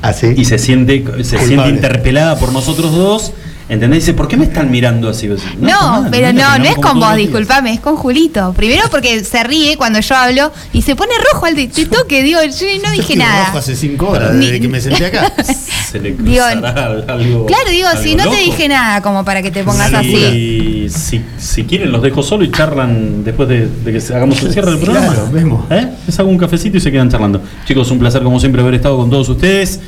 [0.00, 0.28] Así.
[0.36, 1.46] y se siente se Culpable.
[1.48, 3.32] siente interpelada por nosotros dos
[3.68, 4.00] ¿entendés?
[4.00, 5.28] dice ¿por qué me están mirando así?
[5.60, 7.28] No, mal, pero no, no es con vos, los días".
[7.28, 8.52] disculpame, es con Julito.
[8.54, 12.22] Primero porque se ríe cuando yo hablo y se pone rojo al de te toque,
[12.22, 13.46] digo, yo no dije nada.
[13.46, 15.32] rojo hace cinco horas desde que me senté acá.
[15.90, 19.50] se le Digo, algo Claro, digo, algo si no te dije nada como para que
[19.50, 20.88] te pongas así.
[20.90, 24.70] si, si quieren los dejo solo y charlan después de, de que hagamos el cierre
[24.72, 25.06] del programa.
[25.08, 25.64] Claro, vemos.
[25.70, 25.88] ¿Eh?
[26.06, 27.42] Les hago un cafecito y se quedan charlando.
[27.66, 29.80] Chicos, un placer como siempre haber estado con todos ustedes.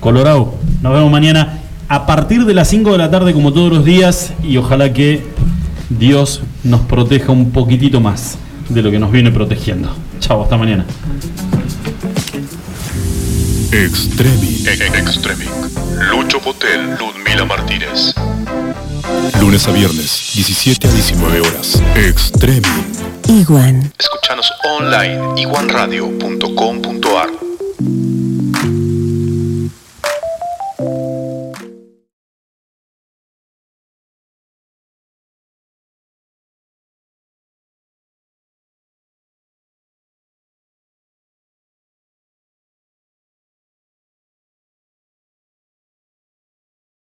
[0.00, 1.61] Colorado, nos vemos mañana
[1.92, 5.22] a partir de las 5 de la tarde como todos los días y ojalá que
[5.90, 8.38] Dios nos proteja un poquitito más
[8.70, 9.94] de lo que nos viene protegiendo.
[10.18, 10.86] Chao, hasta mañana.
[13.72, 14.64] Extremi.
[14.66, 15.50] Extremic.
[16.10, 18.14] Lucho Potel, Ludmila Martínez.
[19.38, 21.82] Lunes a viernes, 17 a 19 horas.
[21.94, 22.68] Extremi.
[23.28, 23.92] Iguan.
[23.98, 24.50] Escuchanos
[24.80, 27.28] online iguanradio.com.ar